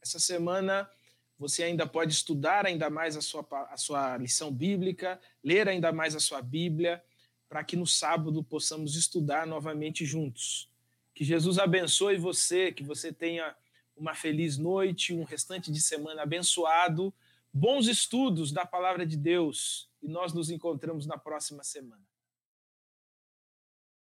essa 0.00 0.20
semana 0.20 0.88
você 1.36 1.64
ainda 1.64 1.84
pode 1.84 2.12
estudar 2.12 2.64
ainda 2.64 2.88
mais 2.88 3.16
a 3.16 3.20
sua, 3.20 3.44
a 3.68 3.76
sua 3.76 4.16
lição 4.16 4.52
bíblica, 4.52 5.20
ler 5.42 5.68
ainda 5.68 5.90
mais 5.90 6.14
a 6.14 6.20
sua 6.20 6.40
Bíblia, 6.40 7.02
para 7.48 7.64
que 7.64 7.74
no 7.74 7.86
sábado 7.86 8.44
possamos 8.44 8.94
estudar 8.94 9.48
novamente 9.48 10.06
juntos. 10.06 10.70
Que 11.12 11.24
Jesus 11.24 11.58
abençoe 11.58 12.16
você, 12.16 12.70
que 12.70 12.84
você 12.84 13.12
tenha 13.12 13.56
uma 13.96 14.14
feliz 14.14 14.56
noite, 14.56 15.12
um 15.12 15.24
restante 15.24 15.72
de 15.72 15.80
semana 15.80 16.22
abençoado, 16.22 17.12
bons 17.52 17.88
estudos 17.88 18.52
da 18.52 18.64
palavra 18.64 19.04
de 19.04 19.16
Deus 19.16 19.90
e 20.00 20.06
nós 20.06 20.32
nos 20.32 20.50
encontramos 20.50 21.04
na 21.04 21.18
próxima 21.18 21.64
semana. 21.64 22.11